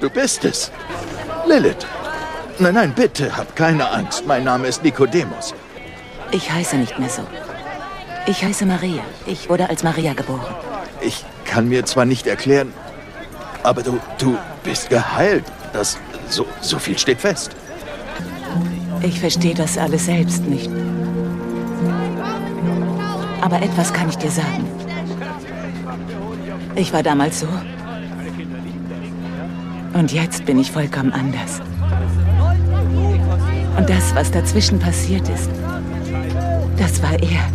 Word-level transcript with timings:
du 0.00 0.10
bist 0.10 0.44
es. 0.44 0.70
Lilith. 1.46 1.86
Nein, 2.58 2.74
nein, 2.74 2.92
bitte, 2.94 3.36
hab 3.36 3.56
keine 3.56 3.90
Angst. 3.90 4.26
Mein 4.26 4.44
Name 4.44 4.68
ist 4.68 4.82
Nikodemus. 4.84 5.54
Ich 6.30 6.50
heiße 6.50 6.76
nicht 6.76 6.98
mehr 6.98 7.08
so. 7.08 7.22
Ich 8.26 8.44
heiße 8.44 8.66
Maria. 8.66 9.02
Ich 9.26 9.48
wurde 9.48 9.68
als 9.68 9.82
Maria 9.82 10.12
geboren. 10.12 10.54
Ich 11.00 11.24
kann 11.44 11.68
mir 11.68 11.84
zwar 11.84 12.04
nicht 12.04 12.26
erklären, 12.26 12.72
aber 13.62 13.82
du, 13.82 13.98
du 14.18 14.38
bist 14.62 14.90
geheilt. 14.90 15.44
Das, 15.72 15.98
so, 16.28 16.46
so 16.60 16.78
viel 16.78 16.98
steht 16.98 17.20
fest. 17.20 17.50
Ich 19.02 19.18
verstehe 19.18 19.54
das 19.54 19.76
alles 19.76 20.06
selbst 20.06 20.44
nicht. 20.44 20.70
Aber 23.40 23.60
etwas 23.60 23.92
kann 23.92 24.08
ich 24.08 24.16
dir 24.16 24.30
sagen. 24.30 24.68
Ich 26.76 26.92
war 26.92 27.02
damals 27.02 27.40
so. 27.40 27.48
Und 29.94 30.12
jetzt 30.12 30.46
bin 30.46 30.58
ich 30.58 30.70
vollkommen 30.70 31.12
anders. 31.12 31.60
Und 33.76 33.88
das, 33.88 34.14
was 34.14 34.30
dazwischen 34.30 34.78
passiert 34.78 35.28
ist, 35.28 35.50
das 36.78 37.02
war 37.02 37.12
er. 37.12 37.50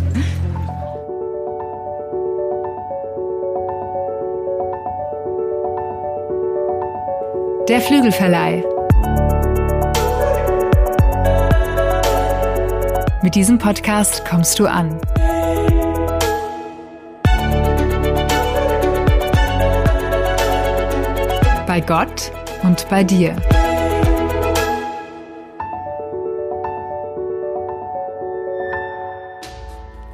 Der 7.68 7.80
Flügelverleih. 7.80 8.64
Mit 13.22 13.34
diesem 13.34 13.58
Podcast 13.58 14.24
kommst 14.24 14.58
du 14.58 14.66
an. 14.66 14.98
Bei 21.78 21.86
Gott 21.86 22.32
und 22.64 22.88
bei 22.88 23.04
dir. 23.04 23.36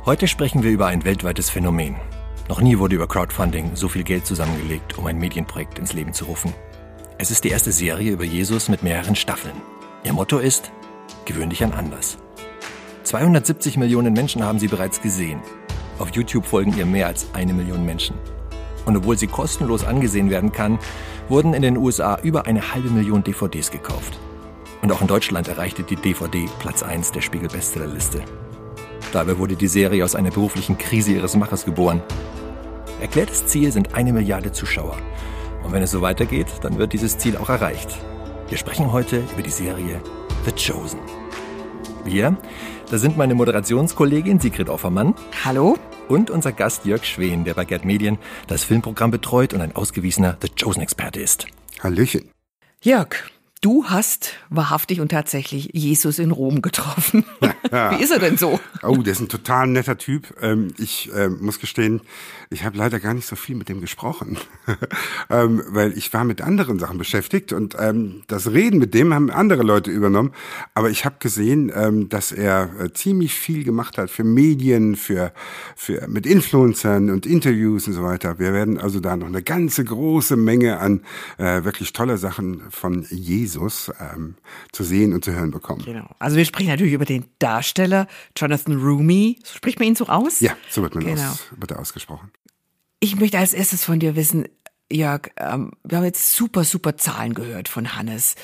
Heute 0.05 0.29
sprechen 0.29 0.63
wir 0.63 0.71
über 0.71 0.89
ein 0.89 1.07
weltweites 1.07 1.49
Phänomen. 1.49 1.97
Noch 2.51 2.61
nie 2.61 2.79
wurde 2.79 2.97
über 2.97 3.09
Crowdfunding 3.09 3.77
so 3.77 3.89
viel 3.89 4.03
Geld 4.03 4.27
zusammengelegt, 4.27 4.99
um 4.99 5.07
ein 5.07 5.17
Medienprojekt 5.17 5.79
ins 5.79 5.95
Leben 5.95 6.13
zu 6.13 6.27
rufen. 6.27 6.53
Es 7.17 7.31
ist 7.31 7.45
die 7.45 7.49
erste 7.49 7.73
Serie 7.73 8.13
über 8.13 8.25
Jesus 8.25 8.69
mit 8.69 8.83
mehreren 8.83 9.17
Staffeln. 9.17 9.57
Ihr 10.05 10.13
Motto 10.13 10.37
ist, 10.37 10.71
gewöhn 11.25 11.49
dich 11.49 11.65
an 11.65 11.73
anders. 11.73 12.19
270 13.05 13.79
Millionen 13.79 14.13
Menschen 14.13 14.45
haben 14.45 14.59
sie 14.59 14.69
bereits 14.69 15.01
gesehen. 15.01 15.41
Auf 15.99 16.11
YouTube 16.15 16.45
folgen 16.45 16.77
ihr 16.77 16.85
mehr 16.85 17.07
als 17.07 17.29
eine 17.33 17.55
Million 17.55 17.87
Menschen. 17.87 18.17
Und 18.85 18.99
obwohl 18.99 19.17
sie 19.17 19.29
kostenlos 19.29 19.83
angesehen 19.83 20.29
werden 20.29 20.53
kann, 20.53 20.79
wurden 21.29 21.55
in 21.55 21.63
den 21.63 21.77
USA 21.77 22.19
über 22.23 22.47
eine 22.47 22.75
halbe 22.75 22.91
Million 22.91 23.25
DVDs 23.25 23.71
gekauft. 23.71 24.19
Und 24.83 24.93
auch 24.93 25.01
in 25.01 25.07
Deutschland 25.07 25.49
erreichte 25.49 25.83
die 25.83 25.97
DVD 25.97 26.47
Platz 26.59 26.83
1 26.83 27.13
der 27.13 27.23
Spiegel-Bestsellerliste. 27.23 28.23
Dabei 29.13 29.39
wurde 29.39 29.57
die 29.57 29.69
Serie 29.69 30.05
aus 30.05 30.15
einer 30.15 30.31
beruflichen 30.31 30.77
Krise 30.77 31.13
ihres 31.13 31.37
Machers 31.37 31.65
geboren. 31.65 32.03
Erklärtes 33.01 33.47
Ziel 33.47 33.73
sind 33.73 33.95
eine 33.95 34.13
Milliarde 34.13 34.53
Zuschauer. 34.53 34.97
Und 35.65 35.73
wenn 35.73 35.83
es 35.83 35.93
so 35.93 36.03
weitergeht, 36.03 36.49
dann 36.63 36.79
wird 36.79 36.93
dieses 36.93 37.17
Ziel 37.17 37.37
auch 37.37 37.49
erreicht. 37.49 37.99
Wir 38.49 38.59
sprechen 38.59 38.93
heute 38.93 39.23
über 39.33 39.43
die 39.43 39.51
Serie 39.51 40.01
The 40.45 40.53
Chosen. 40.53 41.01
Wir, 42.05 42.37
da 42.91 42.99
sind 42.99 43.17
meine 43.17 43.35
Moderationskollegin 43.35 44.39
Sigrid 44.39 44.69
Offermann. 44.69 45.15
Hallo. 45.45 45.79
Und 46.09 46.31
unser 46.31 46.53
Gast 46.53 46.85
Jörg 46.85 47.05
Schwen, 47.05 47.45
der 47.45 47.55
bei 47.55 47.65
Gerd 47.65 47.87
Medien 47.87 48.19
das 48.47 48.65
Filmprogramm 48.65 49.11
betreut 49.11 49.55
und 49.55 49.63
ein 49.63 49.75
ausgewiesener 49.75 50.37
The 50.43 50.49
Chosen-Experte 50.49 51.21
ist. 51.21 51.47
Hallöchen. 51.83 52.31
Jörg, 52.83 53.17
Du 53.65 53.87
hast 53.87 54.35
wahrhaftig 54.51 55.01
und 55.01 55.09
tatsächlich 55.09 55.71
Jesus 55.73 56.19
in 56.19 56.33
Rom 56.33 56.61
getroffen. 56.61 57.25
Wie 57.75 58.03
ist 58.03 58.11
er 58.11 58.19
denn 58.19 58.37
so? 58.37 58.61
Oh, 58.83 58.97
der 58.97 59.13
ist 59.13 59.21
ein 59.21 59.29
total 59.29 59.67
netter 59.67 59.99
Typ. 59.99 60.35
Ähm, 60.41 60.69
ich 60.79 61.13
äh, 61.13 61.29
muss 61.29 61.59
gestehen, 61.59 62.01
ich 62.51 62.65
habe 62.65 62.79
leider 62.79 63.01
gar 63.01 63.15
nicht 63.15 63.27
so 63.27 63.37
viel 63.37 63.57
mit 63.57 63.69
dem 63.69 63.81
gesprochen, 63.81 64.39
ähm, 65.31 65.63
weil 65.69 65.97
ich 65.99 66.13
war 66.13 66.25
mit 66.25 66.41
anderen 66.41 66.79
Sachen 66.79 66.99
beschäftigt 66.99 67.53
und 67.53 67.77
ähm, 67.79 68.23
das 68.29 68.53
Reden 68.53 68.79
mit 68.79 68.95
dem 68.95 69.13
haben 69.13 69.31
andere 69.31 69.63
Leute 69.63 69.91
übernommen. 69.91 70.33
Aber 70.75 70.91
ich 70.91 71.05
habe 71.05 71.17
gesehen, 71.19 71.73
dass 72.09 72.33
er 72.33 72.71
äh, 72.81 72.93
ziemlich 72.93 73.35
viel 73.35 73.65
gemacht 73.65 73.99
hat 73.99 74.11
für 74.11 74.25
Medien, 74.25 74.97
für, 74.97 75.33
für 75.77 76.07
mit 76.09 76.27
Influencern 76.27 77.11
und 77.11 77.27
Interviews 77.27 77.87
und 77.87 77.95
so 77.95 78.03
weiter. 78.03 78.39
Wir 78.39 78.53
werden 78.53 78.79
also 78.79 79.01
da 79.01 79.17
noch 79.17 79.27
eine 79.27 79.43
ganze 79.43 79.85
große 79.85 80.37
Menge 80.37 80.79
an 80.79 81.03
äh, 81.39 81.65
wirklich 81.65 81.93
toller 81.93 82.19
Sachen 82.19 82.63
von 82.71 83.07
Jesus 83.11 83.91
ähm, 84.01 84.35
zu 84.73 84.85
sehen 84.85 85.13
und 85.13 85.25
zu 85.25 85.33
hören 85.33 85.51
bekommen. 85.51 85.83
Genau. 85.85 86.09
Also 86.19 86.37
wir 86.37 86.45
sprechen 86.45 86.69
natürlich 86.69 86.93
über 86.93 87.05
den 87.05 87.25
Darsteller 87.39 87.64
Jonathan 88.37 88.77
Rumi. 88.77 89.39
Spricht 89.45 89.79
man 89.79 89.89
ihn 89.89 89.97
so 89.97 90.07
aus? 90.07 90.41
Ja, 90.41 90.57
so 90.71 90.83
wird 90.83 90.95
man 90.95 91.05
genau. 91.05 91.31
aus, 91.31 91.47
wird 91.57 91.71
er 91.71 91.79
ausgesprochen. 91.79 92.31
Ich 93.01 93.17
möchte 93.17 93.39
als 93.39 93.53
erstes 93.53 93.85
von 93.85 93.99
dir 93.99 94.17
wissen, 94.17 94.49
Jörg, 94.91 95.31
ähm, 95.37 95.73
wir 95.83 95.99
haben 95.99 96.05
jetzt 96.05 96.35
super, 96.35 96.65
super 96.65 96.97
Zahlen 96.97 97.35
gehört 97.35 97.69
von 97.69 97.97
Hannes 97.97 98.35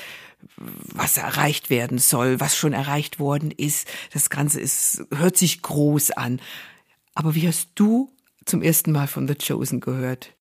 was 0.57 1.17
erreicht 1.17 1.69
werden 1.69 1.97
soll, 1.97 2.39
was 2.39 2.57
schon 2.57 2.73
erreicht 2.73 3.19
worden 3.19 3.51
ist. 3.51 3.87
Das 4.13 4.29
Ganze 4.29 4.59
ist, 4.59 5.03
hört 5.13 5.37
sich 5.37 5.61
groß 5.61 6.11
an. 6.11 6.41
Aber 7.13 7.35
wie 7.35 7.47
hast 7.47 7.69
du 7.75 8.11
zum 8.45 8.61
ersten 8.61 8.91
Mal 8.91 9.07
von 9.07 9.27
The 9.27 9.35
Chosen 9.35 9.79
gehört? 9.79 10.35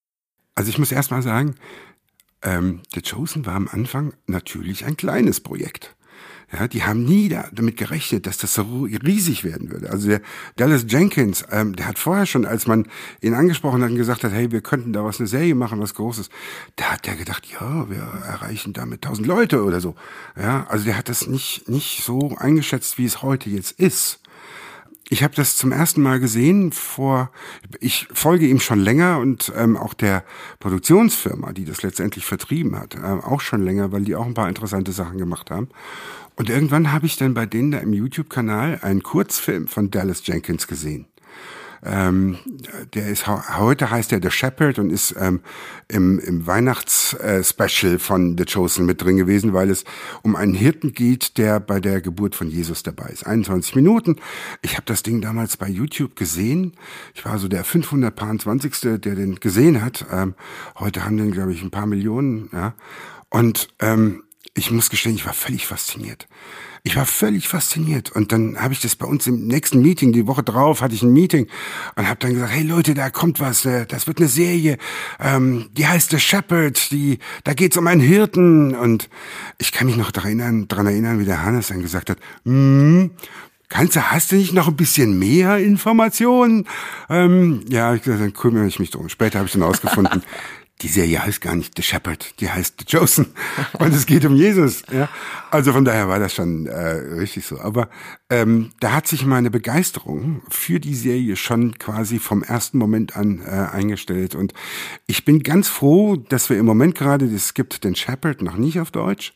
Also 0.55 0.71
ich 0.71 0.79
muss 0.79 0.93
erst 0.93 1.11
mal 1.11 1.23
sagen, 1.23 1.57
ähm, 2.43 2.83
The 2.95 3.03
Chosen 3.03 3.47
war 3.47 3.55
am 3.55 3.69
Anfang 3.69 4.15
natürlich 4.27 4.85
ein 4.85 4.97
kleines 4.97 5.41
Projekt. 5.41 5.97
Ja, 6.53 6.67
die 6.67 6.83
haben 6.83 7.05
nie 7.05 7.29
da, 7.29 7.49
damit 7.53 7.77
gerechnet, 7.77 8.27
dass 8.27 8.39
das 8.39 8.55
so 8.55 8.83
riesig 8.85 9.45
werden 9.45 9.71
würde. 9.71 9.91
Also 9.91 10.09
der 10.09 10.21
Dallas 10.57 10.85
Jenkins, 10.89 11.45
ähm, 11.51 11.77
der 11.77 11.87
hat 11.87 11.99
vorher 11.99 12.27
schon, 12.27 12.45
als 12.45 12.67
man 12.67 12.89
ihn 13.21 13.35
angesprochen 13.35 13.83
hat 13.83 13.91
und 13.91 13.97
gesagt 13.97 14.25
hat, 14.25 14.33
hey, 14.33 14.51
wir 14.51 14.61
könnten 14.61 14.93
da 14.93 15.05
was 15.05 15.21
eine 15.21 15.29
Serie 15.29 15.55
machen, 15.55 15.81
was 15.81 15.95
Großes, 15.95 16.29
da 16.75 16.87
hat 16.87 17.07
der 17.07 17.15
gedacht, 17.15 17.47
ja, 17.47 17.89
wir 17.89 18.03
erreichen 18.27 18.73
damit 18.73 19.03
tausend 19.03 19.29
Leute 19.29 19.63
oder 19.63 19.81
so. 19.81 19.95
Ja, 20.37 20.67
also 20.69 20.85
der 20.85 20.97
hat 20.97 21.09
das 21.09 21.29
nicht 21.29 21.69
nicht 21.69 22.03
so 22.05 22.35
eingeschätzt, 22.37 22.99
wie 22.99 23.05
es 23.05 23.23
heute 23.23 23.49
jetzt 23.49 23.79
ist. 23.79 24.21
Ich 25.13 25.25
habe 25.25 25.35
das 25.35 25.57
zum 25.57 25.73
ersten 25.73 26.03
Mal 26.03 26.21
gesehen 26.21 26.71
vor, 26.71 27.33
ich 27.81 28.07
folge 28.13 28.47
ihm 28.47 28.61
schon 28.61 28.79
länger 28.79 29.19
und 29.19 29.53
ähm, 29.57 29.77
auch 29.77 29.93
der 29.93 30.25
Produktionsfirma, 30.61 31.53
die 31.53 31.65
das 31.65 31.83
letztendlich 31.83 32.25
vertrieben 32.25 32.79
hat, 32.79 32.95
äh, 32.95 33.01
auch 33.01 33.41
schon 33.41 33.65
länger, 33.65 33.91
weil 33.91 34.03
die 34.03 34.15
auch 34.15 34.25
ein 34.25 34.35
paar 34.35 34.49
interessante 34.49 34.93
Sachen 34.93 35.19
gemacht 35.19 35.51
haben. 35.51 35.69
Und 36.41 36.49
irgendwann 36.49 36.91
habe 36.91 37.05
ich 37.05 37.19
dann 37.19 37.35
bei 37.35 37.45
denen 37.45 37.71
da 37.71 37.81
im 37.81 37.93
YouTube-Kanal 37.93 38.79
einen 38.81 39.03
Kurzfilm 39.03 39.69
von 39.69 39.91
Dallas 39.91 40.27
Jenkins 40.27 40.67
gesehen. 40.67 41.05
Ähm, 41.85 42.39
der 42.95 43.09
ist 43.09 43.27
heute 43.27 43.91
heißt 43.91 44.11
er 44.15 44.23
The 44.23 44.31
Shepherd 44.31 44.79
und 44.79 44.89
ist 44.89 45.15
ähm, 45.19 45.41
im, 45.89 46.19
im 46.19 46.47
Weihnachtsspecial 46.47 47.97
äh, 47.97 47.99
von 47.99 48.39
The 48.39 48.47
Chosen 48.47 48.87
mit 48.87 49.03
drin 49.03 49.19
gewesen, 49.19 49.53
weil 49.53 49.69
es 49.69 49.85
um 50.23 50.35
einen 50.35 50.55
Hirten 50.55 50.95
geht, 50.95 51.37
der 51.37 51.61
bei 51.61 51.79
der 51.79 52.01
Geburt 52.01 52.35
von 52.35 52.49
Jesus 52.49 52.83
dabei 52.83 53.11
ist. 53.11 53.27
21 53.27 53.77
Minuten. 53.77 54.17
Ich 54.63 54.77
habe 54.77 54.87
das 54.87 55.03
Ding 55.03 55.21
damals 55.21 55.59
bei 55.59 55.69
YouTube 55.69 56.17
gesehen. 56.17 56.73
Ich 57.15 57.23
war 57.27 57.39
so 57.39 57.49
der 57.49 57.65
520. 57.65 58.81
der 58.81 58.97
den 58.99 59.35
gesehen 59.41 59.83
hat. 59.85 60.07
Ähm, 60.11 60.35
heute 60.79 61.05
haben 61.05 61.19
den, 61.19 61.33
glaube 61.33 61.53
ich, 61.53 61.63
ein 61.63 61.71
paar 61.71 61.87
Millionen. 61.87 62.49
Ja. 62.55 62.73
Und 63.29 63.69
ähm, 63.81 64.23
ich 64.61 64.71
muss 64.71 64.91
gestehen, 64.91 65.15
ich 65.15 65.25
war 65.25 65.33
völlig 65.33 65.67
fasziniert. 65.67 66.29
Ich 66.83 66.95
war 66.97 67.07
völlig 67.07 67.49
fasziniert. 67.49 68.11
Und 68.11 68.31
dann 68.31 68.61
habe 68.61 68.75
ich 68.75 68.81
das 68.81 68.95
bei 68.95 69.07
uns 69.07 69.27
im 69.27 69.47
nächsten 69.47 69.81
Meeting, 69.81 70.13
die 70.13 70.27
Woche 70.27 70.43
drauf 70.43 70.83
hatte 70.83 70.95
ich 70.95 71.03
ein 71.03 71.13
Meeting 71.13 71.47
und 71.97 72.07
habe 72.07 72.19
dann 72.21 72.35
gesagt, 72.35 72.53
hey 72.53 72.63
Leute, 72.63 72.95
da 72.95 73.11
kommt 73.11 73.41
was, 73.41 73.65
äh, 73.65 73.87
das 73.87 74.07
wird 74.07 74.19
eine 74.19 74.29
Serie, 74.29 74.77
ähm, 75.19 75.71
die 75.73 75.87
heißt 75.87 76.11
The 76.11 76.21
Shepherd, 76.21 76.91
die, 76.91 77.19
da 77.45 77.55
geht's 77.55 77.77
um 77.77 77.87
einen 77.87 78.01
Hirten. 78.01 78.75
Und 78.75 79.09
ich 79.59 79.73
kann 79.73 79.87
mich 79.87 79.97
noch 79.97 80.11
daran 80.11 80.39
erinnern, 80.39 80.69
daran 80.69 80.87
erinnern 80.87 81.21
wie 81.21 81.25
der 81.25 81.43
Hannes 81.43 81.69
dann 81.69 81.81
gesagt 81.81 82.11
hat, 82.11 82.19
mm, 82.45 83.07
Kannst 83.71 83.95
du, 83.95 84.01
hast 84.01 84.33
du 84.33 84.37
nicht 84.37 84.53
noch 84.53 84.67
ein 84.67 84.75
bisschen 84.75 85.17
mehr 85.17 85.59
Informationen? 85.59 86.67
Ähm, 87.09 87.65
ja, 87.69 87.95
ich 87.95 88.03
dann 88.03 88.33
kümmere 88.33 88.67
ich 88.67 88.81
mich 88.81 88.91
drum. 88.91 89.09
Später 89.09 89.39
habe 89.39 89.47
ich 89.47 89.53
dann 89.53 89.63
ausgefunden, 89.63 90.25
die 90.83 90.89
Serie 90.89 91.23
heißt 91.25 91.41
gar 91.41 91.55
nicht 91.55 91.75
The 91.77 91.83
Shepherd, 91.83 92.41
die 92.41 92.51
heißt 92.51 92.77
The 92.81 92.97
Chosen. 92.97 93.27
Und 93.79 93.95
es 93.95 94.07
geht 94.07 94.25
um 94.25 94.35
Jesus. 94.35 94.83
Ja. 94.93 95.09
Also 95.51 95.73
von 95.73 95.85
daher 95.85 96.09
war 96.09 96.19
das 96.19 96.35
schon 96.35 96.67
äh, 96.67 96.91
richtig 97.19 97.47
so. 97.47 97.61
Aber 97.61 97.89
ähm, 98.31 98.71
da 98.81 98.93
hat 98.93 99.09
sich 99.09 99.27
meine 99.27 99.51
Begeisterung 99.51 100.43
für 100.49 100.81
die 100.81 100.95
Serie 100.95 101.37
schon 101.37 101.79
quasi 101.79 102.19
vom 102.19 102.43
ersten 102.43 102.79
Moment 102.79 103.17
an 103.17 103.41
äh, 103.41 103.51
eingestellt. 103.51 104.35
Und 104.35 104.55
ich 105.07 105.25
bin 105.25 105.43
ganz 105.43 105.69
froh, 105.69 106.17
dass 106.17 106.49
wir 106.49 106.57
im 106.57 106.67
Moment 106.67 106.95
gerade, 106.95 107.27
es 107.27 107.55
gibt 107.55 107.83
den 107.85 107.97
Shepherd 107.97 108.41
noch 108.41 108.57
nicht 108.57 108.79
auf 108.81 108.91
Deutsch, 108.91 109.35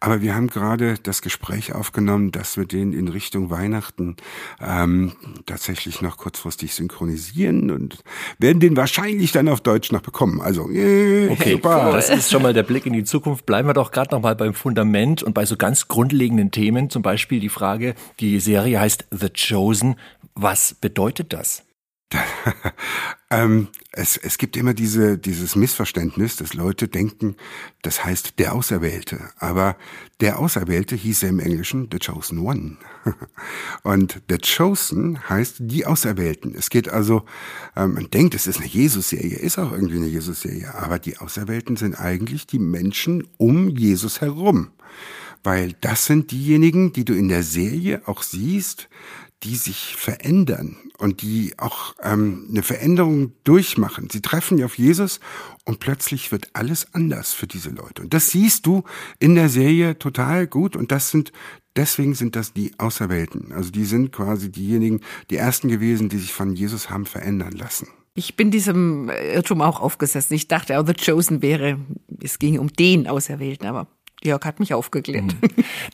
aber 0.00 0.20
wir 0.20 0.34
haben 0.34 0.48
gerade 0.48 0.96
das 1.02 1.22
Gespräch 1.22 1.74
aufgenommen, 1.74 2.30
dass 2.30 2.56
wir 2.56 2.66
den 2.66 2.92
in 2.92 3.08
Richtung 3.08 3.50
Weihnachten 3.50 4.16
ähm, 4.60 5.12
tatsächlich 5.46 6.02
noch 6.02 6.18
kurzfristig 6.18 6.74
synchronisieren 6.74 7.70
und 7.70 8.04
werden 8.38 8.60
den 8.60 8.76
wahrscheinlich 8.76 9.32
dann 9.32 9.48
auf 9.48 9.62
Deutsch 9.62 9.90
noch 9.90 10.02
bekommen. 10.02 10.40
Also 10.40 10.70
Yay, 10.84 11.28
Okay, 11.30 11.52
super. 11.52 11.90
das 11.92 12.10
ist 12.10 12.30
schon 12.30 12.42
mal 12.42 12.52
der 12.52 12.62
Blick 12.62 12.86
in 12.86 12.92
die 12.92 13.04
Zukunft. 13.04 13.46
Bleiben 13.46 13.68
wir 13.68 13.74
doch 13.74 13.90
gerade 13.90 14.14
noch 14.14 14.22
mal 14.22 14.34
beim 14.36 14.54
Fundament 14.54 15.22
und 15.22 15.32
bei 15.32 15.44
so 15.46 15.56
ganz 15.56 15.88
grundlegenden 15.88 16.50
Themen. 16.50 16.90
Zum 16.90 17.02
Beispiel 17.02 17.40
die 17.40 17.48
Frage, 17.48 17.94
die 18.20 18.38
Serie 18.40 18.80
heißt 18.80 19.06
The 19.10 19.28
Chosen. 19.30 19.96
Was 20.34 20.74
bedeutet 20.74 21.32
das? 21.32 21.62
ähm, 23.30 23.68
es, 23.92 24.16
es 24.16 24.38
gibt 24.38 24.56
immer 24.56 24.74
diese, 24.74 25.18
dieses 25.18 25.56
Missverständnis, 25.56 26.36
dass 26.36 26.54
Leute 26.54 26.88
denken, 26.88 27.36
das 27.82 28.04
heißt 28.04 28.38
der 28.38 28.54
Auserwählte. 28.54 29.30
Aber 29.38 29.76
der 30.20 30.38
Auserwählte 30.38 30.96
hieß 30.96 31.22
ja 31.22 31.28
im 31.28 31.40
Englischen 31.40 31.88
The 31.90 31.98
Chosen 31.98 32.38
One. 32.38 32.76
Und 33.82 34.22
The 34.28 34.38
Chosen 34.38 35.28
heißt 35.28 35.56
die 35.60 35.86
Auserwählten. 35.86 36.54
Es 36.56 36.70
geht 36.70 36.88
also, 36.88 37.24
ähm, 37.76 37.94
man 37.94 38.10
denkt, 38.10 38.34
es 38.34 38.46
ist 38.46 38.58
eine 38.58 38.66
Jesus-Serie, 38.66 39.36
ist 39.36 39.58
auch 39.58 39.72
irgendwie 39.72 39.96
eine 39.96 40.06
Jesus-Serie. 40.06 40.74
Aber 40.74 40.98
die 40.98 41.18
Auserwählten 41.18 41.76
sind 41.76 41.94
eigentlich 41.94 42.46
die 42.46 42.58
Menschen 42.58 43.26
um 43.38 43.68
Jesus 43.68 44.20
herum. 44.20 44.70
Weil 45.42 45.74
das 45.82 46.06
sind 46.06 46.30
diejenigen, 46.30 46.94
die 46.94 47.04
du 47.04 47.12
in 47.12 47.28
der 47.28 47.42
Serie 47.42 48.00
auch 48.06 48.22
siehst, 48.22 48.88
die 49.44 49.56
sich 49.56 49.94
verändern 49.96 50.76
und 50.98 51.22
die 51.22 51.54
auch 51.58 51.94
ähm, 52.02 52.46
eine 52.50 52.62
Veränderung 52.62 53.32
durchmachen. 53.44 54.08
Sie 54.10 54.22
treffen 54.22 54.62
auf 54.64 54.78
Jesus 54.78 55.20
und 55.64 55.80
plötzlich 55.80 56.32
wird 56.32 56.48
alles 56.54 56.94
anders 56.94 57.32
für 57.34 57.46
diese 57.46 57.70
Leute. 57.70 58.02
Und 58.02 58.14
das 58.14 58.30
siehst 58.30 58.66
du 58.66 58.84
in 59.18 59.34
der 59.34 59.48
Serie 59.48 59.98
total 59.98 60.46
gut 60.46 60.76
und 60.76 60.90
das 60.90 61.10
sind 61.10 61.32
Deswegen 61.76 62.14
sind 62.14 62.36
das 62.36 62.52
die 62.52 62.70
Auserwählten. 62.78 63.52
Also 63.52 63.72
die 63.72 63.84
sind 63.84 64.12
quasi 64.12 64.48
diejenigen, 64.48 65.00
die 65.30 65.36
ersten 65.36 65.68
gewesen, 65.68 66.08
die 66.08 66.18
sich 66.18 66.32
von 66.32 66.54
Jesus 66.54 66.88
haben 66.88 67.04
verändern 67.04 67.50
lassen. 67.50 67.88
Ich 68.14 68.36
bin 68.36 68.52
diesem 68.52 69.08
Irrtum 69.08 69.60
auch 69.60 69.80
aufgesessen. 69.80 70.34
Ich 70.34 70.46
dachte, 70.46 70.80
The 70.86 70.94
Chosen 70.94 71.42
wäre, 71.42 71.80
es 72.22 72.38
ging 72.38 72.60
um 72.60 72.68
den 72.68 73.08
Auserwählten, 73.08 73.66
aber 73.66 73.88
Jörg 74.24 74.44
hat 74.44 74.58
mich 74.58 74.72
aufgeklärt. 74.72 75.36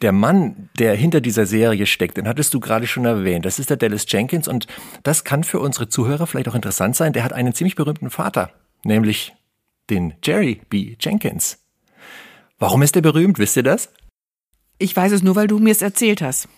Der 0.03 0.12
Mann, 0.12 0.69
der 0.79 0.94
hinter 0.94 1.21
dieser 1.21 1.47
Serie 1.47 1.87
steckt, 1.87 2.17
den 2.17 2.29
hattest 2.29 2.55
du 2.55 2.61
gerade 2.61 2.87
schon 2.87 3.05
erwähnt. 3.05 3.44
Das 3.44 3.59
ist 3.59 3.71
der 3.71 3.77
Dallas 3.77 4.06
Jenkins 4.09 4.47
und 4.47 4.67
das 5.03 5.25
kann 5.25 5.44
für 5.44 5.59
unsere 5.59 5.88
Zuhörer 5.88 6.27
vielleicht 6.27 6.49
auch 6.49 6.55
interessant 6.55 6.97
sein. 6.97 7.12
Der 7.12 7.25
hat 7.25 7.32
einen 7.32 7.55
ziemlich 7.55 7.75
berühmten 7.75 8.11
Vater, 8.11 8.53
nämlich 8.85 9.35
den 9.91 10.15
Jerry 10.23 10.61
B. 10.69 10.97
Jenkins. 11.00 11.59
Warum 12.59 12.82
ist 12.82 12.94
er 12.94 13.03
berühmt? 13.03 13.38
Wisst 13.38 13.56
ihr 13.56 13.62
das? 13.62 13.91
Ich 14.79 14.94
weiß 14.94 15.12
es 15.12 15.23
nur, 15.23 15.35
weil 15.35 15.49
du 15.49 15.59
mir 15.59 15.73
es 15.73 15.82
erzählt 15.82 16.23
hast. 16.23 16.49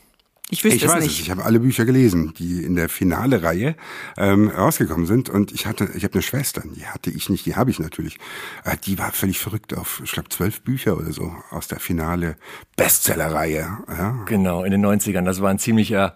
Ich 0.53 0.65
wüsste 0.65 0.77
ich 0.77 0.85
es 0.85 0.91
weiß 0.91 1.03
nicht. 1.03 1.15
es. 1.15 1.21
Ich 1.21 1.31
habe 1.31 1.47
alle 1.47 1.61
Bücher 1.61 1.87
gelesen, 1.87 2.35
die 2.37 2.63
in 2.63 2.77
der 2.77 2.91
Finale-Reihe 2.91 3.75
ähm, 4.19 4.49
rausgekommen 4.49 5.07
sind. 5.07 5.31
Und 5.31 5.51
ich 5.51 5.65
hatte, 5.65 5.89
ich 5.95 6.05
habe 6.05 6.13
eine 6.13 6.23
Schwester, 6.23 6.63
die 6.77 6.85
hatte 6.85 7.09
ich 7.09 7.31
nicht, 7.31 7.47
die 7.47 7.57
habe 7.57 7.71
ich 7.71 7.79
natürlich. 7.79 8.19
Äh, 8.65 8.77
die 8.85 8.99
war 8.99 9.13
völlig 9.13 9.39
verrückt 9.39 9.75
auf, 9.75 10.03
ich 10.05 10.13
glaube, 10.13 10.29
zwölf 10.29 10.61
Bücher 10.61 10.99
oder 10.99 11.11
so 11.11 11.35
aus 11.49 11.69
der 11.69 11.81
Finale 11.81 12.37
Bestseller-Reihe. 12.77 13.79
Ja. 13.89 14.25
Genau, 14.27 14.63
in 14.63 14.73
den 14.73 14.85
90ern. 14.85 15.25
Das 15.25 15.41
war 15.41 15.49
ein 15.49 15.59
ziemlicher 15.59 16.15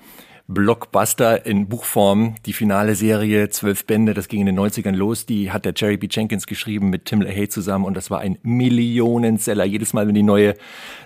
Blockbuster 0.49 1.45
in 1.45 1.69
Buchform. 1.69 2.37
Die 2.47 2.53
finale 2.53 2.95
Serie, 2.95 3.49
zwölf 3.49 3.85
Bände, 3.85 4.15
das 4.15 4.29
ging 4.29 4.41
in 4.41 4.47
den 4.47 4.59
90ern 4.59 4.95
los. 4.95 5.27
Die 5.27 5.51
hat 5.51 5.65
der 5.65 5.73
Jerry 5.75 5.97
B. 5.97 6.07
Jenkins 6.11 6.47
geschrieben 6.47 6.89
mit 6.89 7.07
Tim 7.07 7.21
LaHaye 7.21 7.49
zusammen 7.49 7.85
und 7.85 7.97
das 7.97 8.11
war 8.11 8.21
ein 8.21 8.39
Millionenseller. 8.43 9.65
Jedes 9.65 9.93
Mal, 9.93 10.07
wenn 10.07 10.15
die 10.15 10.23
neue, 10.23 10.55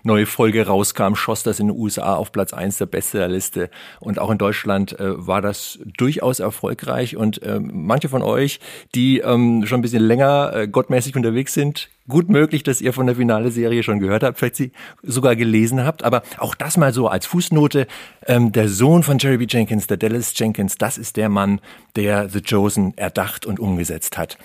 neue 0.03 0.27
Folge 0.27 0.67
rauskam, 0.67 1.15
schoss 1.15 1.43
das 1.43 1.59
in 1.59 1.69
den 1.69 1.77
USA 1.77 2.17
auf 2.17 2.33
Platz 2.33 2.53
eins 2.53 2.77
der 2.77 2.87
Bestsellerliste. 2.87 3.71
Und 3.99 4.19
auch 4.19 4.31
in 4.31 4.39
Deutschland 4.39 4.99
äh, 5.01 5.27
war 5.27 5.41
das 5.41 5.79
durchaus 5.97 6.41
erfolgreich. 6.41 7.17
Und 7.17 7.43
äh, 7.43 7.61
manche 7.61 8.11
von 8.11 8.23
euch, 8.23 8.61
die 8.95 9.21
ähm, 9.21 9.65
schon 9.65 9.79
ein 9.81 9.83
bisschen 9.83 10.03
länger 10.03 10.53
äh, 10.55 10.69
gottmäßig 10.69 11.17
unterwegs 11.17 11.55
sind, 11.55 11.89
gut 12.11 12.29
möglich, 12.29 12.63
dass 12.63 12.81
ihr 12.81 12.93
von 12.93 13.07
der 13.07 13.17
Finale-Serie 13.17 13.83
schon 13.83 14.01
gehört 14.01 14.23
habt, 14.23 14.39
vielleicht 14.39 14.57
sie 14.57 14.73
sogar 15.03 15.37
gelesen 15.37 15.85
habt. 15.85 16.03
Aber 16.03 16.23
auch 16.39 16.55
das 16.55 16.77
mal 16.77 16.93
so 16.93 17.09
als 17.09 17.27
Fußnote. 17.27 17.87
Ähm, 18.27 18.53
der 18.53 18.69
Sohn 18.69 19.03
von 19.03 19.19
Jerry 19.19 19.39
B. 19.39 19.47
Jenkins, 19.49 19.87
der 19.87 19.97
Dallas 19.97 20.33
Jenkins, 20.37 20.77
das 20.77 20.99
ist 20.99 21.17
der 21.17 21.29
Mann, 21.29 21.61
der 21.97 22.29
The 22.29 22.43
Chosen 22.43 22.97
erdacht 22.99 23.47
und 23.47 23.59
umgesetzt 23.59 24.19
hat. 24.19 24.37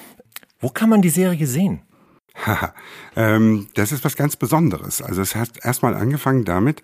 Wo 0.60 0.70
kann 0.70 0.90
man 0.90 1.02
die 1.02 1.10
Serie 1.10 1.46
sehen? 1.46 1.82
Haha, 2.44 2.74
ähm, 3.16 3.68
das 3.76 3.92
ist 3.92 4.04
was 4.04 4.16
ganz 4.16 4.36
Besonderes. 4.36 5.02
Also 5.02 5.22
es 5.22 5.36
hat 5.36 5.64
erstmal 5.64 5.96
angefangen 5.96 6.44
damit, 6.44 6.82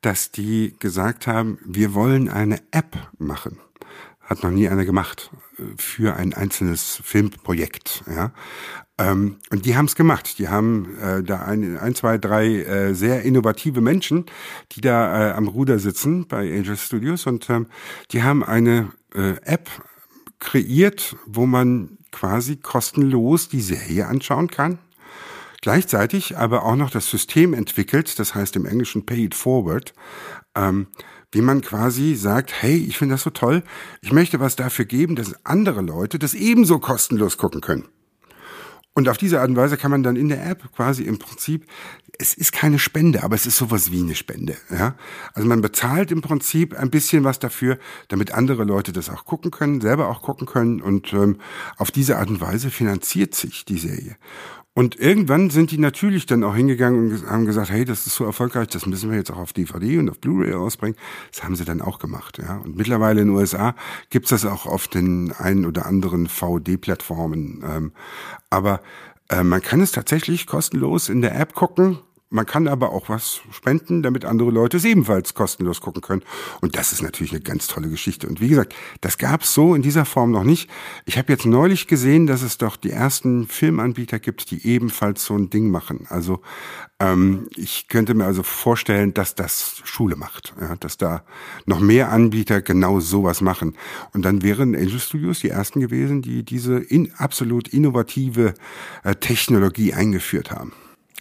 dass 0.00 0.30
die 0.30 0.74
gesagt 0.78 1.26
haben, 1.26 1.58
wir 1.64 1.94
wollen 1.94 2.28
eine 2.28 2.60
App 2.70 2.96
machen. 3.18 3.58
Hat 4.20 4.42
noch 4.42 4.50
nie 4.50 4.68
einer 4.68 4.84
gemacht 4.84 5.30
äh, 5.58 5.62
für 5.76 6.16
ein 6.16 6.32
einzelnes 6.32 7.00
Filmprojekt. 7.04 8.04
Ja. 8.08 8.32
Ähm, 8.96 9.38
und 9.50 9.66
die 9.66 9.76
haben 9.76 9.86
es 9.86 9.96
gemacht. 9.96 10.38
Die 10.38 10.48
haben 10.48 10.96
äh, 10.98 11.22
da 11.22 11.42
ein, 11.42 11.76
ein, 11.78 11.94
zwei, 11.94 12.18
drei 12.18 12.62
äh, 12.62 12.94
sehr 12.94 13.22
innovative 13.22 13.80
Menschen, 13.80 14.26
die 14.72 14.80
da 14.80 15.30
äh, 15.30 15.32
am 15.32 15.48
Ruder 15.48 15.78
sitzen 15.78 16.28
bei 16.28 16.40
Angel 16.56 16.76
Studios 16.76 17.26
und 17.26 17.50
ähm, 17.50 17.66
die 18.12 18.22
haben 18.22 18.44
eine 18.44 18.92
äh, 19.14 19.34
App 19.42 19.68
kreiert, 20.38 21.16
wo 21.26 21.46
man 21.46 21.98
quasi 22.12 22.56
kostenlos 22.56 23.48
die 23.48 23.60
Serie 23.60 24.06
anschauen 24.06 24.48
kann. 24.48 24.78
Gleichzeitig 25.60 26.36
aber 26.36 26.64
auch 26.64 26.76
noch 26.76 26.90
das 26.90 27.08
System 27.08 27.54
entwickelt, 27.54 28.18
das 28.18 28.34
heißt 28.34 28.54
im 28.54 28.66
Englischen 28.66 29.06
Pay 29.06 29.24
It 29.24 29.34
Forward, 29.34 29.94
ähm, 30.54 30.88
wie 31.32 31.40
man 31.40 31.62
quasi 31.62 32.14
sagt, 32.14 32.52
hey, 32.62 32.76
ich 32.76 32.98
finde 32.98 33.14
das 33.14 33.22
so 33.22 33.30
toll, 33.30 33.64
ich 34.02 34.12
möchte 34.12 34.38
was 34.38 34.54
dafür 34.54 34.84
geben, 34.84 35.16
dass 35.16 35.44
andere 35.44 35.80
Leute 35.80 36.18
das 36.18 36.34
ebenso 36.34 36.78
kostenlos 36.78 37.38
gucken 37.38 37.60
können. 37.60 37.88
Und 38.96 39.08
auf 39.08 39.18
diese 39.18 39.40
Art 39.40 39.48
und 39.48 39.56
Weise 39.56 39.76
kann 39.76 39.90
man 39.90 40.04
dann 40.04 40.14
in 40.14 40.28
der 40.28 40.46
App 40.46 40.72
quasi 40.72 41.02
im 41.02 41.18
Prinzip, 41.18 41.66
es 42.16 42.34
ist 42.34 42.52
keine 42.52 42.78
Spende, 42.78 43.24
aber 43.24 43.34
es 43.34 43.44
ist 43.44 43.56
sowas 43.56 43.90
wie 43.90 44.00
eine 44.00 44.14
Spende. 44.14 44.56
Ja? 44.70 44.94
Also 45.32 45.48
man 45.48 45.60
bezahlt 45.60 46.12
im 46.12 46.20
Prinzip 46.20 46.78
ein 46.78 46.90
bisschen 46.90 47.24
was 47.24 47.40
dafür, 47.40 47.78
damit 48.06 48.30
andere 48.30 48.62
Leute 48.62 48.92
das 48.92 49.10
auch 49.10 49.24
gucken 49.24 49.50
können, 49.50 49.80
selber 49.80 50.08
auch 50.08 50.22
gucken 50.22 50.46
können. 50.46 50.80
Und 50.80 51.12
ähm, 51.12 51.38
auf 51.76 51.90
diese 51.90 52.18
Art 52.18 52.28
und 52.28 52.40
Weise 52.40 52.70
finanziert 52.70 53.34
sich 53.34 53.64
die 53.64 53.78
Serie. 53.78 54.16
Und 54.76 54.98
irgendwann 54.98 55.50
sind 55.50 55.70
die 55.70 55.78
natürlich 55.78 56.26
dann 56.26 56.42
auch 56.42 56.56
hingegangen 56.56 57.12
und 57.12 57.30
haben 57.30 57.46
gesagt, 57.46 57.70
hey, 57.70 57.84
das 57.84 58.08
ist 58.08 58.16
so 58.16 58.24
erfolgreich, 58.24 58.66
das 58.68 58.86
müssen 58.86 59.08
wir 59.08 59.16
jetzt 59.16 59.30
auch 59.30 59.38
auf 59.38 59.52
DVD 59.52 59.98
und 59.98 60.10
auf 60.10 60.18
Blu-ray 60.18 60.54
ausbringen. 60.54 60.96
Das 61.30 61.44
haben 61.44 61.54
sie 61.54 61.64
dann 61.64 61.80
auch 61.80 62.00
gemacht. 62.00 62.38
Ja. 62.38 62.56
Und 62.56 62.76
mittlerweile 62.76 63.20
in 63.20 63.28
den 63.28 63.36
USA 63.36 63.76
gibt's 64.10 64.30
das 64.30 64.44
auch 64.44 64.66
auf 64.66 64.88
den 64.88 65.30
einen 65.30 65.64
oder 65.64 65.86
anderen 65.86 66.26
VD-Plattformen. 66.26 67.62
Ähm, 67.64 67.92
aber 68.50 68.80
äh, 69.28 69.44
man 69.44 69.62
kann 69.62 69.80
es 69.80 69.92
tatsächlich 69.92 70.48
kostenlos 70.48 71.08
in 71.08 71.22
der 71.22 71.38
App 71.38 71.54
gucken. 71.54 72.00
Man 72.34 72.46
kann 72.46 72.66
aber 72.66 72.90
auch 72.90 73.08
was 73.08 73.42
spenden, 73.52 74.02
damit 74.02 74.24
andere 74.24 74.50
Leute 74.50 74.78
es 74.78 74.84
ebenfalls 74.84 75.34
kostenlos 75.34 75.80
gucken 75.80 76.02
können. 76.02 76.22
Und 76.60 76.76
das 76.76 76.90
ist 76.90 77.00
natürlich 77.00 77.30
eine 77.30 77.40
ganz 77.40 77.68
tolle 77.68 77.88
Geschichte. 77.88 78.26
Und 78.26 78.40
wie 78.40 78.48
gesagt, 78.48 78.74
das 79.00 79.18
gab's 79.18 79.54
so 79.54 79.72
in 79.76 79.82
dieser 79.82 80.04
Form 80.04 80.32
noch 80.32 80.42
nicht. 80.42 80.68
Ich 81.04 81.16
habe 81.16 81.32
jetzt 81.32 81.46
neulich 81.46 81.86
gesehen, 81.86 82.26
dass 82.26 82.42
es 82.42 82.58
doch 82.58 82.76
die 82.76 82.90
ersten 82.90 83.46
Filmanbieter 83.46 84.18
gibt, 84.18 84.50
die 84.50 84.66
ebenfalls 84.66 85.24
so 85.24 85.36
ein 85.36 85.48
Ding 85.48 85.70
machen. 85.70 86.08
Also 86.08 86.40
ähm, 86.98 87.46
ich 87.54 87.86
könnte 87.86 88.14
mir 88.14 88.24
also 88.24 88.42
vorstellen, 88.42 89.14
dass 89.14 89.36
das 89.36 89.80
Schule 89.84 90.16
macht, 90.16 90.54
ja, 90.60 90.74
dass 90.74 90.96
da 90.96 91.22
noch 91.66 91.78
mehr 91.78 92.10
Anbieter 92.10 92.62
genau 92.62 92.98
sowas 92.98 93.42
machen. 93.42 93.76
Und 94.12 94.24
dann 94.24 94.42
wären 94.42 94.74
Angel 94.74 94.98
Studios 94.98 95.38
die 95.38 95.50
ersten 95.50 95.78
gewesen, 95.78 96.20
die 96.20 96.42
diese 96.42 96.78
in, 96.78 97.14
absolut 97.14 97.68
innovative 97.68 98.54
äh, 99.04 99.14
Technologie 99.14 99.94
eingeführt 99.94 100.50
haben. 100.50 100.72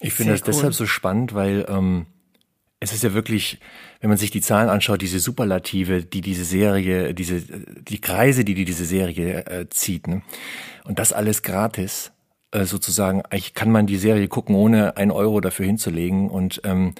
Ich 0.04 0.14
finde 0.14 0.34
das 0.34 0.42
cool. 0.42 0.48
deshalb 0.48 0.74
so 0.74 0.86
spannend, 0.86 1.34
weil 1.34 1.66
ähm, 1.70 2.06
es 2.80 2.94
ist 2.94 3.04
ja 3.04 3.14
wirklich, 3.14 3.60
wenn 4.02 4.10
man 4.10 4.18
sich 4.18 4.32
die 4.32 4.42
Zahlen 4.42 4.70
anschaut, 4.70 5.02
diese 5.02 5.20
Superlative, 5.20 6.04
die 6.04 6.22
diese 6.22 6.44
Serie, 6.44 7.14
diese 7.14 7.42
die 7.42 8.02
Kreise, 8.02 8.44
die 8.44 8.54
die 8.54 8.66
diese 8.66 8.86
Serie 8.86 9.46
äh, 9.46 9.70
zieht, 9.70 10.08
ne? 10.08 10.22
und 10.84 11.00
das 11.00 11.14
alles 11.14 11.42
gratis, 11.42 12.12
äh, 12.52 12.66
sozusagen. 12.66 13.22
Eigentlich 13.22 13.54
kann 13.54 13.72
man 13.72 13.88
die 13.88 13.98
Serie 13.98 14.28
gucken, 14.28 14.56
ohne 14.56 14.98
einen 14.98 15.12
Euro 15.12 15.40
dafür 15.40 15.66
hinzulegen 15.66 16.30
und 16.30 16.62
ähm, 16.66 16.94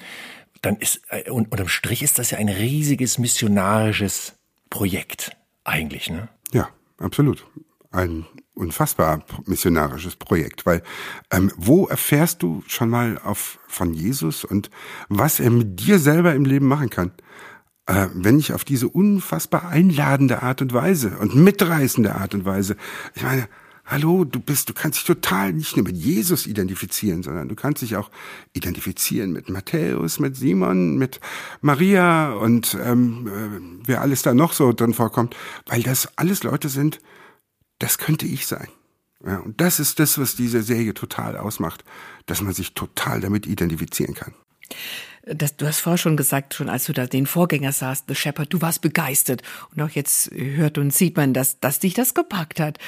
dann 0.62 0.76
ist 0.76 1.02
äh, 1.10 1.30
und 1.30 1.52
unterm 1.52 1.68
Strich 1.68 2.02
ist 2.02 2.18
das 2.18 2.30
ja 2.30 2.38
ein 2.38 2.48
riesiges 2.48 3.18
missionarisches 3.18 4.34
Projekt 4.70 5.36
eigentlich, 5.64 6.10
ne? 6.10 6.28
Ja, 6.52 6.70
absolut. 6.98 7.46
Ein 7.94 8.26
unfassbar 8.54 9.24
missionarisches 9.46 10.16
Projekt, 10.16 10.66
weil 10.66 10.82
ähm, 11.30 11.52
wo 11.56 11.86
erfährst 11.86 12.42
du 12.42 12.64
schon 12.66 12.90
mal 12.90 13.20
auf 13.22 13.60
von 13.68 13.94
Jesus 13.94 14.44
und 14.44 14.68
was 15.08 15.38
er 15.38 15.50
mit 15.50 15.78
dir 15.78 16.00
selber 16.00 16.34
im 16.34 16.44
Leben 16.44 16.66
machen 16.66 16.90
kann? 16.90 17.12
Äh, 17.86 18.08
wenn 18.12 18.34
nicht 18.36 18.52
auf 18.52 18.64
diese 18.64 18.88
unfassbar 18.88 19.68
einladende 19.68 20.42
Art 20.42 20.60
und 20.60 20.72
Weise 20.72 21.18
und 21.18 21.36
mitreißende 21.36 22.16
Art 22.16 22.34
und 22.34 22.44
Weise. 22.44 22.76
Ich 23.14 23.22
meine, 23.22 23.48
hallo, 23.84 24.24
du 24.24 24.40
bist, 24.40 24.70
du 24.70 24.72
kannst 24.72 24.98
dich 24.98 25.04
total 25.04 25.52
nicht 25.52 25.76
nur 25.76 25.84
mit 25.84 25.96
Jesus 25.96 26.48
identifizieren, 26.48 27.22
sondern 27.22 27.48
du 27.48 27.54
kannst 27.54 27.82
dich 27.82 27.94
auch 27.94 28.10
identifizieren 28.54 29.32
mit 29.32 29.50
Matthäus, 29.50 30.18
mit 30.18 30.34
Simon, 30.34 30.96
mit 30.96 31.20
Maria 31.60 32.32
und 32.32 32.76
ähm, 32.82 33.28
äh, 33.28 33.86
wer 33.86 34.00
alles 34.00 34.22
da 34.22 34.34
noch 34.34 34.52
so 34.52 34.72
drin 34.72 34.94
vorkommt, 34.94 35.36
weil 35.66 35.84
das 35.84 36.08
alles 36.18 36.42
Leute 36.42 36.68
sind, 36.68 36.98
das 37.84 37.98
könnte 37.98 38.24
ich 38.24 38.46
sein. 38.46 38.68
Ja, 39.26 39.40
und 39.40 39.60
das 39.60 39.78
ist 39.78 40.00
das, 40.00 40.18
was 40.18 40.36
diese 40.36 40.62
Serie 40.62 40.94
total 40.94 41.36
ausmacht, 41.36 41.84
dass 42.24 42.40
man 42.40 42.54
sich 42.54 42.72
total 42.72 43.20
damit 43.20 43.46
identifizieren 43.46 44.14
kann. 44.14 44.32
Das, 45.26 45.56
du 45.56 45.66
hast 45.66 45.80
vorher 45.80 45.98
schon 45.98 46.16
gesagt, 46.16 46.54
schon 46.54 46.70
als 46.70 46.86
du 46.86 46.94
da 46.94 47.06
den 47.06 47.26
Vorgänger 47.26 47.72
sahst, 47.72 48.06
The 48.08 48.14
Shepherd, 48.14 48.52
du 48.54 48.62
warst 48.62 48.80
begeistert. 48.80 49.42
Und 49.74 49.82
auch 49.82 49.90
jetzt 49.90 50.30
hört 50.32 50.78
und 50.78 50.94
sieht 50.94 51.18
man, 51.18 51.34
dass, 51.34 51.60
dass 51.60 51.78
dich 51.78 51.92
das 51.92 52.14
gepackt 52.14 52.58
hat. 52.58 52.78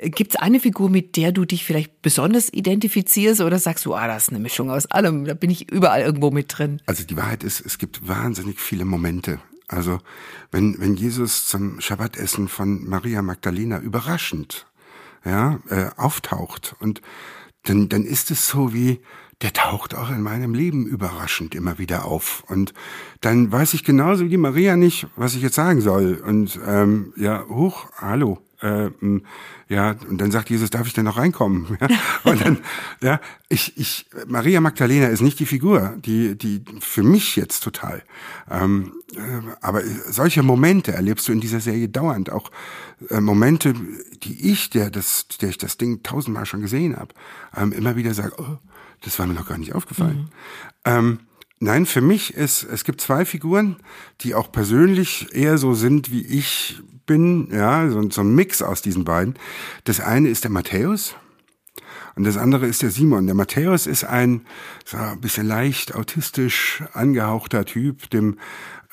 Gibt 0.00 0.34
es 0.34 0.40
eine 0.40 0.60
Figur, 0.60 0.88
mit 0.88 1.16
der 1.16 1.32
du 1.32 1.44
dich 1.44 1.64
vielleicht 1.64 2.00
besonders 2.00 2.52
identifizierst 2.52 3.40
oder 3.40 3.58
sagst 3.58 3.86
du, 3.86 3.94
ah, 3.94 4.06
das 4.06 4.24
ist 4.24 4.28
eine 4.30 4.38
Mischung 4.38 4.70
aus 4.70 4.86
allem, 4.86 5.24
da 5.24 5.34
bin 5.34 5.50
ich 5.50 5.70
überall 5.72 6.02
irgendwo 6.02 6.30
mit 6.30 6.56
drin? 6.56 6.80
Also 6.86 7.02
die 7.02 7.16
Wahrheit 7.16 7.42
ist, 7.42 7.60
es 7.60 7.78
gibt 7.78 8.06
wahnsinnig 8.06 8.60
viele 8.60 8.84
Momente. 8.84 9.40
Also 9.68 9.98
wenn, 10.50 10.78
wenn 10.78 10.94
Jesus 10.94 11.46
zum 11.46 11.80
Schabbatessen 11.80 12.48
von 12.48 12.86
Maria 12.86 13.22
Magdalena 13.22 13.78
überraschend 13.78 14.66
ja, 15.24 15.58
äh, 15.68 15.90
auftaucht 15.96 16.76
und 16.80 17.00
dann, 17.64 17.88
dann 17.88 18.04
ist 18.04 18.30
es 18.30 18.46
so 18.46 18.74
wie, 18.74 19.00
der 19.44 19.52
taucht 19.52 19.94
auch 19.94 20.08
in 20.08 20.22
meinem 20.22 20.54
Leben 20.54 20.86
überraschend 20.86 21.54
immer 21.54 21.78
wieder 21.78 22.06
auf. 22.06 22.42
Und 22.48 22.72
dann 23.20 23.52
weiß 23.52 23.74
ich 23.74 23.84
genauso 23.84 24.24
wie 24.24 24.30
die 24.30 24.38
Maria 24.38 24.74
nicht, 24.74 25.06
was 25.16 25.34
ich 25.34 25.42
jetzt 25.42 25.54
sagen 25.54 25.82
soll. 25.82 26.14
Und 26.14 26.58
ähm, 26.66 27.12
ja, 27.14 27.44
hoch, 27.46 27.88
hallo. 27.98 28.38
Ähm, 28.62 29.26
ja, 29.68 29.96
und 30.08 30.18
dann 30.18 30.30
sagt 30.30 30.48
Jesus, 30.48 30.70
darf 30.70 30.86
ich 30.86 30.94
denn 30.94 31.04
noch 31.04 31.18
reinkommen? 31.18 31.76
Ja, 31.78 31.88
und 32.24 32.40
dann, 32.40 32.58
ja, 33.02 33.20
ich, 33.50 33.76
ich, 33.76 34.06
Maria 34.26 34.62
Magdalena 34.62 35.08
ist 35.08 35.20
nicht 35.20 35.38
die 35.38 35.44
Figur, 35.44 35.94
die, 35.98 36.38
die 36.38 36.62
für 36.80 37.02
mich 37.02 37.36
jetzt 37.36 37.60
total. 37.60 38.02
Ähm, 38.50 38.94
äh, 39.14 39.20
aber 39.60 39.82
solche 40.08 40.42
Momente 40.42 40.92
erlebst 40.92 41.28
du 41.28 41.32
in 41.32 41.40
dieser 41.40 41.60
Serie 41.60 41.90
dauernd, 41.90 42.32
auch 42.32 42.50
äh, 43.10 43.20
Momente, 43.20 43.74
die 44.22 44.50
ich, 44.50 44.70
der 44.70 44.88
das, 44.88 45.28
der 45.42 45.50
ich 45.50 45.58
das 45.58 45.76
Ding 45.76 46.02
tausendmal 46.02 46.46
schon 46.46 46.62
gesehen 46.62 46.96
habe, 46.96 47.12
ähm, 47.54 47.72
immer 47.72 47.96
wieder 47.96 48.14
sage, 48.14 48.32
oh, 48.38 48.56
das 49.04 49.18
war 49.18 49.26
mir 49.26 49.34
noch 49.34 49.48
gar 49.48 49.58
nicht 49.58 49.74
aufgefallen. 49.74 50.16
Mhm. 50.16 50.28
Ähm, 50.84 51.18
nein, 51.60 51.86
für 51.86 52.00
mich 52.00 52.34
ist, 52.34 52.64
es 52.64 52.84
gibt 52.84 53.00
zwei 53.00 53.24
Figuren, 53.24 53.76
die 54.20 54.34
auch 54.34 54.50
persönlich 54.50 55.34
eher 55.34 55.58
so 55.58 55.74
sind, 55.74 56.10
wie 56.10 56.26
ich 56.26 56.80
bin, 57.06 57.48
ja, 57.52 57.88
so, 57.88 58.10
so 58.10 58.22
ein 58.22 58.34
Mix 58.34 58.62
aus 58.62 58.82
diesen 58.82 59.04
beiden. 59.04 59.34
Das 59.84 60.00
eine 60.00 60.28
ist 60.28 60.44
der 60.44 60.50
Matthäus. 60.50 61.16
Und 62.16 62.24
das 62.24 62.36
andere 62.36 62.66
ist 62.66 62.82
der 62.82 62.90
Simon. 62.90 63.26
Der 63.26 63.34
Matthäus 63.34 63.86
ist 63.86 64.04
ein 64.04 64.46
so 64.84 64.96
ein 64.96 65.20
bisschen 65.20 65.46
leicht 65.46 65.94
autistisch 65.94 66.82
angehauchter 66.92 67.64
Typ, 67.64 68.08
dem 68.10 68.38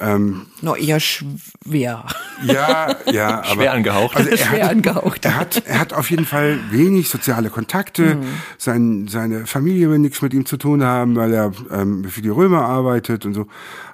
ähm, 0.02 0.48
Noch 0.62 0.78
eher 0.78 1.00
schwer. 1.00 2.06
Ja, 2.44 2.96
ja, 3.12 3.40
aber 3.44 3.54
schwer 3.54 3.74
angehaucht. 3.74 4.18
Also 4.18 4.30
er 4.32 4.38
schwer 4.46 4.64
hat, 4.64 4.72
angehaucht. 4.72 5.26
Er 5.26 5.36
hat, 5.36 5.64
er 5.66 5.80
hat 5.80 5.94
auf 5.94 6.10
jeden 6.10 6.26
Fall 6.26 6.60
wenig 6.72 7.08
soziale 7.10 7.50
Kontakte. 7.50 8.16
Mhm. 8.16 8.24
Sein, 8.58 9.08
seine 9.08 9.46
Familie 9.46 9.90
will 9.90 10.00
nichts 10.00 10.22
mit 10.22 10.34
ihm 10.34 10.46
zu 10.46 10.58
tun 10.58 10.84
haben, 10.84 11.16
weil 11.16 11.34
er 11.34 11.52
ähm, 11.70 12.04
für 12.06 12.22
die 12.22 12.30
Römer 12.30 12.66
arbeitet 12.66 13.26
und 13.26 13.36
so. 13.36 13.48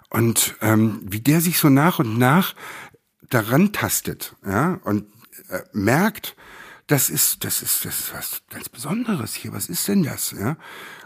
Und 0.10 0.56
ähm, 0.62 1.02
wie 1.04 1.20
der 1.20 1.42
sich 1.42 1.60
so 1.60 1.68
nach 1.70 2.00
und 2.00 2.18
nach 2.18 2.56
daran 3.30 3.74
tastet, 3.74 4.36
ja, 4.46 4.80
und 4.86 5.04
äh, 5.50 5.60
merkt, 5.74 6.38
das 6.88 7.10
ist, 7.10 7.44
das 7.44 7.62
ist, 7.62 7.84
das 7.84 8.00
ist 8.00 8.14
was 8.14 8.42
ganz 8.50 8.70
Besonderes 8.70 9.34
hier. 9.34 9.52
Was 9.52 9.68
ist 9.68 9.90
denn 9.90 10.04
das, 10.04 10.34
ja? 10.40 10.56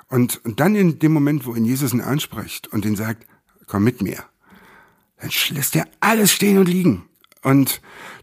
Und, 0.10 0.46
und 0.46 0.60
dann 0.60 0.75
in 0.75 1.00
dem 1.00 1.13
Moment, 1.13 1.48
wo 1.48 1.55
ihn 1.55 1.65
Jesus 1.65 1.93
ihn 1.93 2.01
anspricht 2.01 2.67
und 2.67 2.86
ihn 2.86 2.96
sagt, 2.96 3.25
komm 3.65 3.84
mit 3.84 4.01
mir 4.01 4.24
dann 5.22 5.32
lässt 5.51 5.75
er 5.75 5.88
alles 6.00 6.32
stehen 6.32 6.58
und 6.58 6.68
liegen 6.68 7.04
und 7.44 7.82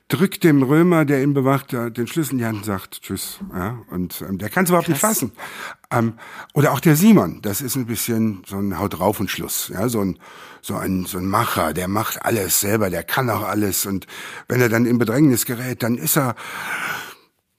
drückt 0.08 0.42
dem 0.42 0.62
Römer, 0.62 1.04
der 1.04 1.22
ihn 1.22 1.34
bewacht, 1.34 1.72
den 1.72 2.06
Schlüssel 2.06 2.32
in 2.32 2.38
die 2.38 2.46
Hand 2.46 2.58
und 2.58 2.64
sagt 2.64 3.02
Tschüss. 3.02 3.40
Ja, 3.52 3.78
und 3.90 4.22
ähm, 4.22 4.38
der 4.38 4.48
kann 4.48 4.64
es 4.64 4.70
überhaupt 4.70 4.86
Krass. 4.86 4.94
nicht 4.94 5.00
fassen. 5.00 5.32
Ähm, 5.90 6.14
oder 6.54 6.72
auch 6.72 6.80
der 6.80 6.96
Simon, 6.96 7.40
das 7.42 7.60
ist 7.60 7.76
ein 7.76 7.86
bisschen 7.86 8.42
so 8.46 8.56
ein 8.56 8.78
Haut 8.78 8.98
drauf 8.98 9.20
und 9.20 9.30
Schluss. 9.30 9.68
Ja, 9.68 9.88
so 9.88 10.00
ein 10.00 10.18
so 10.62 10.76
ein 10.76 11.04
so 11.04 11.18
ein 11.18 11.26
Macher, 11.26 11.72
der 11.74 11.88
macht 11.88 12.24
alles 12.24 12.60
selber, 12.60 12.90
der 12.90 13.04
kann 13.04 13.28
auch 13.30 13.42
alles 13.42 13.86
und 13.86 14.06
wenn 14.48 14.60
er 14.60 14.68
dann 14.68 14.86
in 14.86 14.98
Bedrängnis 14.98 15.44
gerät, 15.44 15.82
dann 15.82 15.98
ist 15.98 16.16
er 16.16 16.34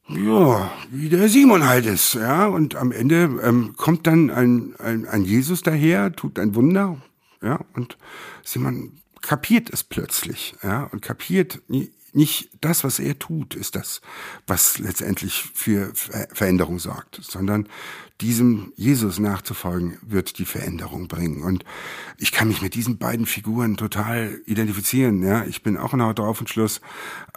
ja, 0.10 0.72
wie 0.90 1.08
der 1.08 1.30
Simon 1.30 1.68
halt 1.68 1.86
ist, 1.86 2.16
ja. 2.16 2.48
Und 2.48 2.76
am 2.76 2.92
Ende 2.92 3.30
ähm, 3.44 3.76
kommt 3.78 4.08
dann 4.08 4.32
ein, 4.32 4.74
ein, 4.80 5.08
ein 5.08 5.24
Jesus 5.24 5.62
daher, 5.62 6.12
tut 6.12 6.40
ein 6.40 6.56
Wunder, 6.56 6.98
ja. 7.44 7.60
Und 7.76 7.98
Simon 8.44 8.94
kapiert 9.22 9.70
es 9.70 9.84
plötzlich, 9.84 10.56
ja, 10.64 10.84
und 10.86 11.02
kapiert 11.02 11.62
nicht 12.14 12.50
das, 12.62 12.84
was 12.84 13.00
er 13.00 13.20
tut, 13.20 13.56
ist 13.56 13.76
das, 13.76 14.02
was 14.48 14.80
letztendlich 14.80 15.44
für 15.54 15.92
Veränderung 15.94 16.80
sorgt, 16.80 17.20
sondern 17.22 17.68
diesem 18.22 18.74
Jesus 18.76 19.18
nachzufolgen 19.20 19.98
wird 20.02 20.40
die 20.40 20.46
Veränderung 20.46 21.08
bringen. 21.08 21.42
Und 21.42 21.64
ich 22.18 22.32
kann 22.32 22.50
mich 22.50 22.62
mit 22.62 22.74
diesen 22.76 22.98
beiden 22.98 23.26
Figuren 23.26 23.78
total 23.78 24.42
identifizieren. 24.46 25.24
Ja, 25.24 25.46
ich 25.46 25.64
bin 25.64 25.78
auch 25.78 25.94
ein 25.94 26.02
Haut 26.02 26.20
drauf 26.20 26.42
und 26.42 26.50
Schluss. 26.50 26.82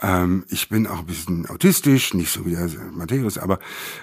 Ähm, 0.01 0.45
ich 0.49 0.69
bin 0.69 0.89
auch 0.89 1.01
ein 1.01 1.07
bisschen 1.07 1.47
autistisch, 1.47 2.15
nicht 2.15 2.33
so 2.33 2.47
wie 2.47 2.57
der 2.57 2.69
Matthäus, 2.91 3.39
aber 3.39 3.61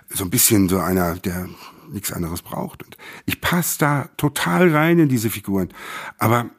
so 0.09 0.23
ein 0.23 0.29
bisschen 0.29 0.69
so 0.69 0.79
einer, 0.79 1.15
der 1.15 1.49
nichts 1.91 2.13
anderes 2.13 2.41
braucht. 2.41 2.83
Und 2.83 2.95
ich 3.25 3.41
passe 3.41 3.79
da 3.79 4.09
total 4.15 4.73
rein 4.73 4.99
in 4.99 5.09
diese 5.09 5.29
Figuren. 5.29 5.69
Aber 6.17 6.49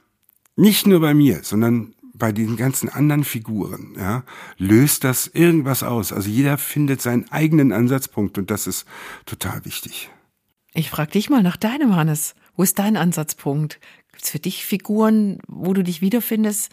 nicht 0.60 0.86
nur 0.86 1.00
bei 1.00 1.14
mir, 1.14 1.40
sondern 1.42 1.94
bei 2.12 2.32
den 2.32 2.56
ganzen 2.56 2.90
anderen 2.90 3.24
Figuren, 3.24 3.94
ja, 3.98 4.24
löst 4.58 5.04
das 5.04 5.26
irgendwas 5.26 5.82
aus. 5.82 6.12
Also 6.12 6.28
jeder 6.28 6.58
findet 6.58 7.00
seinen 7.00 7.30
eigenen 7.32 7.72
Ansatzpunkt 7.72 8.36
und 8.36 8.50
das 8.50 8.66
ist 8.66 8.86
total 9.24 9.64
wichtig. 9.64 10.10
Ich 10.74 10.90
frage 10.90 11.12
dich 11.12 11.30
mal 11.30 11.42
nach 11.42 11.56
deinem, 11.56 11.96
Hannes. 11.96 12.34
Wo 12.56 12.62
ist 12.62 12.78
dein 12.78 12.96
Ansatzpunkt? 12.96 13.80
Gibt 14.12 14.24
es 14.24 14.30
für 14.30 14.38
dich 14.38 14.66
Figuren, 14.66 15.38
wo 15.48 15.72
du 15.72 15.82
dich 15.82 16.02
wiederfindest? 16.02 16.70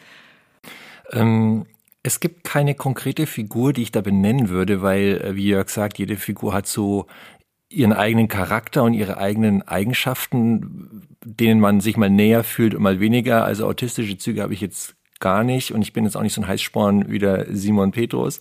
Ähm, 1.14 1.66
es 2.04 2.20
gibt 2.20 2.44
keine 2.44 2.76
konkrete 2.76 3.26
Figur, 3.26 3.74
die 3.74 3.84
ich 3.84 3.92
da 3.92 4.02
benennen 4.02 4.50
würde, 4.50 4.82
weil, 4.82 5.22
äh, 5.22 5.36
wie 5.36 5.48
Jörg 5.48 5.70
sagt, 5.70 5.98
jede 5.98 6.18
Figur 6.18 6.54
hat 6.54 6.68
so 6.68 7.08
ihren 7.70 7.94
eigenen 7.94 8.28
Charakter 8.28 8.84
und 8.84 8.94
ihre 8.94 9.18
eigenen 9.18 9.62
Eigenschaften, 9.68 11.08
denen 11.24 11.60
man 11.60 11.82
sich 11.82 11.98
mal 11.98 12.10
näher 12.10 12.44
fühlt 12.44 12.74
und 12.74 12.82
mal 12.82 13.00
weniger. 13.00 13.44
Also 13.44 13.66
autistische 13.66 14.18
Züge 14.18 14.42
habe 14.42 14.54
ich 14.54 14.62
jetzt 14.62 14.96
gar 15.20 15.44
nicht 15.44 15.72
und 15.72 15.82
ich 15.82 15.94
bin 15.94 16.06
jetzt 16.06 16.16
auch 16.16 16.22
nicht 16.22 16.34
so 16.34 16.42
ein 16.42 16.48
Heißsporn 16.48 17.10
wie 17.10 17.20
der 17.20 17.48
Simon 17.50 17.92
Petrus. 17.92 18.40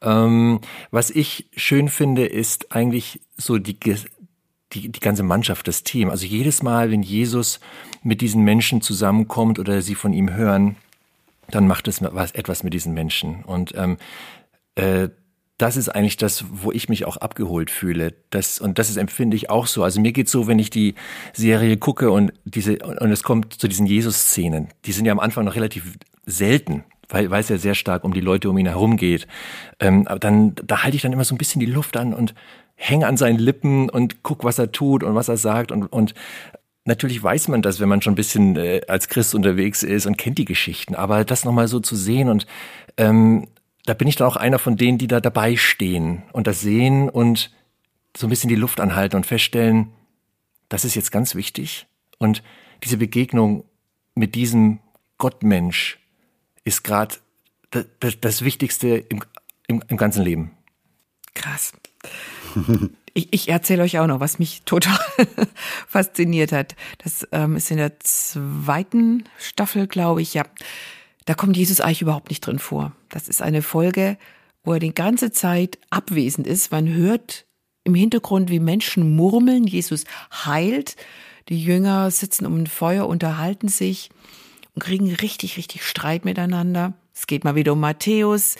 Ähm, 0.00 0.60
was 0.90 1.10
ich 1.10 1.48
schön 1.56 1.88
finde, 1.88 2.26
ist 2.26 2.72
eigentlich 2.72 3.20
so 3.36 3.58
die, 3.58 3.78
die, 3.78 4.88
die 4.90 5.00
ganze 5.00 5.22
Mannschaft, 5.22 5.68
das 5.68 5.82
Team. 5.82 6.10
Also 6.10 6.26
jedes 6.26 6.62
Mal, 6.62 6.90
wenn 6.90 7.02
Jesus 7.02 7.60
mit 8.02 8.20
diesen 8.20 8.42
Menschen 8.44 8.80
zusammenkommt 8.80 9.58
oder 9.58 9.82
sie 9.82 9.94
von 9.94 10.12
ihm 10.12 10.32
hören, 10.32 10.76
dann 11.48 11.66
macht 11.66 11.88
es 11.88 12.00
was, 12.02 12.32
etwas 12.32 12.62
mit 12.62 12.74
diesen 12.74 12.94
Menschen. 12.94 13.44
Und 13.44 13.74
ähm, 13.76 13.98
äh, 14.76 15.08
das 15.58 15.76
ist 15.76 15.88
eigentlich 15.88 16.16
das, 16.16 16.44
wo 16.50 16.72
ich 16.72 16.88
mich 16.88 17.04
auch 17.04 17.16
abgeholt 17.16 17.70
fühle. 17.70 18.14
Das, 18.30 18.60
und 18.60 18.78
das 18.78 18.90
ist, 18.90 18.96
empfinde 18.96 19.36
ich 19.36 19.50
auch 19.50 19.66
so. 19.66 19.84
Also 19.84 20.00
mir 20.00 20.12
geht's 20.12 20.32
so, 20.32 20.46
wenn 20.48 20.58
ich 20.58 20.70
die 20.70 20.94
Serie 21.32 21.76
gucke 21.76 22.10
und 22.10 22.32
diese, 22.44 22.78
und 22.78 23.12
es 23.12 23.22
kommt 23.22 23.54
zu 23.54 23.68
diesen 23.68 23.86
Jesus-Szenen. 23.86 24.68
Die 24.84 24.92
sind 24.92 25.04
ja 25.04 25.12
am 25.12 25.20
Anfang 25.20 25.44
noch 25.44 25.54
relativ 25.54 25.96
selten, 26.26 26.84
weil, 27.08 27.30
weil 27.30 27.40
es 27.40 27.48
ja 27.48 27.58
sehr 27.58 27.76
stark 27.76 28.02
um 28.02 28.12
die 28.12 28.20
Leute 28.20 28.50
um 28.50 28.58
ihn 28.58 28.66
herum 28.66 28.96
geht. 28.96 29.28
Ähm, 29.78 30.08
aber 30.08 30.18
dann, 30.18 30.56
da 30.64 30.82
halte 30.82 30.96
ich 30.96 31.02
dann 31.02 31.12
immer 31.12 31.24
so 31.24 31.34
ein 31.34 31.38
bisschen 31.38 31.60
die 31.60 31.66
Luft 31.66 31.96
an 31.96 32.14
und 32.14 32.34
hänge 32.74 33.06
an 33.06 33.16
seinen 33.16 33.38
Lippen 33.38 33.88
und 33.88 34.24
guck, 34.24 34.42
was 34.42 34.58
er 34.58 34.72
tut 34.72 35.04
und 35.04 35.14
was 35.14 35.28
er 35.28 35.36
sagt 35.36 35.70
und, 35.70 35.86
und 35.86 36.14
Natürlich 36.86 37.22
weiß 37.22 37.48
man 37.48 37.62
das, 37.62 37.80
wenn 37.80 37.88
man 37.88 38.02
schon 38.02 38.12
ein 38.12 38.16
bisschen 38.16 38.56
äh, 38.56 38.82
als 38.88 39.08
Christ 39.08 39.34
unterwegs 39.34 39.82
ist 39.82 40.04
und 40.04 40.18
kennt 40.18 40.36
die 40.36 40.44
Geschichten, 40.44 40.94
aber 40.94 41.24
das 41.24 41.46
nochmal 41.46 41.66
so 41.66 41.80
zu 41.80 41.96
sehen 41.96 42.28
und 42.28 42.46
ähm, 42.98 43.46
da 43.86 43.94
bin 43.94 44.08
ich 44.08 44.16
dann 44.16 44.26
auch 44.26 44.36
einer 44.36 44.58
von 44.58 44.76
denen, 44.76 44.98
die 44.98 45.06
da 45.06 45.20
dabei 45.20 45.56
stehen 45.56 46.22
und 46.32 46.46
das 46.46 46.60
sehen 46.60 47.08
und 47.08 47.50
so 48.16 48.26
ein 48.26 48.30
bisschen 48.30 48.48
die 48.48 48.54
Luft 48.54 48.80
anhalten 48.80 49.16
und 49.16 49.26
feststellen, 49.26 49.92
das 50.68 50.84
ist 50.84 50.94
jetzt 50.94 51.12
ganz 51.12 51.34
wichtig. 51.34 51.86
Und 52.18 52.42
diese 52.82 52.96
Begegnung 52.96 53.64
mit 54.14 54.34
diesem 54.34 54.78
Gottmensch 55.18 55.98
ist 56.64 56.84
gerade 56.84 57.16
das, 57.70 57.86
das, 58.00 58.20
das, 58.20 58.44
Wichtigste 58.44 58.88
im, 58.96 59.22
im, 59.66 59.82
im 59.88 59.96
ganzen 59.96 60.22
Leben. 60.22 60.52
Krass. 61.34 61.72
Ich, 63.16 63.32
ich 63.32 63.48
erzähle 63.48 63.84
euch 63.84 64.00
auch 64.00 64.08
noch, 64.08 64.18
was 64.18 64.40
mich 64.40 64.62
total 64.62 64.98
fasziniert 65.86 66.50
hat. 66.50 66.74
Das 66.98 67.26
ähm, 67.30 67.54
ist 67.54 67.70
in 67.70 67.76
der 67.76 68.00
zweiten 68.00 69.22
Staffel, 69.38 69.86
glaube 69.86 70.20
ich, 70.20 70.34
ja. 70.34 70.42
Da 71.24 71.34
kommt 71.34 71.56
Jesus 71.56 71.80
eigentlich 71.80 72.02
überhaupt 72.02 72.30
nicht 72.30 72.40
drin 72.40 72.58
vor. 72.58 72.92
Das 73.08 73.28
ist 73.28 73.40
eine 73.40 73.62
Folge, 73.62 74.18
wo 74.62 74.74
er 74.74 74.78
die 74.78 74.94
ganze 74.94 75.30
Zeit 75.30 75.78
abwesend 75.90 76.46
ist. 76.46 76.70
Man 76.70 76.88
hört 76.88 77.46
im 77.84 77.94
Hintergrund, 77.94 78.50
wie 78.50 78.60
Menschen 78.60 79.14
murmeln. 79.14 79.64
Jesus 79.64 80.04
heilt. 80.32 80.96
Die 81.48 81.62
Jünger 81.62 82.10
sitzen 82.10 82.46
um 82.46 82.62
ein 82.62 82.66
Feuer, 82.66 83.06
unterhalten 83.06 83.68
sich 83.68 84.10
und 84.74 84.82
kriegen 84.82 85.12
richtig, 85.14 85.56
richtig 85.56 85.84
Streit 85.84 86.24
miteinander. 86.24 86.94
Es 87.14 87.26
geht 87.28 87.44
mal 87.44 87.54
wieder 87.54 87.74
um 87.74 87.80
Matthäus. 87.80 88.56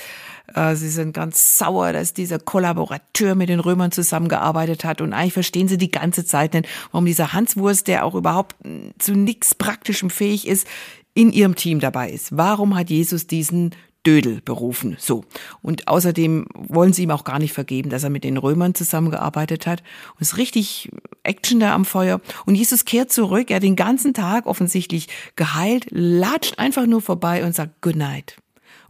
Äh, 0.55 0.77
sie 0.77 0.89
sind 0.89 1.13
ganz 1.13 1.59
sauer, 1.59 1.93
dass 1.93 2.15
dieser 2.15 2.39
Kollaborateur 2.39 3.35
mit 3.35 3.49
den 3.49 3.59
Römern 3.59 3.91
zusammengearbeitet 3.91 4.85
hat. 4.85 5.01
Und 5.01 5.13
eigentlich 5.13 5.33
verstehen 5.33 5.67
sie 5.67 5.79
die 5.79 5.91
ganze 5.91 6.25
Zeit 6.25 6.55
nicht, 6.55 6.69
warum 6.93 7.05
dieser 7.05 7.33
Hanswurst, 7.33 7.89
der 7.89 8.05
auch 8.05 8.15
überhaupt 8.15 8.55
zu 8.99 9.13
nichts 9.15 9.55
Praktischem 9.55 10.09
fähig 10.09 10.47
ist, 10.47 10.69
in 11.15 11.33
ihrem 11.33 11.55
Team 11.55 11.81
dabei 11.81 12.11
ist. 12.11 12.37
Warum 12.37 12.75
hat 12.75 12.91
Jesus 12.91 13.27
diesen 13.27 13.71
Dödel 14.05 14.41
berufen. 14.43 14.97
So. 14.99 15.25
Und 15.63 15.89
außerdem 15.89 16.47
wollen 16.55 16.93
sie 16.93 17.03
ihm 17.05 17.11
auch 17.11 17.25
gar 17.25 17.39
nicht 17.39 17.53
vergeben, 17.53 17.91
dass 17.91 18.05
er 18.05 18.11
mit 18.11 18.25
den 18.25 18.37
Römern 18.37 18.75
zusammengearbeitet 18.75 19.67
hat. 19.67 19.81
Und 20.13 20.21
es 20.21 20.33
ist 20.33 20.37
richtig 20.37 20.91
Action 21.23 21.61
da 21.61 21.75
am 21.75 21.85
Feuer. 21.85 22.21
Und 22.45 22.55
Jesus 22.55 22.85
kehrt 22.85 23.11
zurück. 23.11 23.51
Er 23.51 23.57
hat 23.57 23.63
den 23.63 23.77
ganzen 23.77 24.15
Tag 24.15 24.47
offensichtlich 24.47 25.09
geheilt, 25.37 25.87
latscht 25.91 26.59
einfach 26.59 26.87
nur 26.87 27.01
vorbei 27.01 27.45
und 27.45 27.55
sagt 27.55 27.81
Good 27.81 27.97
night. 27.97 28.37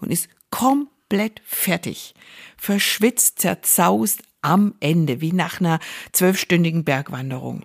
Und 0.00 0.10
ist 0.10 0.28
komplett 0.50 1.40
fertig. 1.44 2.14
Verschwitzt, 2.56 3.38
zerzaust 3.38 4.22
am 4.42 4.74
Ende, 4.80 5.20
wie 5.20 5.32
nach 5.32 5.60
einer 5.60 5.78
zwölfstündigen 6.12 6.84
Bergwanderung. 6.84 7.64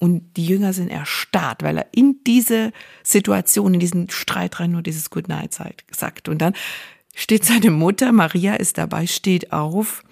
Und 0.00 0.36
die 0.36 0.46
Jünger 0.46 0.72
sind 0.72 0.90
erstarrt, 0.90 1.64
weil 1.64 1.78
er 1.78 1.86
in 1.92 2.20
diese 2.24 2.72
Situation, 3.02 3.74
in 3.74 3.80
diesen 3.80 4.10
Streit 4.10 4.60
rein 4.60 4.70
nur 4.70 4.82
dieses 4.82 5.10
Good 5.10 5.26
Night 5.26 5.58
sagt. 5.90 6.28
Und 6.28 6.38
dann 6.38 6.54
steht 7.14 7.44
seine 7.44 7.72
Mutter, 7.72 8.12
Maria 8.12 8.54
ist 8.54 8.78
dabei, 8.78 9.08
steht 9.08 9.52
auf, 9.52 10.04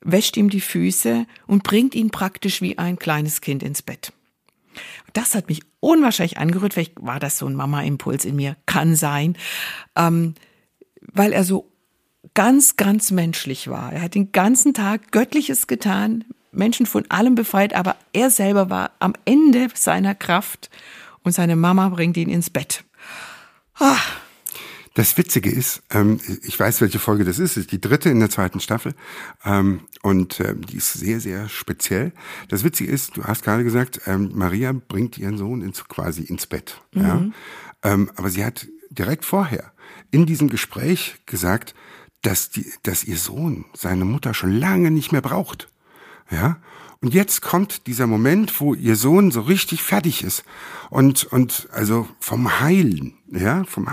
wäscht 0.00 0.38
ihm 0.38 0.48
die 0.48 0.62
Füße 0.62 1.26
und 1.46 1.62
bringt 1.64 1.94
ihn 1.94 2.10
praktisch 2.10 2.62
wie 2.62 2.78
ein 2.78 2.98
kleines 2.98 3.42
Kind 3.42 3.62
ins 3.62 3.82
Bett. 3.82 4.12
Das 5.12 5.34
hat 5.34 5.48
mich 5.48 5.60
unwahrscheinlich 5.80 6.38
angerührt. 6.38 6.72
Vielleicht 6.72 6.94
war 6.96 7.20
das 7.20 7.36
so 7.38 7.46
ein 7.46 7.54
Mama-Impuls 7.54 8.24
in 8.24 8.36
mir. 8.36 8.56
Kann 8.64 8.96
sein. 8.96 9.36
Ähm, 9.96 10.34
weil 11.12 11.32
er 11.32 11.44
so 11.44 11.70
ganz, 12.32 12.76
ganz 12.76 13.10
menschlich 13.10 13.68
war. 13.68 13.92
Er 13.92 14.02
hat 14.02 14.14
den 14.14 14.32
ganzen 14.32 14.74
Tag 14.74 15.12
Göttliches 15.12 15.66
getan, 15.66 16.24
Menschen 16.54 16.86
von 16.86 17.04
allem 17.10 17.34
befreit, 17.34 17.74
aber 17.74 17.96
er 18.12 18.30
selber 18.30 18.70
war 18.70 18.90
am 18.98 19.14
Ende 19.24 19.68
seiner 19.74 20.14
Kraft 20.14 20.70
und 21.22 21.32
seine 21.32 21.56
Mama 21.56 21.88
bringt 21.88 22.16
ihn 22.16 22.28
ins 22.28 22.50
Bett. 22.50 22.84
Ah. 23.78 23.96
Das 24.96 25.18
Witzige 25.18 25.50
ist, 25.50 25.82
ähm, 25.90 26.20
ich 26.44 26.58
weiß, 26.58 26.80
welche 26.80 27.00
Folge 27.00 27.24
das 27.24 27.40
ist, 27.40 27.56
ist 27.56 27.72
die 27.72 27.80
dritte 27.80 28.10
in 28.10 28.20
der 28.20 28.30
zweiten 28.30 28.60
Staffel 28.60 28.94
ähm, 29.44 29.80
und 30.02 30.38
äh, 30.38 30.54
die 30.54 30.76
ist 30.76 30.92
sehr, 30.92 31.18
sehr 31.18 31.48
speziell. 31.48 32.12
Das 32.48 32.62
Witzige 32.62 32.92
ist, 32.92 33.16
du 33.16 33.24
hast 33.24 33.42
gerade 33.42 33.64
gesagt, 33.64 34.02
ähm, 34.06 34.30
Maria 34.34 34.72
bringt 34.72 35.18
ihren 35.18 35.36
Sohn 35.36 35.62
ins, 35.62 35.88
quasi 35.88 36.22
ins 36.22 36.46
Bett. 36.46 36.80
Mhm. 36.92 37.02
Ja? 37.02 37.24
Ähm, 37.82 38.10
aber 38.14 38.30
sie 38.30 38.44
hat 38.44 38.68
direkt 38.88 39.24
vorher 39.24 39.72
in 40.12 40.26
diesem 40.26 40.48
Gespräch 40.48 41.16
gesagt, 41.26 41.74
dass, 42.22 42.50
die, 42.50 42.64
dass 42.84 43.02
ihr 43.02 43.18
Sohn 43.18 43.64
seine 43.74 44.04
Mutter 44.04 44.32
schon 44.32 44.52
lange 44.52 44.92
nicht 44.92 45.10
mehr 45.10 45.22
braucht. 45.22 45.68
Ja? 46.34 46.58
Und 47.00 47.14
jetzt 47.14 47.42
kommt 47.42 47.86
dieser 47.86 48.06
Moment, 48.06 48.60
wo 48.60 48.74
ihr 48.74 48.96
Sohn 48.96 49.30
so 49.30 49.42
richtig 49.42 49.82
fertig 49.82 50.24
ist 50.24 50.44
und, 50.90 51.24
und 51.24 51.68
also 51.72 52.08
vom 52.18 52.60
Heilen, 52.60 53.14
ja, 53.30 53.64
vom 53.64 53.88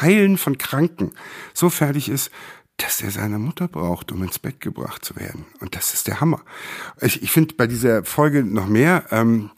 Heilen 0.00 0.38
von 0.38 0.56
Kranken 0.56 1.12
so 1.52 1.70
fertig 1.70 2.08
ist, 2.08 2.30
dass 2.76 3.00
er 3.00 3.10
seine 3.10 3.38
Mutter 3.38 3.68
braucht, 3.68 4.10
um 4.12 4.22
ins 4.22 4.38
Bett 4.38 4.60
gebracht 4.60 5.04
zu 5.04 5.16
werden. 5.16 5.44
Und 5.60 5.76
das 5.76 5.94
ist 5.94 6.06
der 6.06 6.20
Hammer. 6.20 6.40
Ich, 7.00 7.22
ich 7.22 7.30
finde 7.30 7.54
bei 7.54 7.66
dieser 7.66 8.04
Folge 8.04 8.42
noch 8.42 8.66
mehr 8.66 9.06
ähm, 9.10 9.50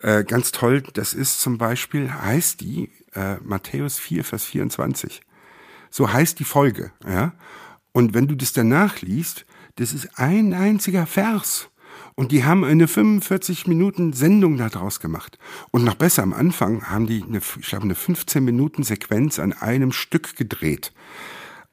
äh, 0.00 0.24
ganz 0.24 0.52
toll. 0.52 0.82
Das 0.94 1.14
ist 1.14 1.40
zum 1.40 1.58
Beispiel, 1.58 2.12
heißt 2.12 2.60
die 2.60 2.90
äh, 3.14 3.36
Matthäus 3.42 3.98
4, 3.98 4.24
Vers 4.24 4.44
24. 4.44 5.22
So 5.90 6.12
heißt 6.12 6.38
die 6.38 6.44
Folge. 6.44 6.92
Ja? 7.06 7.32
Und 7.92 8.14
wenn 8.14 8.28
du 8.28 8.34
das 8.34 8.52
danach 8.52 9.00
liest, 9.00 9.46
das 9.78 9.92
ist 9.92 10.18
ein 10.18 10.54
einziger 10.54 11.06
Vers. 11.06 11.68
Und 12.14 12.32
die 12.32 12.44
haben 12.44 12.64
eine 12.64 12.88
45 12.88 13.68
Minuten 13.68 14.12
Sendung 14.12 14.56
daraus 14.56 14.98
gemacht. 14.98 15.38
Und 15.70 15.84
noch 15.84 15.94
besser, 15.94 16.24
am 16.24 16.32
Anfang 16.32 16.90
haben 16.90 17.06
die, 17.06 17.22
eine, 17.22 17.38
ich 17.38 17.68
glaube, 17.68 17.84
eine 17.84 17.94
15 17.94 18.44
Minuten 18.44 18.82
Sequenz 18.82 19.38
an 19.38 19.52
einem 19.52 19.92
Stück 19.92 20.36
gedreht. 20.36 20.92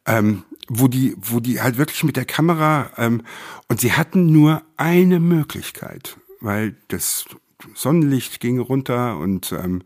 Ähm, 0.05 0.43
wo 0.67 0.87
die, 0.87 1.15
wo 1.19 1.39
die 1.39 1.61
halt 1.61 1.77
wirklich 1.77 2.03
mit 2.03 2.15
der 2.15 2.25
Kamera, 2.25 2.91
ähm, 2.97 3.23
und 3.69 3.81
sie 3.81 3.93
hatten 3.93 4.31
nur 4.31 4.61
eine 4.77 5.19
Möglichkeit, 5.19 6.17
weil 6.41 6.75
das 6.89 7.25
Sonnenlicht 7.73 8.39
ging 8.39 8.59
runter 8.59 9.17
und 9.17 9.51
ähm, 9.51 9.83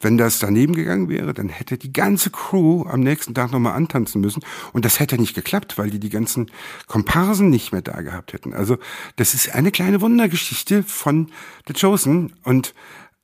wenn 0.00 0.16
das 0.16 0.38
daneben 0.38 0.74
gegangen 0.74 1.08
wäre, 1.08 1.34
dann 1.34 1.48
hätte 1.48 1.76
die 1.76 1.92
ganze 1.92 2.30
Crew 2.30 2.84
am 2.86 3.00
nächsten 3.00 3.34
Tag 3.34 3.52
nochmal 3.52 3.74
antanzen 3.74 4.20
müssen 4.20 4.42
und 4.72 4.84
das 4.84 5.00
hätte 5.00 5.18
nicht 5.18 5.34
geklappt, 5.34 5.76
weil 5.78 5.90
die 5.90 6.00
die 6.00 6.08
ganzen 6.08 6.50
Komparsen 6.86 7.50
nicht 7.50 7.72
mehr 7.72 7.82
da 7.82 8.00
gehabt 8.00 8.32
hätten. 8.32 8.54
Also 8.54 8.78
das 9.16 9.34
ist 9.34 9.54
eine 9.54 9.70
kleine 9.70 10.00
Wundergeschichte 10.00 10.82
von 10.82 11.30
The 11.66 11.74
Chosen 11.74 12.34
und 12.42 12.74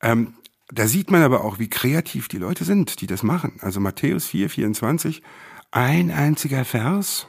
ähm, 0.02 0.35
da 0.68 0.87
sieht 0.87 1.11
man 1.11 1.22
aber 1.22 1.44
auch, 1.44 1.59
wie 1.59 1.70
kreativ 1.70 2.28
die 2.28 2.38
Leute 2.38 2.64
sind, 2.64 3.00
die 3.00 3.06
das 3.06 3.22
machen. 3.22 3.59
Also 3.61 3.80
Matthäus 3.80 4.26
4, 4.26 4.50
24, 4.50 5.22
ein 5.70 6.11
einziger 6.11 6.64
Vers 6.64 7.28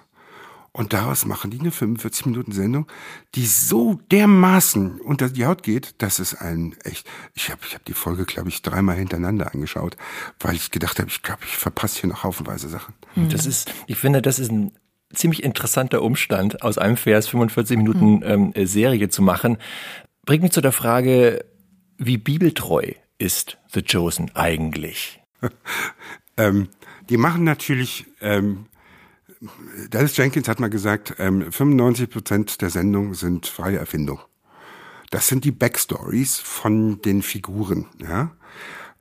und 0.72 0.94
daraus 0.94 1.26
machen 1.26 1.52
die 1.52 1.60
eine 1.60 1.72
45 1.72 2.28
Minuten 2.28 2.52
Sendung, 2.52 2.88
die 3.36 3.46
so 3.46 4.00
dermaßen 4.12 5.02
unter 5.02 5.30
die 5.30 5.46
Haut 5.46 5.64
geht, 5.64 6.02
dass 6.02 6.20
es 6.20 6.36
ein 6.36 6.76
echt. 6.84 7.08
Ich 7.34 7.50
habe 7.50 7.62
ich 7.68 7.74
hab 7.74 7.84
die 7.86 7.94
Folge, 7.94 8.26
glaube 8.26 8.50
ich, 8.50 8.62
dreimal 8.62 8.96
hintereinander 8.96 9.54
angeschaut, 9.54 9.98
weil 10.40 10.56
ich 10.56 10.72
gedacht 10.72 11.00
habe, 11.00 11.10
ich 11.10 11.24
glaube, 11.24 11.42
ich 11.46 11.58
verpasse 11.58 12.02
hier 12.02 12.10
noch 12.10 12.24
haufenweise 12.24 12.70
Sachen. 12.70 12.94
Mhm. 13.16 13.30
Das 13.30 13.46
ist, 13.46 13.74
ich 13.88 13.98
finde, 13.98 14.22
das 14.22 14.40
ist 14.40 14.52
ein 14.52 14.72
ziemlich 15.14 15.44
interessanter 15.44 16.02
Umstand, 16.02 16.62
aus 16.62 16.78
einem 16.78 16.98
Vers 16.98 17.28
45 17.28 17.78
Minuten 17.78 18.18
mhm. 18.18 18.54
ähm, 18.56 18.68
Serie 18.68 19.10
zu 19.10 19.22
machen. 19.22 19.58
Bringt 20.26 20.44
mich 20.44 20.52
zu 20.52 20.62
der 20.62 20.74
Frage, 20.74 21.46
wie 21.98 22.18
bibeltreu 22.18 22.92
ist 23.18 23.58
The 23.74 23.82
Chosen 23.82 24.32
eigentlich? 24.36 25.22
ähm, 26.38 26.70
die 27.10 27.18
machen 27.18 27.44
natürlich 27.44 28.06
ähm, 28.22 28.66
Dallas 29.90 30.18
Jenkins 30.18 30.48
hat 30.48 30.60
mal 30.60 30.70
gesagt, 30.70 31.16
ähm, 31.20 31.52
95 31.52 32.10
Prozent 32.10 32.62
der 32.62 32.70
Sendung 32.70 33.14
sind 33.14 33.48
freie 33.48 33.78
Erfindung. 33.78 34.20
Das 35.10 35.28
sind 35.28 35.46
die 35.46 35.52
Backstories 35.52 36.38
von 36.38 37.02
den 37.02 37.22
Figuren. 37.22 37.86
Ja? 38.02 38.32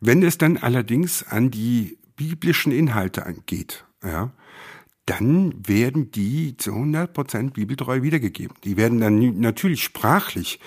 Wenn 0.01 0.22
es 0.22 0.38
dann 0.38 0.57
allerdings 0.57 1.25
an 1.25 1.51
die 1.51 1.99
biblischen 2.16 2.72
Inhalte 2.72 3.25
geht, 3.46 3.85
ja, 4.05 4.33
dann 5.07 5.55
werden 5.66 6.11
die 6.11 6.57
zu 6.57 6.72
100 6.72 7.12
Prozent 7.12 7.55
bibeltreu 7.55 8.03
wiedergegeben. 8.03 8.57
Die 8.64 8.77
werden 8.77 9.01
dann 9.01 9.38
natürlich 9.38 9.85
sprachlich, 9.85 10.59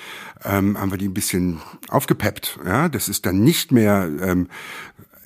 ähm, 0.46 0.80
haben 0.80 0.92
wir 0.92 0.98
die 0.98 1.10
ein 1.10 1.14
bisschen 1.14 1.60
aufgepeppt. 1.90 2.60
Ja, 2.66 2.88
das 2.88 3.10
ist 3.10 3.26
dann 3.26 3.44
nicht 3.44 3.74
mehr 3.74 4.10
ähm, 4.22 4.48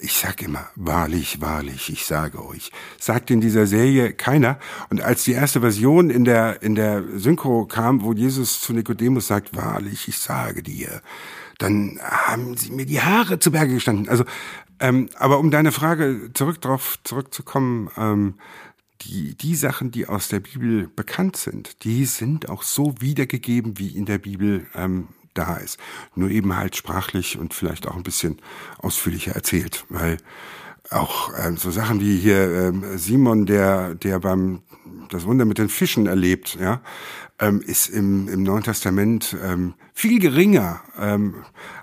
ich 0.04 0.18
sag 0.18 0.42
immer, 0.42 0.68
wahrlich, 0.76 1.40
wahrlich, 1.40 1.90
ich 1.90 2.06
sage 2.06 2.46
euch. 2.46 2.72
Sagt 3.00 3.32
in 3.32 3.40
dieser 3.40 3.66
Serie 3.66 4.12
keiner. 4.12 4.60
Und 4.90 5.02
als 5.02 5.24
die 5.24 5.32
erste 5.32 5.62
Version 5.62 6.10
in 6.10 6.26
der, 6.26 6.62
in 6.62 6.76
der 6.76 7.04
Synchro 7.18 7.66
kam, 7.66 8.04
wo 8.04 8.12
Jesus 8.12 8.60
zu 8.60 8.74
Nikodemus 8.74 9.28
sagt, 9.28 9.56
wahrlich, 9.56 10.10
ich 10.10 10.18
sage 10.18 10.62
dir, 10.62 11.02
dann 11.58 12.00
haben 12.02 12.58
sie 12.58 12.72
mir 12.72 12.86
die 12.86 13.02
Haare 13.02 13.40
zu 13.40 13.52
Berge 13.52 13.76
gestanden. 13.76 14.10
Also, 14.10 14.26
ähm, 14.82 15.10
aber 15.18 15.40
um 15.40 15.52
deine 15.52 15.72
Frage 15.72 16.32
zurück 16.34 16.60
drauf 16.60 17.00
zurückzukommen, 17.06 17.90
ähm, 17.96 18.36
die, 19.04 19.36
die 19.36 19.56
Sachen, 19.56 19.92
die 19.92 20.08
aus 20.08 20.28
der 20.28 20.42
Bibel 20.42 20.90
bekannt 20.94 21.38
sind, 21.38 21.86
die 21.86 22.06
sind 22.06 22.50
auch 22.50 22.64
so 22.64 22.96
wiedergegeben, 23.00 23.80
wie 23.80 23.96
in 23.96 24.06
der 24.06 24.18
Bibel 24.18 24.68
ähm, 24.76 25.08
da 25.34 25.58
ist. 25.58 25.80
Nur 26.16 26.30
eben 26.30 26.56
halt 26.56 26.76
sprachlich 26.76 27.38
und 27.38 27.54
vielleicht 27.54 27.88
auch 27.88 27.96
ein 27.96 28.04
bisschen 28.04 28.40
ausführlicher 28.80 29.34
erzählt, 29.34 29.86
weil 29.90 30.18
auch 30.90 31.32
ähm, 31.38 31.58
so 31.58 31.72
Sachen 31.72 32.02
wie 32.02 32.18
hier 32.18 32.52
ähm, 32.52 32.98
Simon, 32.98 33.46
der 33.46 33.96
der 33.96 34.20
beim 34.20 34.62
das 35.10 35.26
Wunder 35.26 35.46
mit 35.46 35.58
den 35.58 35.70
Fischen 35.70 36.08
erlebt, 36.08 36.58
ja, 36.60 36.82
ähm, 37.40 37.62
ist 37.62 37.88
im, 37.88 38.28
im 38.28 38.44
Neuen 38.44 38.64
Testament 38.64 39.36
ähm, 39.42 39.76
viel 39.94 40.20
geringer 40.20 40.82
ähm, 41.00 41.36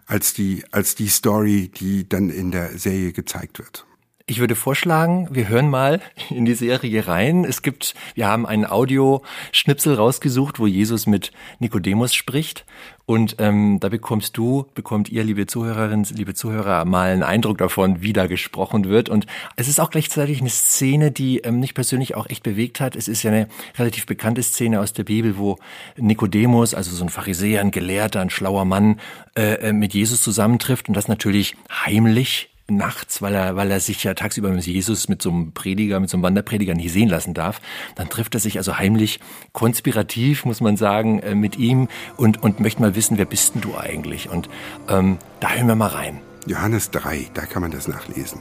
als 0.07 0.35
die 0.35 0.65
als 0.71 0.95
die 0.95 1.09
Story, 1.09 1.69
die 1.69 2.09
dann 2.09 2.31
in 2.31 2.51
der 2.51 2.79
Serie 2.79 3.13
gezeigt 3.13 3.59
wird. 3.59 3.87
Ich 4.31 4.38
würde 4.38 4.55
vorschlagen, 4.55 5.27
wir 5.33 5.49
hören 5.49 5.69
mal 5.69 6.01
in 6.31 6.45
die 6.45 6.55
Serie 6.55 7.09
rein. 7.09 7.45
Es 7.45 7.62
gibt, 7.62 7.95
wir 8.14 8.29
haben 8.29 8.47
einen 8.47 8.64
Audioschnipsel 8.64 9.95
rausgesucht, 9.95 10.61
wo 10.61 10.69
Jesus 10.69 11.09
mit 11.09 11.33
Nikodemus 11.59 12.14
spricht. 12.14 12.64
Und 13.07 13.35
ähm, 13.40 13.81
da 13.81 13.88
bekommst 13.88 14.37
du, 14.37 14.66
bekommt 14.77 15.09
ihr, 15.09 15.25
liebe 15.25 15.49
Zuhörerinnen, 15.49 16.07
liebe 16.14 16.35
Zuhörer, 16.35 16.85
mal 16.85 17.11
einen 17.11 17.25
Eindruck 17.25 17.59
davon, 17.59 18.03
wie 18.03 18.12
da 18.12 18.29
gesprochen 18.29 18.88
wird. 18.88 19.09
Und 19.09 19.27
es 19.57 19.66
ist 19.66 19.81
auch 19.81 19.90
gleichzeitig 19.90 20.38
eine 20.38 20.51
Szene, 20.51 21.11
die 21.11 21.38
ähm, 21.38 21.59
mich 21.59 21.75
persönlich 21.75 22.14
auch 22.14 22.31
echt 22.31 22.45
bewegt 22.45 22.79
hat. 22.79 22.95
Es 22.95 23.09
ist 23.09 23.25
ja 23.25 23.33
eine 23.33 23.49
relativ 23.81 24.07
bekannte 24.07 24.45
Szene 24.45 24.79
aus 24.79 24.93
der 24.93 25.03
Bibel, 25.03 25.38
wo 25.38 25.59
Nikodemus, 25.97 26.73
also 26.73 26.95
so 26.95 27.03
ein 27.03 27.09
Pharisäer, 27.09 27.62
ein 27.62 27.73
Gelehrter, 27.73 28.21
ein 28.21 28.31
schlauer 28.31 28.64
Mann, 28.64 29.01
äh, 29.37 29.55
äh 29.55 29.73
mit 29.73 29.93
Jesus 29.93 30.23
zusammentrifft 30.23 30.87
und 30.87 30.95
das 30.95 31.09
natürlich 31.09 31.57
heimlich 31.85 32.51
nachts, 32.70 33.22
weil 33.22 33.35
er, 33.35 33.56
weil 33.56 33.70
er 33.70 33.80
sich 33.80 34.02
ja 34.04 34.14
tagsüber 34.14 34.50
mit 34.50 34.66
Jesus, 34.66 35.09
mit 35.09 35.22
so 35.22 35.30
einem 35.30 35.52
Prediger, 35.52 36.00
mit 36.00 36.11
so 36.11 36.16
einem 36.16 36.22
Wanderprediger 36.22 36.74
nicht 36.74 36.92
sehen 36.92 37.09
lassen 37.09 37.35
darf. 37.35 37.61
Dann 37.94 38.09
trifft 38.09 38.35
er 38.35 38.40
sich 38.40 38.59
also 38.59 38.78
heimlich, 38.78 39.20
konspirativ, 39.52 40.44
muss 40.44 40.61
man 40.61 40.76
sagen, 40.76 41.20
äh, 41.20 41.35
mit 41.35 41.59
ihm 41.59 41.88
und, 42.16 42.42
und 42.42 42.61
möchte 42.61 42.80
mal 42.83 42.94
wissen, 42.94 43.18
wer 43.18 43.24
bist 43.24 43.54
denn 43.54 43.61
du 43.61 43.76
eigentlich? 43.76 44.28
Und 44.28 44.48
ähm, 44.88 45.18
da 45.40 45.50
hören 45.50 45.66
wir 45.66 45.74
mal 45.74 45.88
rein. 45.88 46.20
Johannes 46.46 46.90
3, 46.90 47.30
da 47.35 47.46
kann 47.46 47.62
man 47.62 47.70
das 47.70 47.88
nachlesen. 47.88 48.40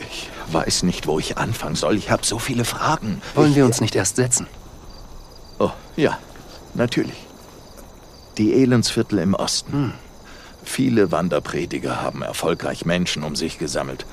Ich 0.00 0.28
weiß 0.52 0.82
nicht, 0.82 1.06
wo 1.06 1.18
ich 1.18 1.38
anfangen 1.38 1.74
soll. 1.74 1.96
Ich 1.96 2.10
habe 2.10 2.24
so 2.24 2.38
viele 2.38 2.64
Fragen. 2.64 3.20
Wollen 3.34 3.50
ich, 3.50 3.56
wir 3.56 3.64
uns 3.64 3.80
nicht 3.80 3.96
erst 3.96 4.16
setzen? 4.16 4.46
Oh, 5.58 5.70
ja, 5.96 6.18
natürlich. 6.74 7.26
Die 8.38 8.52
Elendsviertel 8.54 9.18
im 9.18 9.34
Osten. 9.34 9.72
Hm. 9.72 9.92
Viele 10.66 11.12
Wanderprediger 11.12 12.02
haben 12.02 12.20
erfolgreich 12.22 12.84
Menschen 12.84 13.22
um 13.22 13.36
sich 13.36 13.58
gesammelt. 13.58 14.04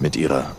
Mit 0.00 0.16
ihrer 0.16 0.54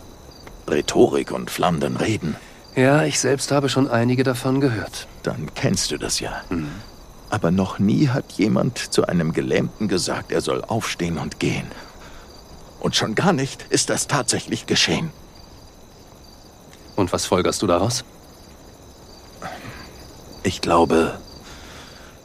Rhetorik 0.68 1.30
und 1.30 1.50
flammenden 1.50 1.96
Reden. 1.96 2.36
Ja, 2.74 3.04
ich 3.04 3.20
selbst 3.20 3.52
habe 3.52 3.68
schon 3.68 3.88
einige 3.88 4.24
davon 4.24 4.60
gehört. 4.60 5.06
Dann 5.22 5.54
kennst 5.54 5.90
du 5.90 5.98
das 5.98 6.20
ja. 6.20 6.42
Hm. 6.48 6.68
Aber 7.30 7.50
noch 7.50 7.78
nie 7.78 8.08
hat 8.08 8.32
jemand 8.32 8.78
zu 8.78 9.06
einem 9.06 9.32
Gelähmten 9.32 9.86
gesagt, 9.86 10.32
er 10.32 10.40
soll 10.40 10.64
aufstehen 10.64 11.18
und 11.18 11.38
gehen. 11.38 11.66
Und 12.80 12.96
schon 12.96 13.14
gar 13.14 13.32
nicht 13.32 13.66
ist 13.68 13.90
das 13.90 14.08
tatsächlich 14.08 14.66
geschehen. 14.66 15.10
Und 16.96 17.12
was 17.12 17.26
folgerst 17.26 17.62
du 17.62 17.66
daraus? 17.66 18.04
Ich 20.42 20.60
glaube, 20.62 21.18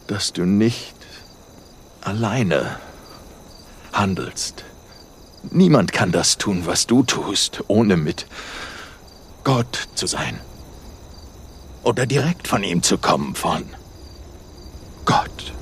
dass 0.08 0.34
du 0.34 0.46
nicht 0.46 0.96
alleine 2.06 2.78
handelst. 3.92 4.66
Niemand 5.50 5.92
kann 5.92 6.12
das 6.12 6.38
tun, 6.38 6.66
was 6.66 6.88
du 6.88 7.04
tust, 7.04 7.64
ohne 7.68 7.98
mit 7.98 8.28
Gott 9.44 9.90
zu 9.96 10.08
sein. 10.08 10.40
Oder 11.84 12.06
direkt 12.06 12.48
von 12.48 12.64
ihm 12.64 12.82
zu 12.82 12.98
kommen, 12.98 13.36
von 13.36 13.66
Gott. 15.06 15.54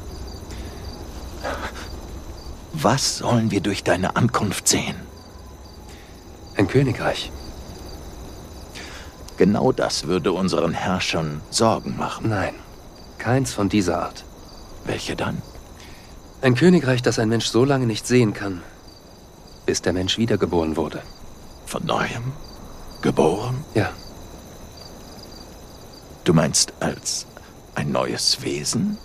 Was 2.74 3.18
sollen 3.18 3.52
wir 3.52 3.62
durch 3.62 3.84
deine 3.84 4.16
Ankunft 4.16 4.68
sehen? 4.68 4.96
Ein 6.56 6.68
Königreich. 6.68 7.32
Genau 9.38 9.72
das 9.72 10.06
würde 10.06 10.32
unseren 10.32 10.74
Herrschern 10.74 11.42
Sorgen 11.50 11.98
machen. 11.98 12.30
Nein, 12.30 12.54
keins 13.18 13.52
von 13.52 13.70
dieser 13.70 14.04
Art. 14.04 14.24
Welche 14.86 15.16
dann? 15.16 15.42
Ein 16.44 16.56
Königreich, 16.56 17.04
das 17.04 17.20
ein 17.20 17.30
Mensch 17.30 17.46
so 17.46 17.66
lange 17.66 17.86
nicht 17.86 18.08
sehen 18.08 18.34
kann, 18.34 18.64
bis 19.68 19.84
der 19.84 19.94
Mensch 19.94 20.18
wiedergeboren 20.18 20.76
wurde. 20.76 21.04
Von 21.68 21.86
neuem? 21.86 22.34
Geboren? 23.04 23.64
Ja. 23.76 23.92
Du 26.24 26.34
meinst 26.34 26.74
als 26.80 27.28
ein 27.76 27.92
neues 27.92 28.42
Wesen? 28.42 28.98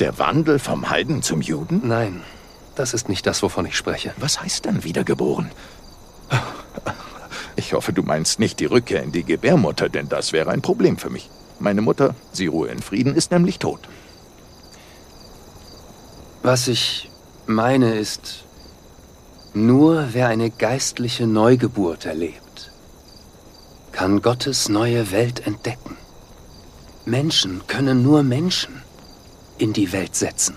Der 0.00 0.18
Wandel 0.18 0.58
vom 0.58 0.90
Heiden 0.90 1.22
zum 1.22 1.40
Juden? 1.40 1.82
Nein, 1.84 2.22
das 2.74 2.94
ist 2.94 3.08
nicht 3.08 3.26
das, 3.26 3.42
wovon 3.44 3.66
ich 3.66 3.76
spreche. 3.76 4.12
Was 4.16 4.42
heißt 4.42 4.66
dann 4.66 4.82
wiedergeboren? 4.82 5.52
Ich 7.54 7.74
hoffe, 7.74 7.92
du 7.92 8.02
meinst 8.02 8.40
nicht 8.40 8.58
die 8.58 8.64
Rückkehr 8.64 9.02
in 9.02 9.12
die 9.12 9.24
Gebärmutter, 9.24 9.88
denn 9.88 10.08
das 10.08 10.32
wäre 10.32 10.50
ein 10.50 10.62
Problem 10.62 10.98
für 10.98 11.10
mich. 11.10 11.30
Meine 11.60 11.82
Mutter, 11.82 12.14
sie 12.32 12.46
ruhe 12.48 12.68
in 12.68 12.80
Frieden, 12.80 13.14
ist 13.14 13.30
nämlich 13.30 13.58
tot. 13.60 13.80
Was 16.42 16.68
ich 16.68 17.10
meine 17.46 17.96
ist, 17.96 18.44
nur 19.52 20.08
wer 20.12 20.28
eine 20.28 20.48
geistliche 20.48 21.26
Neugeburt 21.26 22.06
erlebt, 22.06 22.72
kann 23.92 24.22
Gottes 24.22 24.70
neue 24.70 25.10
Welt 25.10 25.46
entdecken. 25.46 25.98
Menschen 27.04 27.66
können 27.66 28.02
nur 28.02 28.22
Menschen 28.22 28.82
in 29.58 29.74
die 29.74 29.92
Welt 29.92 30.16
setzen. 30.16 30.56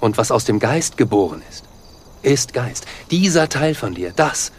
Und 0.00 0.16
was 0.16 0.30
aus 0.30 0.44
dem 0.44 0.60
Geist 0.60 0.96
geboren 0.96 1.42
ist, 1.50 1.64
ist 2.22 2.52
Geist. 2.52 2.86
Dieser 3.10 3.48
Teil 3.48 3.74
von 3.74 3.94
dir, 3.94 4.12
das 4.14 4.52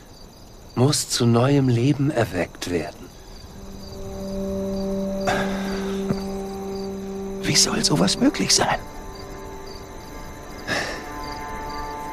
muss 0.76 1.08
zu 1.08 1.26
neuem 1.26 1.70
Leben 1.70 2.12
erweckt 2.12 2.70
werden. 2.70 3.08
Wie 7.42 7.56
soll 7.56 7.86
sowas 7.86 8.20
möglich 8.20 8.54
sein? 8.54 8.80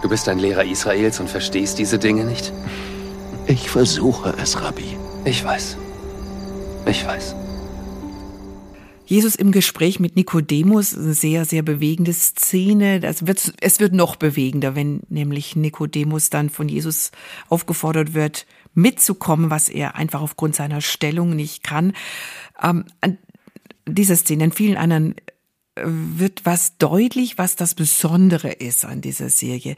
Du 0.03 0.09
bist 0.09 0.29
ein 0.29 0.39
Lehrer 0.39 0.65
Israels 0.65 1.21
und 1.21 1.29
verstehst 1.29 1.79
diese 1.79 1.99
Dinge 1.99 2.25
nicht? 2.25 2.53
Ich 3.47 3.69
versuche 3.69 4.35
es, 4.41 4.63
Rabbi. 4.63 4.97
Ich 5.25 5.45
weiß. 5.45 5.77
Ich 6.87 7.07
weiß. 7.07 7.35
Jesus 9.05 9.35
im 9.35 9.51
Gespräch 9.51 9.99
mit 9.99 10.15
Nikodemus, 10.17 10.97
eine 10.97 11.15
sehr, 11.15 11.45
sehr 11.45 11.63
bewegende 11.63 12.13
Szene. 12.13 13.01
Das 13.01 13.27
wird, 13.27 13.53
es 13.61 13.81
wird 13.81 13.93
noch 13.93 14.17
bewegender, 14.17 14.77
wenn 14.77 15.01
nämlich 15.09 15.57
Nikodemus 15.57 16.31
dann 16.31 16.49
von 16.49 16.69
Jesus 16.69 17.11
aufgefordert 17.49 18.15
wird, 18.15 18.47
mitzukommen, 18.73 19.51
was 19.51 19.69
er 19.69 19.97
einfach 19.97 20.23
aufgrund 20.23 20.55
seiner 20.55 20.81
Stellung 20.81 21.35
nicht 21.35 21.65
kann. 21.65 21.93
Ähm, 22.63 22.85
an 23.01 23.19
dieser 23.87 24.17
Szene, 24.17 24.45
in 24.45 24.53
vielen 24.53 24.77
anderen 24.77 25.17
wird 25.85 26.45
was 26.45 26.77
deutlich, 26.79 27.39
was 27.39 27.57
das 27.57 27.75
Besondere 27.75 28.51
ist 28.51 28.85
an 28.85 29.01
dieser 29.01 29.31
Serie. 29.31 29.77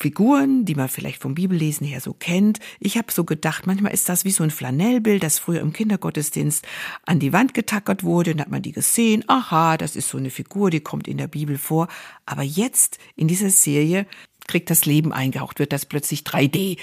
Figuren, 0.00 0.64
die 0.64 0.76
man 0.76 0.88
vielleicht 0.88 1.20
vom 1.20 1.34
Bibellesen 1.34 1.84
her 1.84 2.00
so 2.00 2.12
kennt. 2.12 2.60
Ich 2.78 2.96
habe 2.96 3.10
so 3.10 3.24
gedacht, 3.24 3.66
manchmal 3.66 3.92
ist 3.92 4.08
das 4.08 4.24
wie 4.24 4.30
so 4.30 4.44
ein 4.44 4.50
Flanellbild, 4.50 5.22
das 5.22 5.40
früher 5.40 5.60
im 5.60 5.72
Kindergottesdienst 5.72 6.64
an 7.04 7.18
die 7.18 7.32
Wand 7.32 7.52
getackert 7.52 8.04
wurde 8.04 8.32
und 8.32 8.40
hat 8.40 8.50
man 8.50 8.62
die 8.62 8.72
gesehen. 8.72 9.24
Aha, 9.26 9.76
das 9.76 9.96
ist 9.96 10.08
so 10.08 10.18
eine 10.18 10.30
Figur, 10.30 10.70
die 10.70 10.80
kommt 10.80 11.08
in 11.08 11.18
der 11.18 11.26
Bibel 11.26 11.58
vor. 11.58 11.88
Aber 12.26 12.42
jetzt 12.42 12.98
in 13.16 13.26
dieser 13.26 13.50
Serie 13.50 14.06
kriegt 14.46 14.70
das 14.70 14.86
Leben 14.86 15.12
eingehaucht, 15.12 15.58
wird 15.58 15.72
das 15.72 15.84
plötzlich 15.84 16.20
3D. 16.20 16.78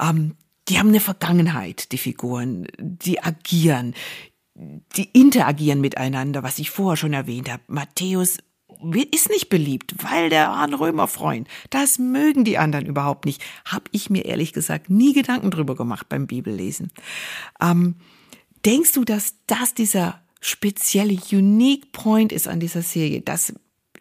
Ähm, 0.00 0.34
die 0.68 0.78
haben 0.78 0.88
eine 0.88 1.00
Vergangenheit, 1.00 1.92
die 1.92 1.98
Figuren, 1.98 2.66
die 2.78 3.22
agieren, 3.22 3.94
die 4.96 5.08
interagieren 5.12 5.80
miteinander, 5.80 6.42
was 6.42 6.58
ich 6.58 6.70
vorher 6.70 6.96
schon 6.96 7.12
erwähnt 7.12 7.50
habe. 7.50 7.62
Matthäus 7.66 8.38
ist 9.12 9.30
nicht 9.30 9.48
beliebt, 9.48 9.94
weil 10.02 10.30
der 10.30 10.48
war 10.48 10.64
ein 10.64 10.74
Römerfreund. 10.74 11.48
Das 11.70 11.98
mögen 11.98 12.44
die 12.44 12.58
anderen 12.58 12.86
überhaupt 12.86 13.24
nicht. 13.24 13.42
Hab 13.64 13.88
ich 13.92 14.10
mir 14.10 14.24
ehrlich 14.24 14.52
gesagt 14.52 14.90
nie 14.90 15.12
Gedanken 15.12 15.50
drüber 15.50 15.74
gemacht 15.76 16.08
beim 16.08 16.26
Bibellesen. 16.26 16.90
Ähm, 17.60 17.96
denkst 18.64 18.92
du, 18.92 19.04
dass 19.04 19.34
das 19.46 19.74
dieser 19.74 20.20
spezielle 20.40 21.18
Unique 21.32 21.92
Point 21.92 22.32
ist 22.32 22.48
an 22.48 22.60
dieser 22.60 22.82
Serie, 22.82 23.22
dass 23.22 23.54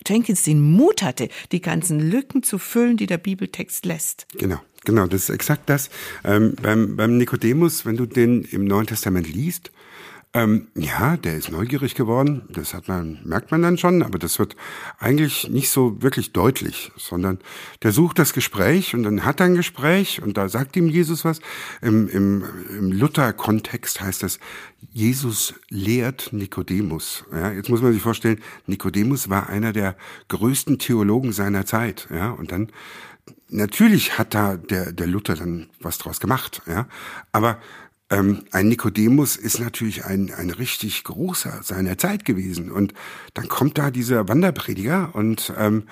Jenkins 0.07 0.43
den 0.43 0.61
Mut 0.61 1.01
hatte, 1.01 1.29
die 1.51 1.61
ganzen 1.61 1.99
Lücken 1.99 2.43
zu 2.43 2.59
füllen, 2.59 2.97
die 2.97 3.07
der 3.07 3.17
Bibeltext 3.17 3.85
lässt? 3.85 4.27
Genau. 4.37 4.59
Genau, 4.85 5.07
das 5.07 5.23
ist 5.23 5.29
exakt 5.29 5.67
das. 5.67 5.89
Ähm, 6.23 6.53
beim, 6.61 6.95
beim 6.95 7.17
Nikodemus, 7.17 7.87
wenn 7.87 7.97
du 7.97 8.05
den 8.05 8.43
im 8.43 8.65
Neuen 8.65 8.85
Testament 8.85 9.27
liest, 9.27 9.71
ähm, 10.35 10.67
ja, 10.75 11.15
der 11.15 11.37
ist 11.37 11.49
neugierig 11.49 11.95
geworden. 11.95 12.41
Das 12.49 12.73
hat 12.73 12.89
man, 12.89 13.19
merkt 13.23 13.51
man 13.51 13.61
dann 13.61 13.77
schon, 13.77 14.03
aber 14.03 14.19
das 14.19 14.37
wird 14.37 14.57
eigentlich 14.99 15.47
nicht 15.47 15.69
so 15.69 16.01
wirklich 16.03 16.33
deutlich, 16.33 16.91
sondern 16.97 17.39
der 17.83 17.93
sucht 17.93 18.19
das 18.19 18.33
Gespräch 18.33 18.93
und 18.93 19.03
dann 19.03 19.23
hat 19.23 19.39
er 19.39 19.45
ein 19.45 19.55
Gespräch 19.55 20.21
und 20.21 20.35
da 20.35 20.49
sagt 20.49 20.75
ihm 20.75 20.89
Jesus 20.89 21.23
was. 21.23 21.39
Im, 21.81 22.09
im, 22.09 22.43
im 22.77 22.91
Luther-Kontext 22.91 24.01
heißt 24.01 24.23
das, 24.23 24.39
Jesus 24.91 25.53
lehrt 25.69 26.33
Nikodemus. 26.33 27.23
Ja, 27.31 27.53
jetzt 27.53 27.69
muss 27.69 27.81
man 27.81 27.93
sich 27.93 28.01
vorstellen, 28.01 28.41
Nikodemus 28.67 29.29
war 29.29 29.47
einer 29.47 29.71
der 29.71 29.95
größten 30.27 30.79
Theologen 30.79 31.31
seiner 31.31 31.65
Zeit. 31.65 32.09
Ja, 32.13 32.31
und 32.31 32.51
dann 32.51 32.73
natürlich 33.47 34.17
hat 34.17 34.33
da 34.33 34.57
der, 34.57 34.91
der 34.91 35.07
Luther 35.07 35.35
dann 35.35 35.69
was 35.79 35.97
draus 35.97 36.19
gemacht. 36.19 36.61
Ja, 36.67 36.87
aber 37.31 37.57
ähm, 38.09 38.43
ein 38.51 38.67
Nikodemus 38.67 39.35
ist 39.35 39.59
natürlich 39.59 40.05
ein, 40.05 40.31
ein 40.33 40.51
richtig 40.51 41.03
großer 41.03 41.63
seiner 41.63 41.97
Zeit 41.97 42.25
gewesen. 42.25 42.71
Und 42.71 42.93
dann 43.33 43.47
kommt 43.47 43.77
da 43.77 43.91
dieser 43.91 44.27
Wanderprediger 44.27 45.09
und 45.13 45.53
ähm, 45.57 45.87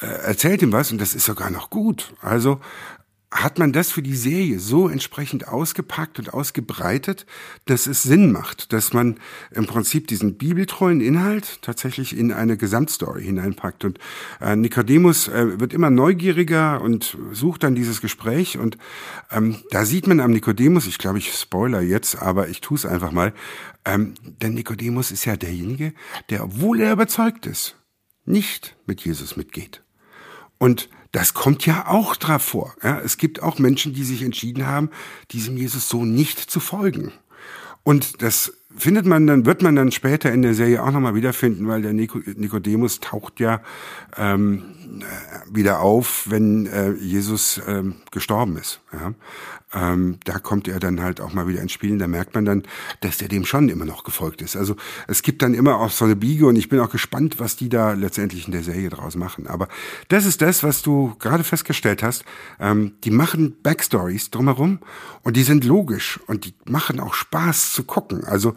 äh, 0.00 0.06
erzählt 0.06 0.62
ihm 0.62 0.72
was 0.72 0.90
und 0.90 1.00
das 1.00 1.14
ist 1.14 1.24
sogar 1.26 1.50
noch 1.50 1.70
gut. 1.70 2.14
Also 2.22 2.60
hat 3.32 3.60
man 3.60 3.72
das 3.72 3.92
für 3.92 4.02
die 4.02 4.16
Serie 4.16 4.58
so 4.58 4.88
entsprechend 4.88 5.46
ausgepackt 5.46 6.18
und 6.18 6.34
ausgebreitet, 6.34 7.26
dass 7.66 7.86
es 7.86 8.02
Sinn 8.02 8.32
macht, 8.32 8.72
dass 8.72 8.92
man 8.92 9.20
im 9.52 9.66
Prinzip 9.66 10.08
diesen 10.08 10.36
bibeltreuen 10.36 11.00
Inhalt 11.00 11.62
tatsächlich 11.62 12.16
in 12.16 12.32
eine 12.32 12.56
Gesamtstory 12.56 13.22
hineinpackt. 13.22 13.84
Und 13.84 13.98
äh, 14.40 14.56
Nikodemus 14.56 15.28
äh, 15.28 15.60
wird 15.60 15.72
immer 15.72 15.90
neugieriger 15.90 16.80
und 16.80 17.16
sucht 17.32 17.62
dann 17.62 17.76
dieses 17.76 18.00
Gespräch. 18.00 18.58
Und 18.58 18.78
ähm, 19.30 19.56
da 19.70 19.84
sieht 19.84 20.08
man 20.08 20.18
am 20.18 20.32
Nikodemus, 20.32 20.88
ich 20.88 20.98
glaube, 20.98 21.18
ich 21.18 21.32
spoiler 21.32 21.82
jetzt, 21.82 22.20
aber 22.20 22.48
ich 22.48 22.60
tue 22.60 22.76
es 22.76 22.86
einfach 22.86 23.12
mal, 23.12 23.32
ähm, 23.84 24.14
denn 24.42 24.54
Nikodemus 24.54 25.12
ist 25.12 25.24
ja 25.24 25.36
derjenige, 25.36 25.94
der, 26.30 26.42
obwohl 26.42 26.80
er 26.80 26.92
überzeugt 26.92 27.46
ist, 27.46 27.76
nicht 28.24 28.76
mit 28.86 29.02
Jesus 29.02 29.36
mitgeht. 29.36 29.82
Und 30.58 30.88
das 31.12 31.34
kommt 31.34 31.66
ja 31.66 31.86
auch 31.88 32.16
drauf 32.16 32.42
vor. 32.42 32.74
Ja, 32.82 33.00
es 33.00 33.18
gibt 33.18 33.42
auch 33.42 33.58
Menschen, 33.58 33.94
die 33.94 34.04
sich 34.04 34.22
entschieden 34.22 34.66
haben, 34.66 34.90
diesem 35.32 35.56
Jesus 35.56 35.88
so 35.88 36.04
nicht 36.04 36.38
zu 36.38 36.60
folgen. 36.60 37.12
Und 37.82 38.22
das 38.22 38.52
findet 38.76 39.06
man 39.06 39.26
dann, 39.26 39.46
wird 39.46 39.62
man 39.62 39.74
dann 39.74 39.90
später 39.90 40.32
in 40.32 40.42
der 40.42 40.54
Serie 40.54 40.82
auch 40.82 40.92
nochmal 40.92 41.14
wiederfinden, 41.14 41.66
weil 41.66 41.82
der 41.82 41.92
Nikodemus 41.92 43.00
taucht 43.00 43.40
ja 43.40 43.60
ähm, 44.16 44.62
äh, 44.78 44.79
wieder 45.50 45.80
auf, 45.80 46.26
wenn 46.28 46.66
äh, 46.66 46.92
Jesus 46.92 47.60
ähm, 47.66 47.96
gestorben 48.10 48.56
ist. 48.56 48.80
Ähm, 49.72 50.18
da 50.24 50.38
kommt 50.38 50.66
er 50.66 50.80
dann 50.80 51.00
halt 51.00 51.20
auch 51.20 51.32
mal 51.32 51.46
wieder 51.46 51.62
ins 51.62 51.72
Spiel. 51.72 51.96
Da 51.98 52.08
merkt 52.08 52.34
man 52.34 52.44
dann, 52.44 52.64
dass 53.00 53.18
der 53.18 53.28
dem 53.28 53.44
schon 53.44 53.68
immer 53.68 53.84
noch 53.84 54.02
gefolgt 54.02 54.42
ist. 54.42 54.56
Also 54.56 54.74
es 55.06 55.22
gibt 55.22 55.42
dann 55.42 55.54
immer 55.54 55.76
auch 55.76 55.90
so 55.90 56.04
eine 56.04 56.16
Biege 56.16 56.46
und 56.46 56.56
ich 56.56 56.68
bin 56.68 56.80
auch 56.80 56.90
gespannt, 56.90 57.38
was 57.38 57.56
die 57.56 57.68
da 57.68 57.92
letztendlich 57.92 58.46
in 58.46 58.52
der 58.52 58.64
Serie 58.64 58.90
draus 58.90 59.14
machen. 59.14 59.46
Aber 59.46 59.68
das 60.08 60.26
ist 60.26 60.42
das, 60.42 60.64
was 60.64 60.82
du 60.82 61.14
gerade 61.18 61.44
festgestellt 61.44 62.02
hast. 62.02 62.24
Ähm, 62.58 62.92
die 63.04 63.10
machen 63.10 63.56
Backstories 63.62 64.30
drumherum 64.30 64.80
und 65.22 65.36
die 65.36 65.44
sind 65.44 65.64
logisch 65.64 66.18
und 66.26 66.44
die 66.44 66.54
machen 66.64 66.98
auch 66.98 67.14
Spaß 67.14 67.72
zu 67.72 67.84
gucken. 67.84 68.24
Also 68.24 68.54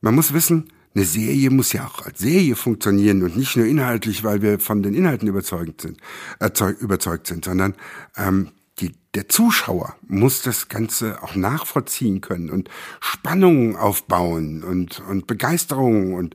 man 0.00 0.14
muss 0.14 0.34
wissen, 0.34 0.70
eine 0.94 1.04
Serie 1.04 1.50
muss 1.50 1.72
ja 1.72 1.86
auch 1.86 2.06
als 2.06 2.20
Serie 2.20 2.54
funktionieren 2.54 3.22
und 3.22 3.36
nicht 3.36 3.56
nur 3.56 3.66
inhaltlich, 3.66 4.22
weil 4.22 4.42
wir 4.42 4.60
von 4.60 4.82
den 4.82 4.94
Inhalten 4.94 5.28
überzeugt 5.28 5.80
sind, 5.80 5.98
äh, 6.40 6.50
überzeugt 6.80 7.26
sind, 7.26 7.44
sondern 7.44 7.74
ähm, 8.16 8.52
die, 8.80 8.92
der 9.14 9.28
Zuschauer 9.28 9.96
muss 10.06 10.42
das 10.42 10.68
Ganze 10.68 11.22
auch 11.22 11.34
nachvollziehen 11.34 12.20
können 12.20 12.50
und 12.50 12.68
Spannungen 13.00 13.76
aufbauen 13.76 14.62
und, 14.62 15.00
und 15.08 15.26
Begeisterung 15.26 16.14
und, 16.14 16.34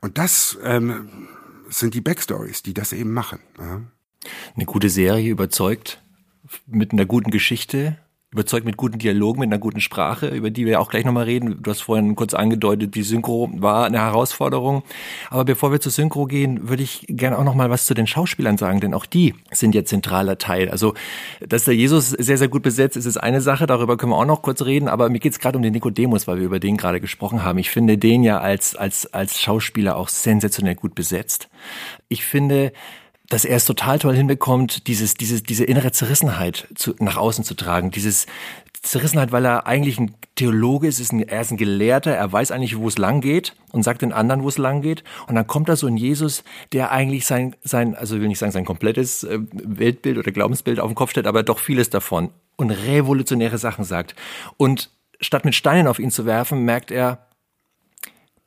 und 0.00 0.18
das 0.18 0.58
ähm, 0.62 1.28
sind 1.68 1.94
die 1.94 2.00
Backstories, 2.00 2.62
die 2.62 2.74
das 2.74 2.92
eben 2.92 3.12
machen. 3.12 3.40
Ja. 3.58 3.80
Eine 4.54 4.66
gute 4.66 4.90
Serie 4.90 5.30
überzeugt 5.30 6.02
mit 6.66 6.92
einer 6.92 7.06
guten 7.06 7.30
Geschichte, 7.30 7.98
überzeugt 8.32 8.64
mit 8.64 8.76
guten 8.76 8.98
Dialogen, 8.98 9.40
mit 9.40 9.48
einer 9.48 9.58
guten 9.58 9.80
Sprache, 9.80 10.28
über 10.28 10.50
die 10.50 10.64
wir 10.64 10.80
auch 10.80 10.88
gleich 10.88 11.04
nochmal 11.04 11.24
reden. 11.24 11.60
Du 11.62 11.70
hast 11.70 11.80
vorhin 11.80 12.14
kurz 12.14 12.32
angedeutet, 12.32 12.94
die 12.94 13.02
Synchro 13.02 13.50
war 13.54 13.86
eine 13.86 13.98
Herausforderung. 13.98 14.84
Aber 15.30 15.44
bevor 15.44 15.72
wir 15.72 15.80
zur 15.80 15.90
Synchro 15.90 16.26
gehen, 16.26 16.68
würde 16.68 16.84
ich 16.84 17.06
gerne 17.08 17.36
auch 17.36 17.42
nochmal 17.42 17.70
was 17.70 17.86
zu 17.86 17.94
den 17.94 18.06
Schauspielern 18.06 18.56
sagen, 18.56 18.78
denn 18.78 18.94
auch 18.94 19.04
die 19.04 19.34
sind 19.50 19.74
ja 19.74 19.84
zentraler 19.84 20.38
Teil. 20.38 20.70
Also, 20.70 20.94
dass 21.40 21.64
der 21.64 21.74
Jesus 21.74 22.10
sehr, 22.10 22.38
sehr 22.38 22.46
gut 22.46 22.62
besetzt 22.62 22.96
ist, 22.96 23.06
ist 23.06 23.16
eine 23.16 23.40
Sache, 23.40 23.66
darüber 23.66 23.96
können 23.96 24.12
wir 24.12 24.16
auch 24.18 24.26
noch 24.26 24.42
kurz 24.42 24.62
reden, 24.62 24.88
aber 24.88 25.08
mir 25.08 25.18
geht 25.18 25.32
es 25.32 25.40
gerade 25.40 25.58
um 25.58 25.62
den 25.62 25.72
Nikodemus, 25.72 26.28
weil 26.28 26.38
wir 26.38 26.44
über 26.44 26.60
den 26.60 26.76
gerade 26.76 27.00
gesprochen 27.00 27.42
haben. 27.42 27.58
Ich 27.58 27.70
finde 27.70 27.98
den 27.98 28.22
ja 28.22 28.38
als, 28.38 28.76
als, 28.76 29.12
als 29.12 29.40
Schauspieler 29.40 29.96
auch 29.96 30.08
sensationell 30.08 30.76
gut 30.76 30.94
besetzt. 30.94 31.48
Ich 32.08 32.24
finde, 32.24 32.72
dass 33.30 33.44
er 33.44 33.56
es 33.56 33.64
total 33.64 33.98
toll 33.98 34.14
hinbekommt, 34.14 34.86
dieses, 34.88 35.14
dieses, 35.14 35.42
diese 35.42 35.64
innere 35.64 35.92
Zerrissenheit 35.92 36.68
zu, 36.74 36.94
nach 36.98 37.16
außen 37.16 37.44
zu 37.44 37.54
tragen. 37.54 37.90
Dieses 37.90 38.26
Zerrissenheit, 38.82 39.30
weil 39.30 39.44
er 39.44 39.66
eigentlich 39.66 39.98
ein 39.98 40.14
Theologe 40.34 40.88
ist, 40.88 40.98
ist 40.98 41.12
ein, 41.12 41.26
er 41.26 41.40
ist 41.40 41.52
ein 41.52 41.56
Gelehrter, 41.56 42.12
er 42.12 42.32
weiß 42.32 42.50
eigentlich, 42.50 42.76
wo 42.76 42.88
es 42.88 42.98
lang 42.98 43.20
geht 43.20 43.54
und 43.72 43.84
sagt 43.84 44.02
den 44.02 44.12
anderen, 44.12 44.42
wo 44.42 44.48
es 44.48 44.58
lang 44.58 44.82
geht. 44.82 45.04
Und 45.28 45.36
dann 45.36 45.46
kommt 45.46 45.68
da 45.68 45.76
so 45.76 45.86
ein 45.86 45.96
Jesus, 45.96 46.42
der 46.72 46.90
eigentlich 46.90 47.24
sein, 47.24 47.54
sein, 47.62 47.94
also 47.94 48.20
will 48.20 48.26
nicht 48.26 48.38
sagen 48.38 48.52
sein 48.52 48.64
komplettes 48.64 49.22
äh, 49.22 49.38
Weltbild 49.52 50.18
oder 50.18 50.32
Glaubensbild 50.32 50.80
auf 50.80 50.90
den 50.90 50.96
Kopf 50.96 51.10
stellt, 51.10 51.28
aber 51.28 51.44
doch 51.44 51.60
vieles 51.60 51.88
davon 51.88 52.30
und 52.56 52.70
revolutionäre 52.70 53.58
Sachen 53.58 53.84
sagt. 53.84 54.16
Und 54.56 54.90
statt 55.20 55.44
mit 55.44 55.54
Steinen 55.54 55.86
auf 55.86 56.00
ihn 56.00 56.10
zu 56.10 56.26
werfen, 56.26 56.64
merkt 56.64 56.90
er, 56.90 57.26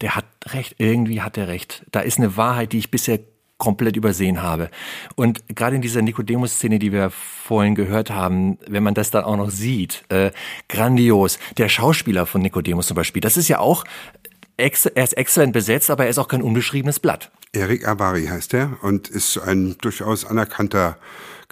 der 0.02 0.15
hat 0.15 0.26
recht, 0.48 0.76
irgendwie 0.80 1.22
hat 1.22 1.38
er 1.38 1.48
recht. 1.48 1.86
Da 1.91 2.02
ist 2.02 2.17
eine 2.17 2.36
Wahrheit, 2.36 2.74
die 2.74 2.80
ich 2.80 2.91
bisher 2.91 3.19
komplett 3.63 3.95
übersehen 3.95 4.41
habe. 4.41 4.69
Und 5.15 5.41
gerade 5.56 5.78
in 5.78 5.82
dieser 5.82 6.02
Nikodemus-Szene, 6.02 6.80
die 6.80 6.91
wir 6.91 7.12
vorhin 7.12 7.76
gehört 7.76 8.12
haben, 8.12 8.58
wenn 8.67 8.84
man 8.84 8.93
das 8.93 9.10
dann 9.10 9.23
auch 9.23 9.38
noch 9.38 9.52
sieht, 9.52 10.04
äh, 10.10 10.32
grandios. 10.67 11.39
Der 11.58 11.69
Schauspieler 11.69 12.26
von 12.26 12.41
Nikodemus 12.41 12.88
zum 12.88 12.95
Beispiel, 12.95 13.21
das 13.21 13.38
ist 13.38 13.47
ja 13.47 13.60
auch, 13.60 13.86
er 14.58 14.69
ist 14.69 15.13
exzellent 15.13 15.54
besetzt, 15.54 15.89
aber 15.89 16.04
er 16.04 16.10
ist 16.10 16.17
auch 16.17 16.28
kein 16.28 16.41
unbeschriebenes 16.41 16.99
Blatt. 16.99 17.32
Erik 17.54 17.88
Avari 17.88 18.26
heißt 18.26 18.54
er 18.54 18.78
und 18.82 19.08
ist 19.08 19.38
ein 19.38 19.78
durchaus 19.80 20.26
anerkannter 20.26 20.97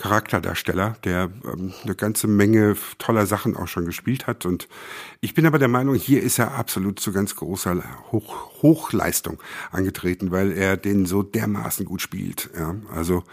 Charakterdarsteller, 0.02 0.96
der 1.04 1.30
ähm, 1.46 1.74
eine 1.84 1.94
ganze 1.94 2.28
Menge 2.28 2.76
toller 2.98 3.28
Sachen 3.28 3.56
auch 3.56 3.68
schon 3.68 3.86
gespielt 3.86 4.26
hat. 4.26 4.48
Und 4.48 4.68
ich 5.20 5.36
bin 5.36 5.46
aber 5.46 5.60
der 5.60 5.68
Meinung, 5.68 5.94
hier 5.94 6.24
ist 6.24 6.40
er 6.40 6.56
absolut 6.56 7.00
zu 7.00 7.12
ganz 7.12 7.36
großer 7.36 7.84
Hoch, 8.12 8.64
Hochleistung 8.64 9.40
angetreten, 9.72 10.32
weil 10.32 10.54
er 10.54 10.76
den 10.76 11.06
so 11.06 11.22
dermaßen 11.22 11.86
gut 11.86 12.02
spielt. 12.02 12.50
Ja, 12.58 12.76
also 12.92 13.24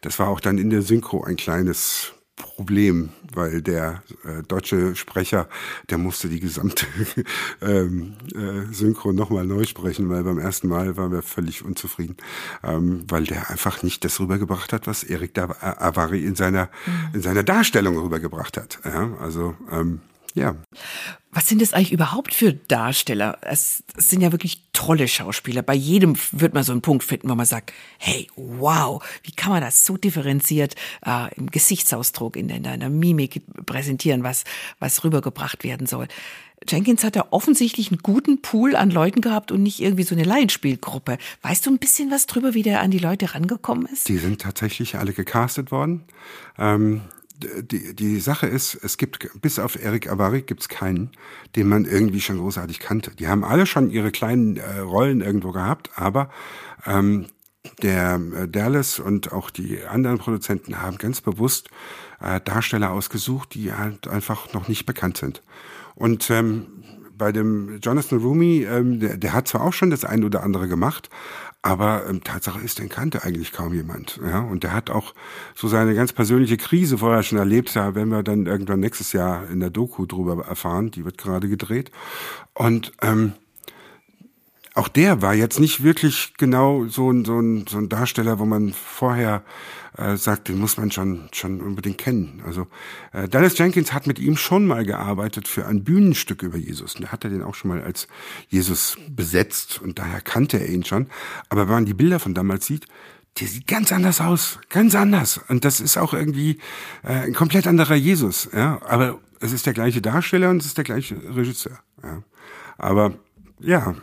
das 0.00 0.20
war 0.20 0.28
auch 0.28 0.38
dann 0.38 0.58
in 0.58 0.70
der 0.70 0.82
Synchro 0.82 1.24
ein 1.24 1.36
kleines 1.36 2.14
Problem, 2.36 3.10
weil 3.34 3.60
der 3.60 4.02
äh, 4.24 4.42
deutsche 4.42 4.96
Sprecher, 4.96 5.48
der 5.90 5.98
musste 5.98 6.28
die 6.28 6.40
gesamte 6.40 6.86
ähm, 7.60 8.14
äh, 8.34 8.72
Synchro 8.72 9.12
nochmal 9.12 9.46
neu 9.46 9.64
sprechen, 9.64 10.08
weil 10.08 10.24
beim 10.24 10.38
ersten 10.38 10.68
Mal 10.68 10.96
waren 10.96 11.12
wir 11.12 11.22
völlig 11.22 11.62
unzufrieden, 11.64 12.16
ähm, 12.62 13.04
weil 13.08 13.24
der 13.24 13.50
einfach 13.50 13.82
nicht 13.82 14.04
das 14.04 14.18
rübergebracht 14.18 14.72
hat, 14.72 14.86
was 14.86 15.04
Erik 15.04 15.38
Avari 15.38 16.24
in 16.24 16.34
seiner 16.34 16.70
mhm. 16.86 17.14
in 17.14 17.22
seiner 17.22 17.42
Darstellung 17.42 17.98
rübergebracht 17.98 18.56
hat. 18.56 18.80
Ja, 18.84 19.14
also 19.20 19.54
ähm, 19.70 20.00
ja. 20.34 20.56
Was 21.34 21.48
sind 21.48 21.62
das 21.62 21.72
eigentlich 21.72 21.92
überhaupt 21.92 22.34
für 22.34 22.52
Darsteller? 22.52 23.38
Es, 23.40 23.82
es 23.96 24.10
sind 24.10 24.20
ja 24.20 24.32
wirklich 24.32 24.64
tolle 24.74 25.08
Schauspieler. 25.08 25.62
Bei 25.62 25.74
jedem 25.74 26.14
wird 26.30 26.52
man 26.52 26.62
so 26.62 26.72
einen 26.72 26.82
Punkt 26.82 27.04
finden, 27.04 27.30
wo 27.30 27.34
man 27.34 27.46
sagt, 27.46 27.72
hey, 27.98 28.28
wow, 28.36 29.02
wie 29.22 29.32
kann 29.32 29.50
man 29.50 29.62
das 29.62 29.86
so 29.86 29.96
differenziert 29.96 30.74
äh, 31.06 31.34
im 31.36 31.50
Gesichtsausdruck, 31.50 32.36
in 32.36 32.48
der, 32.48 32.58
in 32.58 32.80
der 32.80 32.90
Mimik 32.90 33.42
präsentieren, 33.64 34.22
was, 34.22 34.44
was 34.78 35.04
rübergebracht 35.04 35.64
werden 35.64 35.86
soll. 35.86 36.06
Jenkins 36.68 37.02
hat 37.02 37.16
da 37.16 37.26
offensichtlich 37.30 37.90
einen 37.90 38.02
guten 38.02 38.40
Pool 38.42 38.76
an 38.76 38.90
Leuten 38.90 39.20
gehabt 39.20 39.52
und 39.52 39.62
nicht 39.62 39.80
irgendwie 39.80 40.04
so 40.04 40.14
eine 40.14 40.24
Laienspielgruppe. 40.24 41.18
Weißt 41.42 41.66
du 41.66 41.70
ein 41.70 41.78
bisschen 41.78 42.10
was 42.10 42.26
drüber, 42.26 42.54
wie 42.54 42.62
der 42.62 42.82
an 42.82 42.90
die 42.90 42.98
Leute 42.98 43.34
rangekommen 43.34 43.86
ist? 43.86 44.08
Die 44.08 44.18
sind 44.18 44.40
tatsächlich 44.40 44.96
alle 44.96 45.12
gecastet 45.12 45.70
worden. 45.70 46.04
Ähm, 46.58 47.02
die, 47.62 47.94
die 47.94 48.20
Sache 48.20 48.46
ist, 48.46 48.74
es 48.82 48.96
gibt 48.96 49.28
bis 49.40 49.58
auf 49.58 49.82
Eric 49.82 50.10
Avari 50.10 50.42
gibt's 50.42 50.68
keinen, 50.68 51.10
den 51.56 51.68
man 51.68 51.84
irgendwie 51.84 52.20
schon 52.20 52.38
großartig 52.38 52.80
kannte. 52.80 53.12
Die 53.14 53.28
haben 53.28 53.44
alle 53.44 53.66
schon 53.66 53.90
ihre 53.90 54.10
kleinen 54.10 54.56
äh, 54.56 54.78
Rollen 54.78 55.20
irgendwo 55.20 55.52
gehabt, 55.52 55.90
aber 55.96 56.30
ähm, 56.86 57.26
der 57.82 58.20
äh, 58.34 58.48
Dallas 58.48 58.98
und 58.98 59.32
auch 59.32 59.50
die 59.50 59.84
anderen 59.84 60.18
Produzenten 60.18 60.80
haben 60.82 60.98
ganz 60.98 61.20
bewusst 61.20 61.68
äh, 62.20 62.40
Darsteller 62.40 62.90
ausgesucht, 62.90 63.54
die 63.54 63.72
halt 63.72 64.08
einfach 64.08 64.52
noch 64.52 64.68
nicht 64.68 64.86
bekannt 64.86 65.16
sind. 65.16 65.42
Und 65.94 66.30
ähm, 66.30 66.66
bei 67.16 67.30
dem 67.32 67.78
Jonathan 67.80 68.18
Rumi, 68.18 68.64
ähm, 68.64 68.98
der, 69.00 69.16
der 69.16 69.32
hat 69.32 69.48
zwar 69.48 69.62
auch 69.62 69.72
schon 69.72 69.90
das 69.90 70.04
ein 70.04 70.24
oder 70.24 70.42
andere 70.42 70.66
gemacht, 70.68 71.08
aber 71.62 72.06
ähm, 72.08 72.24
Tatsache 72.24 72.60
ist, 72.60 72.80
den 72.80 72.88
kannte 72.88 73.22
eigentlich 73.22 73.52
kaum 73.52 73.72
jemand. 73.72 74.20
Ja? 74.26 74.40
Und 74.40 74.64
der 74.64 74.72
hat 74.72 74.90
auch 74.90 75.14
so 75.54 75.68
seine 75.68 75.94
ganz 75.94 76.12
persönliche 76.12 76.56
Krise 76.56 76.98
vorher 76.98 77.22
schon 77.22 77.38
erlebt. 77.38 77.74
Da 77.76 77.94
werden 77.94 78.08
wir 78.08 78.24
dann 78.24 78.46
irgendwann 78.46 78.80
nächstes 78.80 79.12
Jahr 79.12 79.48
in 79.48 79.60
der 79.60 79.70
Doku 79.70 80.04
drüber 80.04 80.44
erfahren. 80.44 80.90
Die 80.90 81.04
wird 81.04 81.18
gerade 81.18 81.48
gedreht. 81.48 81.92
Und 82.52 82.92
ähm, 83.00 83.34
auch 84.74 84.88
der 84.88 85.20
war 85.20 85.34
jetzt 85.34 85.60
nicht 85.60 85.82
wirklich 85.82 86.34
genau 86.38 86.86
so 86.86 87.10
ein, 87.10 87.24
so 87.24 87.38
ein, 87.38 87.66
so 87.68 87.78
ein 87.78 87.88
Darsteller, 87.88 88.38
wo 88.38 88.46
man 88.46 88.72
vorher 88.72 89.42
äh, 89.98 90.16
sagt, 90.16 90.48
den 90.48 90.58
muss 90.58 90.78
man 90.78 90.90
schon, 90.90 91.28
schon 91.32 91.60
unbedingt 91.60 91.98
kennen. 91.98 92.42
Also 92.46 92.66
äh, 93.12 93.28
Dallas 93.28 93.58
Jenkins 93.58 93.92
hat 93.92 94.06
mit 94.06 94.18
ihm 94.18 94.36
schon 94.36 94.66
mal 94.66 94.84
gearbeitet 94.84 95.46
für 95.48 95.66
ein 95.66 95.84
Bühnenstück 95.84 96.42
über 96.42 96.56
Jesus. 96.56 96.94
Und 96.94 97.04
da 97.04 97.08
hat 97.12 97.24
er 97.24 97.30
den 97.30 97.42
auch 97.42 97.54
schon 97.54 97.68
mal 97.68 97.82
als 97.82 98.08
Jesus 98.48 98.96
besetzt 99.10 99.80
und 99.82 99.98
daher 99.98 100.22
kannte 100.22 100.58
er 100.58 100.68
ihn 100.68 100.84
schon. 100.84 101.08
Aber 101.50 101.68
wenn 101.68 101.74
man 101.74 101.86
die 101.86 101.94
Bilder 101.94 102.18
von 102.18 102.32
damals 102.32 102.66
sieht, 102.66 102.86
der 103.40 103.48
sieht 103.48 103.66
ganz 103.66 103.92
anders 103.92 104.20
aus, 104.20 104.58
ganz 104.68 104.94
anders. 104.94 105.40
Und 105.48 105.64
das 105.64 105.80
ist 105.80 105.96
auch 105.96 106.14
irgendwie 106.14 106.58
äh, 107.02 107.12
ein 107.12 107.34
komplett 107.34 107.66
anderer 107.66 107.94
Jesus. 107.94 108.48
Ja, 108.54 108.80
aber 108.86 109.20
es 109.40 109.52
ist 109.52 109.66
der 109.66 109.72
gleiche 109.74 110.00
Darsteller 110.00 110.50
und 110.50 110.58
es 110.58 110.66
ist 110.66 110.78
der 110.78 110.84
gleiche 110.84 111.16
Regisseur. 111.34 111.78
Ja. 112.02 112.22
Aber 112.78 113.14
ja, 113.60 113.94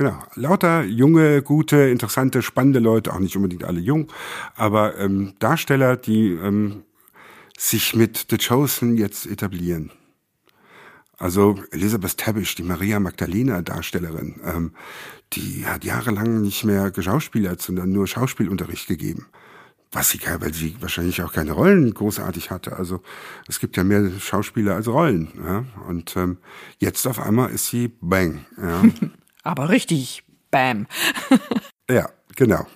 Genau. 0.00 0.16
Lauter 0.34 0.82
junge, 0.84 1.42
gute, 1.42 1.76
interessante, 1.76 2.40
spannende 2.40 2.78
Leute, 2.78 3.12
auch 3.12 3.18
nicht 3.18 3.36
unbedingt 3.36 3.64
alle 3.64 3.80
jung, 3.80 4.10
aber 4.54 4.96
ähm, 4.96 5.34
Darsteller, 5.40 5.98
die 5.98 6.30
ähm, 6.30 6.84
sich 7.58 7.94
mit 7.94 8.28
The 8.30 8.38
Chosen 8.38 8.96
jetzt 8.96 9.26
etablieren. 9.26 9.90
Also 11.18 11.62
Elisabeth 11.70 12.16
Tabisch, 12.16 12.54
die 12.54 12.62
Maria 12.62 12.98
Magdalena 12.98 13.60
Darstellerin, 13.60 14.40
ähm, 14.42 14.72
die 15.34 15.66
hat 15.66 15.84
jahrelang 15.84 16.40
nicht 16.40 16.64
mehr 16.64 16.90
geschauspielert, 16.90 17.60
sondern 17.60 17.92
nur 17.92 18.06
Schauspielunterricht 18.06 18.86
gegeben. 18.86 19.26
Was 19.92 20.08
sie, 20.08 20.20
weil 20.38 20.54
sie 20.54 20.76
wahrscheinlich 20.80 21.20
auch 21.20 21.34
keine 21.34 21.52
Rollen 21.52 21.92
großartig 21.92 22.50
hatte. 22.50 22.74
Also 22.74 23.02
es 23.48 23.60
gibt 23.60 23.76
ja 23.76 23.84
mehr 23.84 24.10
Schauspieler 24.18 24.76
als 24.76 24.88
Rollen. 24.88 25.28
Ja? 25.44 25.64
Und 25.88 26.16
ähm, 26.16 26.38
jetzt 26.78 27.06
auf 27.06 27.20
einmal 27.20 27.50
ist 27.50 27.66
sie 27.66 27.88
Bang. 28.00 28.46
Ja? 28.56 28.82
Aber 29.42 29.68
richtig, 29.68 30.22
bam. 30.50 30.86
ja, 31.90 32.08
genau. 32.36 32.66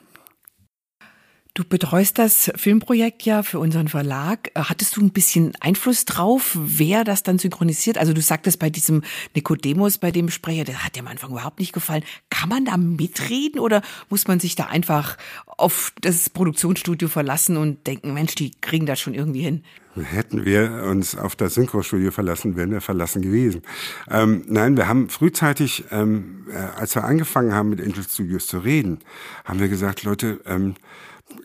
Du 1.56 1.62
betreust 1.62 2.18
das 2.18 2.50
Filmprojekt 2.56 3.22
ja 3.22 3.44
für 3.44 3.60
unseren 3.60 3.86
Verlag. 3.86 4.50
Hattest 4.56 4.96
du 4.96 5.00
ein 5.00 5.12
bisschen 5.12 5.52
Einfluss 5.60 6.04
drauf, 6.04 6.58
wer 6.60 7.04
das 7.04 7.22
dann 7.22 7.38
synchronisiert? 7.38 7.96
Also 7.96 8.12
du 8.12 8.20
sagtest 8.20 8.58
bei 8.58 8.70
diesem 8.70 9.02
Nikodemus, 9.36 9.98
bei 9.98 10.10
dem 10.10 10.30
Sprecher, 10.30 10.64
der 10.64 10.84
hat 10.84 10.96
dir 10.96 11.00
am 11.02 11.06
Anfang 11.06 11.30
überhaupt 11.30 11.60
nicht 11.60 11.72
gefallen. 11.72 12.02
Kann 12.28 12.48
man 12.48 12.64
da 12.64 12.76
mitreden 12.76 13.60
oder 13.60 13.82
muss 14.10 14.26
man 14.26 14.40
sich 14.40 14.56
da 14.56 14.66
einfach 14.66 15.16
auf 15.46 15.92
das 16.00 16.28
Produktionsstudio 16.28 17.06
verlassen 17.06 17.56
und 17.56 17.86
denken, 17.86 18.14
Mensch, 18.14 18.34
die 18.34 18.50
kriegen 18.60 18.86
das 18.86 18.98
schon 18.98 19.14
irgendwie 19.14 19.42
hin? 19.42 19.62
Hätten 20.02 20.44
wir 20.44 20.84
uns 20.88 21.16
auf 21.16 21.36
das 21.36 21.54
Synchrostudio 21.54 22.10
verlassen, 22.10 22.56
wären 22.56 22.72
wir 22.72 22.80
verlassen 22.80 23.22
gewesen. 23.22 23.62
Ähm, 24.10 24.44
nein, 24.48 24.76
wir 24.76 24.88
haben 24.88 25.08
frühzeitig, 25.08 25.84
ähm, 25.90 26.46
äh, 26.50 26.56
als 26.56 26.94
wir 26.94 27.04
angefangen 27.04 27.54
haben, 27.54 27.70
mit 27.70 27.80
Angel 27.80 28.02
Studios 28.02 28.46
zu 28.46 28.58
reden, 28.58 28.98
haben 29.44 29.60
wir 29.60 29.68
gesagt, 29.68 30.02
Leute, 30.02 30.40
ähm, 30.46 30.74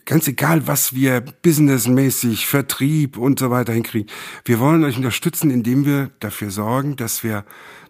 ganz 0.04 0.26
egal, 0.26 0.66
was 0.66 0.94
wir 0.94 1.20
businessmäßig, 1.20 2.46
Vertrieb 2.46 3.16
und 3.16 3.38
so 3.38 3.50
weiter 3.50 3.72
hinkriegen, 3.72 4.10
wir 4.44 4.58
wollen 4.58 4.84
euch 4.84 4.96
unterstützen, 4.96 5.50
indem 5.50 5.84
wir 5.84 6.10
dafür 6.20 6.50
sorgen, 6.50 6.96
dass 6.96 7.22
wir 7.22 7.44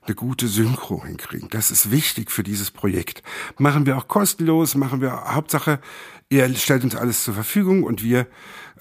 eine 0.07 0.15
gute 0.15 0.49
Synchro 0.49 1.05
hinkriegen. 1.05 1.49
Das 1.51 1.71
ist 1.71 1.91
wichtig 1.91 2.31
für 2.31 2.43
dieses 2.43 2.71
Projekt. 2.71 3.23
Machen 3.59 3.87
wir 3.87 3.97
auch 3.97 4.09
kostenlos, 4.09 4.75
machen 4.75 5.01
wir 5.01 5.35
Hauptsache, 5.35 5.81
ihr 6.29 6.53
stellt 6.55 6.85
uns 6.85 6.95
alles 6.95 7.25
zur 7.25 7.35
Verfügung 7.35 7.83
und 7.83 8.03
wir 8.03 8.27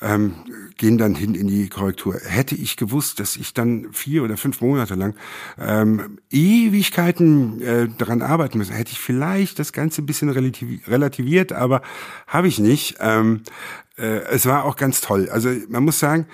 ähm, 0.01 0.33
gehen 0.77 0.97
dann 0.97 1.15
hin 1.15 1.35
in 1.35 1.47
die 1.47 1.69
Korrektur. 1.69 2.19
Hätte 2.23 2.55
ich 2.55 2.77
gewusst, 2.77 3.19
dass 3.19 3.35
ich 3.35 3.53
dann 3.53 3.91
vier 3.91 4.23
oder 4.23 4.37
fünf 4.37 4.61
Monate 4.61 4.95
lang 4.95 5.15
ähm, 5.57 6.19
Ewigkeiten 6.29 7.61
äh, 7.61 7.87
daran 7.97 8.21
arbeiten 8.21 8.57
müssen, 8.57 8.75
hätte 8.75 8.91
ich 8.91 8.99
vielleicht 8.99 9.59
das 9.59 9.73
Ganze 9.73 10.01
ein 10.01 10.05
bisschen 10.05 10.29
relativiert, 10.29 11.51
aber 11.51 11.81
habe 12.27 12.47
ich 12.47 12.59
nicht. 12.59 12.97
Ähm, 12.99 13.41
äh, 13.97 14.21
es 14.29 14.45
war 14.45 14.63
auch 14.65 14.75
ganz 14.75 15.01
toll. 15.01 15.29
Also 15.29 15.49
man 15.67 15.83
muss 15.83 15.99
sagen, 15.99 16.27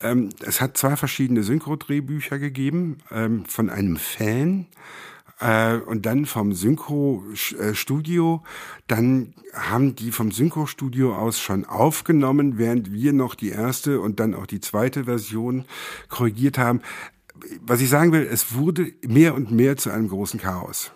ähm, 0.00 0.30
es 0.40 0.60
hat 0.60 0.76
zwei 0.76 0.96
verschiedene 0.96 1.42
Synchro-Drehbücher 1.42 2.38
gegeben 2.38 2.98
ähm, 3.10 3.44
von 3.44 3.68
einem 3.68 3.96
Fan 3.96 4.66
äh, 5.40 5.76
und 5.76 6.06
dann 6.06 6.26
vom 6.26 6.52
Synchro-Studio. 6.52 8.42
Dann 8.86 9.34
haben 9.54 9.96
die 9.96 10.12
vom 10.12 10.30
Synchro-Studio 10.30 11.16
aus 11.16 11.40
schon 11.40 11.64
aufgenommen, 11.64 12.58
während 12.58 12.92
wir 12.92 13.12
noch 13.12 13.34
die 13.34 13.50
erste 13.50 14.00
und 14.00 14.20
dann 14.20 14.34
auch 14.34 14.46
die 14.46 14.60
zweite 14.60 15.04
Version 15.04 15.64
korrigiert 16.08 16.58
haben. 16.58 16.80
Was 17.62 17.80
ich 17.80 17.88
sagen 17.88 18.12
will, 18.12 18.28
es 18.30 18.54
wurde 18.54 18.92
mehr 19.06 19.34
und 19.34 19.50
mehr 19.50 19.76
zu 19.76 19.90
einem 19.90 20.08
großen 20.08 20.38
Chaos. 20.38 20.92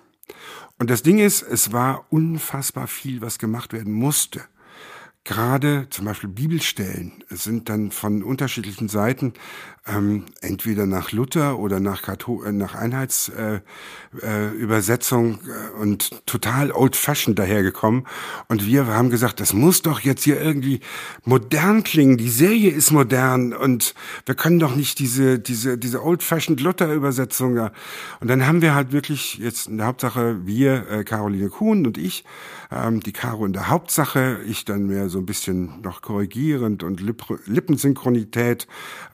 Und 0.78 0.90
das 0.90 1.02
Ding 1.02 1.18
ist, 1.18 1.42
es 1.42 1.72
war 1.72 2.07
unfassbar 2.11 2.87
viel, 2.87 3.22
was 3.22 3.38
gemacht 3.38 3.72
werden 3.72 3.92
musste 3.92 4.42
gerade 5.25 5.87
zum 5.89 6.05
Beispiel 6.05 6.29
Bibelstellen 6.29 7.25
sind 7.31 7.71
dann 7.71 7.91
von 7.91 8.23
unterschiedlichen 8.23 8.89
Seiten 8.89 9.33
ähm, 9.87 10.25
entweder 10.41 10.87
nach 10.87 11.13
Luther 11.13 11.59
oder 11.59 11.79
nach, 11.79 12.01
Kathol 12.01 12.47
äh, 12.47 12.53
nach 12.53 12.75
Einheitsübersetzung 12.75 15.41
äh, 15.41 15.43
äh, 15.51 15.79
und 15.79 16.27
total 16.27 16.73
old-fashioned 16.73 17.39
dahergekommen. 17.39 18.07
Und 18.49 18.65
wir 18.67 18.87
haben 18.87 19.11
gesagt, 19.11 19.41
das 19.41 19.53
muss 19.53 19.83
doch 19.83 20.01
jetzt 20.01 20.25
hier 20.25 20.41
irgendwie 20.41 20.81
modern 21.25 21.85
klingen. 21.85 22.17
Die 22.17 22.31
Serie 22.31 22.71
ist 22.71 22.93
modern 22.93 23.53
und 23.53 23.95
wir 24.25 24.35
können 24.35 24.59
doch 24.59 24.75
nicht 24.75 25.01
diese, 25.01 25.39
diese, 25.39 25.77
diese 25.77 26.03
old-fashioned 26.03 26.63
Luther-Übersetzung. 26.63 27.57
Ja. 27.57 27.71
Und 28.21 28.29
dann 28.29 28.47
haben 28.47 28.63
wir 28.63 28.75
halt 28.75 28.93
wirklich 28.93 29.35
jetzt 29.35 29.69
in 29.69 29.77
der 29.77 29.87
Hauptsache 29.87 30.47
wir, 30.47 30.91
äh, 30.91 31.05
Caroline 31.05 31.51
Kuhn 31.51 31.87
und 31.87 31.99
ich, 31.99 32.25
ähm, 32.75 33.01
die 33.01 33.13
Caro 33.13 33.47
in 33.47 33.53
der 33.53 33.69
Hauptsache, 33.69 34.41
ich 34.47 34.65
dann 34.65 34.87
mehr 34.87 35.09
so 35.09 35.19
ein 35.19 35.27
bisschen 35.27 35.81
noch 35.83 36.03
korrigierend 36.03 36.83
und 36.83 37.01
Lipp 37.01 37.25
Lippensynchronität, 37.47 38.67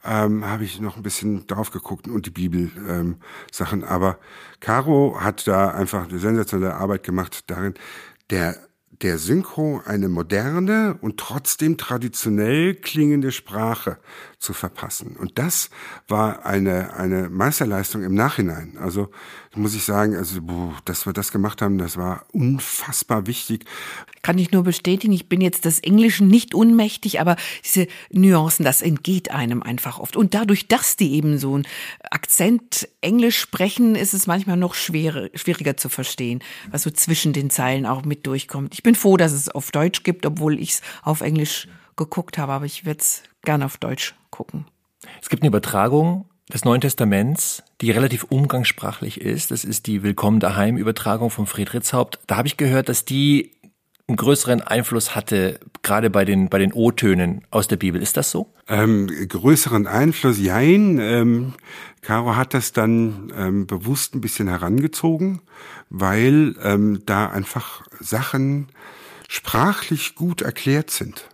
ähm, 0.03 0.45
habe 0.45 0.63
ich 0.63 0.79
noch 0.81 0.97
ein 0.97 1.03
bisschen 1.03 1.47
drauf 1.47 1.71
geguckt 1.71 2.07
und 2.07 2.25
die 2.25 2.31
Bibel-Sachen. 2.31 3.81
Ähm, 3.81 3.87
Aber 3.87 4.17
Caro 4.59 5.17
hat 5.19 5.47
da 5.47 5.69
einfach 5.69 6.09
eine 6.09 6.19
sensationelle 6.19 6.75
Arbeit 6.75 7.03
gemacht 7.03 7.43
darin, 7.47 7.73
der 8.29 8.55
der 9.01 9.17
Synchro 9.17 9.81
eine 9.83 10.09
moderne 10.09 10.97
und 11.01 11.17
trotzdem 11.17 11.77
traditionell 11.77 12.75
klingende 12.75 13.31
Sprache 13.31 13.97
zu 14.41 14.53
verpassen. 14.53 15.15
Und 15.17 15.37
das 15.37 15.69
war 16.07 16.47
eine, 16.47 16.95
eine 16.95 17.29
Meisterleistung 17.29 18.03
im 18.03 18.15
Nachhinein. 18.15 18.75
Also 18.81 19.11
muss 19.53 19.75
ich 19.75 19.83
sagen, 19.83 20.15
also, 20.15 20.41
dass 20.83 21.05
wir 21.05 21.13
das 21.13 21.31
gemacht 21.31 21.61
haben, 21.61 21.77
das 21.77 21.95
war 21.95 22.25
unfassbar 22.31 23.27
wichtig. 23.27 23.65
Kann 24.23 24.39
ich 24.39 24.51
nur 24.51 24.63
bestätigen, 24.63 25.13
ich 25.13 25.29
bin 25.29 25.41
jetzt 25.41 25.65
des 25.65 25.79
Englischen 25.79 26.27
nicht 26.27 26.55
unmächtig, 26.55 27.21
aber 27.21 27.35
diese 27.63 27.85
Nuancen, 28.11 28.65
das 28.65 28.81
entgeht 28.81 29.29
einem 29.29 29.61
einfach 29.61 29.99
oft. 29.99 30.15
Und 30.15 30.33
dadurch, 30.33 30.67
dass 30.67 30.95
die 30.95 31.13
eben 31.13 31.37
so 31.37 31.59
ein 31.59 31.67
Akzent 32.09 32.89
Englisch 33.01 33.37
sprechen, 33.37 33.93
ist 33.93 34.15
es 34.15 34.25
manchmal 34.25 34.57
noch 34.57 34.73
schwerer, 34.73 35.29
schwieriger 35.35 35.77
zu 35.77 35.87
verstehen, 35.87 36.39
was 36.71 36.81
so 36.81 36.89
zwischen 36.89 37.31
den 37.31 37.51
Zeilen 37.51 37.85
auch 37.85 38.05
mit 38.05 38.25
durchkommt. 38.25 38.73
Ich 38.73 38.81
bin 38.81 38.95
froh, 38.95 39.17
dass 39.17 39.33
es 39.33 39.49
auf 39.49 39.69
Deutsch 39.69 40.01
gibt, 40.01 40.25
obwohl 40.25 40.59
ich 40.59 40.71
es 40.71 40.81
auf 41.03 41.21
Englisch 41.21 41.67
geguckt 41.95 42.39
habe, 42.39 42.53
aber 42.53 42.65
ich 42.65 42.85
werde 42.85 43.01
es 43.01 43.21
gerne 43.43 43.65
auf 43.65 43.77
Deutsch 43.77 44.15
gucken. 44.31 44.65
Es 45.21 45.29
gibt 45.29 45.43
eine 45.43 45.49
Übertragung 45.49 46.25
des 46.51 46.65
Neuen 46.65 46.81
Testaments, 46.81 47.63
die 47.79 47.91
relativ 47.91 48.23
umgangssprachlich 48.25 49.21
ist. 49.21 49.51
Das 49.51 49.63
ist 49.63 49.87
die 49.87 50.03
Willkommen 50.03 50.39
daheim 50.39 50.77
Übertragung 50.77 51.29
von 51.29 51.45
Friedrichshaupt. 51.45 52.19
Da 52.27 52.37
habe 52.37 52.47
ich 52.47 52.57
gehört, 52.57 52.89
dass 52.89 53.05
die 53.05 53.51
einen 54.07 54.17
größeren 54.17 54.61
Einfluss 54.61 55.15
hatte, 55.15 55.59
gerade 55.83 56.09
bei 56.09 56.25
den, 56.25 56.49
bei 56.49 56.59
den 56.59 56.73
O-Tönen 56.73 57.45
aus 57.49 57.67
der 57.67 57.77
Bibel. 57.77 58.01
Ist 58.01 58.17
das 58.17 58.31
so? 58.31 58.53
Ähm, 58.67 59.07
größeren 59.07 59.87
Einfluss, 59.87 60.37
jein. 60.37 60.99
Ähm, 60.99 61.53
Caro 62.01 62.35
hat 62.35 62.53
das 62.53 62.73
dann 62.73 63.31
ähm, 63.37 63.67
bewusst 63.67 64.13
ein 64.15 64.21
bisschen 64.21 64.47
herangezogen, 64.47 65.41
weil 65.89 66.55
ähm, 66.61 67.01
da 67.05 67.29
einfach 67.29 67.83
Sachen 67.99 68.67
sprachlich 69.29 70.15
gut 70.15 70.41
erklärt 70.41 70.89
sind. 70.91 71.29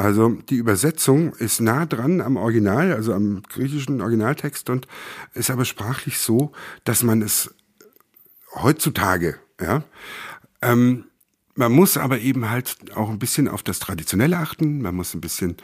Also 0.00 0.30
die 0.30 0.54
Übersetzung 0.56 1.34
ist 1.34 1.60
nah 1.60 1.84
dran 1.84 2.22
am 2.22 2.38
Original, 2.38 2.94
also 2.94 3.12
am 3.12 3.42
griechischen 3.42 4.00
Originaltext 4.00 4.70
und 4.70 4.86
ist 5.34 5.50
aber 5.50 5.66
sprachlich 5.66 6.20
so, 6.20 6.52
dass 6.84 7.02
man 7.02 7.20
es 7.20 7.54
heutzutage, 8.54 9.36
ja, 9.60 9.84
ähm, 10.62 11.04
man 11.54 11.72
muss 11.72 11.98
aber 11.98 12.18
eben 12.20 12.48
halt 12.48 12.76
auch 12.94 13.10
ein 13.10 13.18
bisschen 13.18 13.46
auf 13.46 13.62
das 13.62 13.78
Traditionelle 13.78 14.38
achten. 14.38 14.80
Man 14.80 14.94
muss 14.94 15.12
ein 15.12 15.20
bisschen 15.20 15.58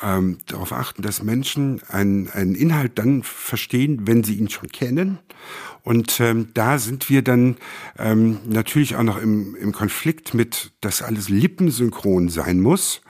ähm, 0.00 0.38
darauf 0.46 0.72
achten, 0.72 1.02
dass 1.02 1.22
Menschen 1.22 1.82
einen, 1.88 2.30
einen 2.30 2.54
Inhalt 2.54 2.98
dann 2.98 3.22
verstehen, 3.22 4.06
wenn 4.06 4.24
sie 4.24 4.36
ihn 4.36 4.48
schon 4.48 4.70
kennen. 4.70 5.18
Und 5.82 6.18
ähm, 6.20 6.48
da 6.54 6.78
sind 6.78 7.10
wir 7.10 7.20
dann 7.20 7.58
ähm, 7.98 8.38
natürlich 8.46 8.96
auch 8.96 9.02
noch 9.02 9.18
im, 9.18 9.54
im 9.56 9.72
Konflikt 9.72 10.32
mit, 10.32 10.72
dass 10.80 11.02
alles 11.02 11.28
lippensynchron 11.28 12.30
sein 12.30 12.60
muss. 12.60 13.02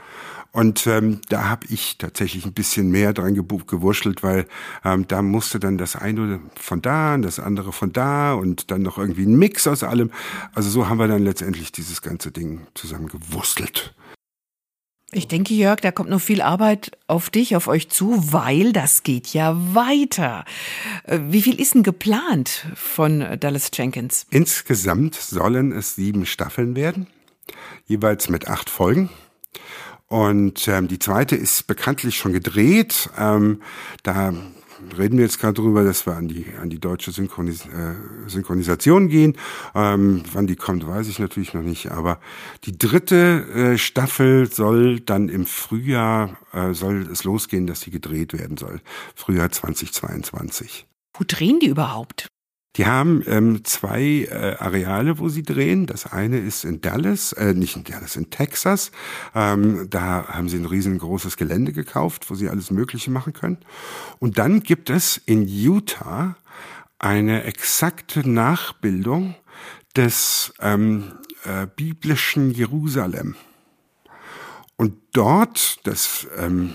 Und 0.55 0.87
ähm, 0.87 1.21
da 1.31 1.49
habe 1.49 1.67
ich 1.69 1.99
tatsächlich 1.99 2.47
ein 2.47 2.53
bisschen 2.53 2.89
mehr 2.89 3.13
dran 3.13 3.35
gewurschtelt, 3.35 4.23
weil 4.23 4.47
ähm, 4.85 5.09
da 5.09 5.21
musste 5.21 5.59
dann 5.59 5.79
das 5.79 5.97
eine 5.97 6.39
von 6.55 6.81
da 6.81 7.15
und 7.15 7.23
das 7.23 7.41
andere 7.41 7.73
von 7.73 7.93
da 7.93 8.35
und 8.35 8.71
dann 8.71 8.83
noch 8.83 8.97
irgendwie 8.97 9.27
ein 9.27 9.35
Mix 9.35 9.67
aus 9.67 9.83
allem. 9.83 10.13
Also 10.55 10.71
so 10.71 10.89
haben 10.89 10.99
wir 10.99 11.09
dann 11.09 11.25
letztendlich 11.25 11.73
dieses 11.73 12.03
ganze 12.03 12.31
Ding 12.31 12.69
zusammen 12.75 13.09
gewurstelt. 13.09 13.97
Ich 15.11 15.27
denke, 15.27 15.55
Jörg, 15.55 15.81
da 15.81 15.91
kommt 15.91 16.11
noch 16.11 16.21
viel 16.21 16.41
Arbeit 16.41 16.93
auf 17.09 17.31
dich, 17.31 17.57
auf 17.57 17.67
euch 17.67 17.89
zu, 17.89 18.33
weil 18.33 18.73
das 18.73 19.03
geht 19.03 19.35
ja 19.35 19.57
weiter. 19.75 20.45
Äh, 21.03 21.19
wie 21.31 21.43
viel 21.43 21.61
ist 21.61 21.75
denn 21.75 21.83
geplant 21.83 22.69
von 22.77 23.27
Dallas 23.41 23.73
Jenkins? 23.75 24.25
Insgesamt 24.31 25.17
sollen 25.17 25.73
es 25.73 25.97
sieben 25.97 26.27
Staffeln 26.27 26.77
werden, 26.77 27.09
jeweils 27.87 28.29
mit 28.29 28.47
acht 28.47 28.71
Folgen. 28.71 29.11
Und 30.09 30.69
ähm, 30.69 30.89
die 30.89 30.99
zweite 30.99 31.37
ist 31.37 31.67
bekanntlich 31.67 32.17
schon 32.17 32.33
gedreht. 32.33 33.11
Ähm, 33.19 33.63
da 34.03 34.35
reden 34.99 35.19
wir 35.19 35.25
jetzt 35.25 35.41
gerade 35.41 35.55
drüber, 35.55 35.85
dass 35.85 36.07
wir 36.07 36.15
an 36.15 36.29
die 36.29 36.47
an 36.61 36.71
die 36.71 36.79
deutsche 36.79 37.11
Synchronis 37.11 37.67
äh, 37.67 37.95
Synchronisation 38.27 39.09
gehen. 39.09 39.37
Ähm, 39.75 40.23
wann 40.33 40.47
die 40.47 40.57
kommt, 40.57 40.87
weiß 40.87 41.09
ich 41.09 41.19
natürlich 41.19 41.55
noch 41.55 41.63
nicht. 41.63 41.91
Aber 41.91 42.21
die 42.65 42.77
dritte 42.77 43.47
äh, 43.75 43.79
Staffel 43.79 44.51
soll 44.51 45.01
dann 45.01 45.29
im 45.29 45.47
Frühjahr 45.47 46.37
äh, 46.53 46.75
soll 46.75 47.09
es 47.11 47.25
losgehen, 47.25 47.67
dass 47.67 47.81
sie 47.81 47.91
gedreht 47.91 48.33
werden 48.33 48.57
soll. 48.57 48.81
Frühjahr 49.15 49.51
2022. 49.51 50.87
Wo 51.17 51.25
drehen 51.27 51.61
die 51.61 51.69
überhaupt? 51.69 52.27
Die 52.77 52.87
haben 52.87 53.23
ähm, 53.27 53.65
zwei 53.65 54.27
äh, 54.31 54.57
Areale, 54.59 55.19
wo 55.19 55.29
sie 55.29 55.45
drehen. 55.45 55.87
Das 55.87 56.07
eine 56.07 56.39
ist 56.39 56.65
in 56.65 56.81
Dallas, 56.81 57.33
äh, 57.33 57.55
nicht 57.55 57.77
in 57.77 57.85
Dallas, 57.85 58.17
in 58.17 58.31
Texas. 58.31 58.91
Ähm, 59.35 59.87
da 59.91 60.27
haben 60.27 60.49
sie 60.49 60.59
ein 60.59 60.67
riesengroßes 60.67 61.37
Gelände 61.37 61.73
gekauft, 61.73 62.31
wo 62.31 62.35
sie 62.35 62.49
alles 62.49 62.73
Mögliche 62.73 63.13
machen 63.13 63.33
können. 63.33 63.59
Und 64.19 64.39
dann 64.39 64.61
gibt 64.61 64.91
es 64.91 65.21
in 65.25 65.47
Utah 65.47 66.37
eine 66.99 67.45
exakte 67.45 68.29
Nachbildung 68.29 69.37
des 69.95 70.53
ähm, 70.61 71.13
äh, 71.45 71.69
biblischen 71.77 72.51
Jerusalem. 72.51 73.37
Und 74.77 74.95
dort, 75.13 75.87
das 75.87 76.27
ähm, 76.37 76.73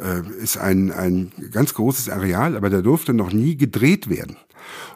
äh, 0.00 0.20
ist 0.42 0.58
ein, 0.58 0.92
ein 0.92 1.32
ganz 1.52 1.72
großes 1.72 2.10
Areal, 2.10 2.56
aber 2.56 2.68
da 2.68 2.82
durfte 2.82 3.14
noch 3.14 3.32
nie 3.32 3.56
gedreht 3.56 4.10
werden. 4.10 4.36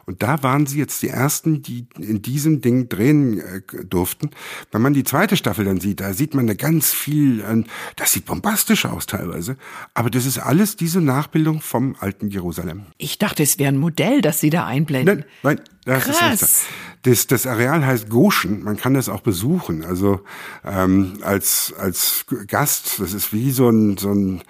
Und 0.05 0.23
da 0.23 0.43
waren 0.43 0.65
sie 0.65 0.79
jetzt 0.79 1.01
die 1.01 1.09
ersten, 1.09 1.61
die 1.61 1.87
in 1.97 2.21
diesem 2.21 2.61
Ding 2.61 2.89
drehen 2.89 3.39
äh, 3.39 3.61
durften. 3.85 4.31
Wenn 4.71 4.81
man 4.81 4.93
die 4.93 5.03
zweite 5.03 5.37
Staffel 5.37 5.65
dann 5.65 5.79
sieht, 5.79 5.99
da 5.99 6.13
sieht 6.13 6.33
man 6.33 6.47
da 6.47 6.53
ganz 6.53 6.91
viel, 6.91 7.41
äh, 7.41 7.63
das 7.95 8.13
sieht 8.13 8.25
bombastisch 8.25 8.85
aus 8.85 9.05
teilweise. 9.05 9.57
Aber 9.93 10.09
das 10.09 10.25
ist 10.25 10.39
alles 10.39 10.75
diese 10.75 11.01
Nachbildung 11.01 11.61
vom 11.61 11.95
alten 11.99 12.29
Jerusalem. 12.29 12.85
Ich 12.97 13.17
dachte, 13.17 13.43
es 13.43 13.59
wäre 13.59 13.71
ein 13.71 13.77
Modell, 13.77 14.21
das 14.21 14.39
Sie 14.39 14.49
da 14.49 14.65
einblenden. 14.65 15.25
Nein, 15.43 15.57
nein, 15.57 15.65
das 15.85 16.05
Krass. 16.05 16.41
ist. 16.41 16.65
Das, 17.03 17.27
das 17.27 17.45
Areal 17.45 17.85
heißt 17.85 18.09
Goshen. 18.09 18.63
Man 18.63 18.77
kann 18.77 18.93
das 18.93 19.09
auch 19.09 19.19
besuchen. 19.19 19.83
Also 19.83 20.21
ähm, 20.63 21.17
als 21.21 21.73
als 21.77 22.25
Gast. 22.47 22.99
Das 22.99 23.13
ist 23.13 23.33
wie 23.33 23.51
so 23.51 23.69
ein 23.69 23.97
so 23.97 24.13
ein 24.13 24.41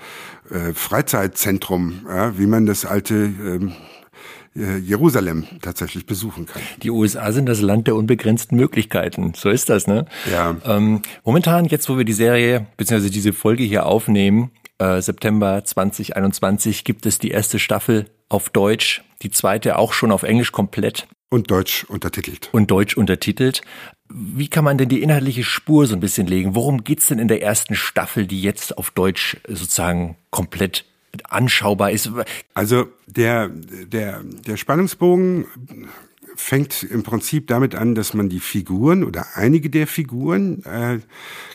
äh, 0.50 0.74
Freizeitzentrum, 0.74 2.06
ja, 2.08 2.38
wie 2.38 2.46
man 2.46 2.66
das 2.66 2.86
alte 2.86 3.16
ähm, 3.16 3.70
äh, 3.70 3.72
Jerusalem 4.56 5.46
tatsächlich 5.62 6.06
besuchen 6.06 6.46
kann. 6.46 6.62
Die 6.82 6.92
USA 6.92 7.32
sind 7.32 7.48
das 7.48 7.62
Land 7.62 7.88
der 7.88 7.96
unbegrenzten 7.96 8.56
Möglichkeiten. 8.58 9.34
So 9.36 9.50
ist 9.50 9.70
das, 9.70 9.88
ne? 9.88 10.06
Ja. 10.32 10.56
Ähm, 10.66 11.02
momentan, 11.24 11.66
jetzt 11.66 11.90
wo 11.90 11.98
wir 11.98 12.06
die 12.06 12.14
Serie 12.14 12.68
bzw. 12.78 13.10
diese 13.10 13.34
Folge 13.34 13.64
hier 13.64 13.86
aufnehmen, 13.86 14.52
äh, 14.78 15.02
September 15.02 15.64
2021, 15.64 16.84
gibt 16.84 17.06
es 17.06 17.20
die 17.20 17.32
erste 17.32 17.58
Staffel 17.60 18.06
auf 18.30 18.50
Deutsch, 18.50 19.04
die 19.22 19.32
zweite 19.32 19.78
auch 19.78 19.94
schon 19.94 20.12
auf 20.12 20.24
Englisch 20.24 20.52
komplett 20.52 21.08
Und 21.30 21.50
Deutsch 21.50 21.84
untertitelt. 21.86 22.50
und 22.52 22.70
Deutsch 22.70 22.96
untertitelt. 22.96 23.62
Wie 24.10 24.48
kann 24.48 24.64
man 24.64 24.78
denn 24.78 24.90
die 24.90 25.02
inhaltliche 25.02 25.44
Spur 25.44 25.88
so 25.88 25.96
ein 25.96 26.00
bisschen 26.00 26.28
legen? 26.28 26.54
Worum 26.54 26.84
geht's 26.84 27.08
denn 27.08 27.18
in 27.20 27.28
der 27.28 27.42
ersten 27.42 27.74
Staffel, 27.76 28.28
die 28.28 28.42
jetzt 28.42 28.78
auf 28.78 28.92
Deutsch 28.92 29.38
sozusagen 29.48 30.18
komplett 30.30 30.86
anschaubar 31.30 31.92
ist? 31.92 32.12
Also 32.54 32.88
der, 33.08 33.50
der, 33.50 34.22
der 34.24 34.58
Spannungsbogen 34.58 35.46
fängt 36.36 36.84
im 36.84 37.04
Prinzip 37.04 37.48
damit 37.48 37.76
an, 37.76 37.96
dass 37.96 38.14
man 38.14 38.30
die 38.30 38.40
Figuren 38.40 39.04
oder 39.04 39.26
einige 39.36 39.70
der 39.70 39.88
Figuren 39.88 40.64
äh, 40.66 41.00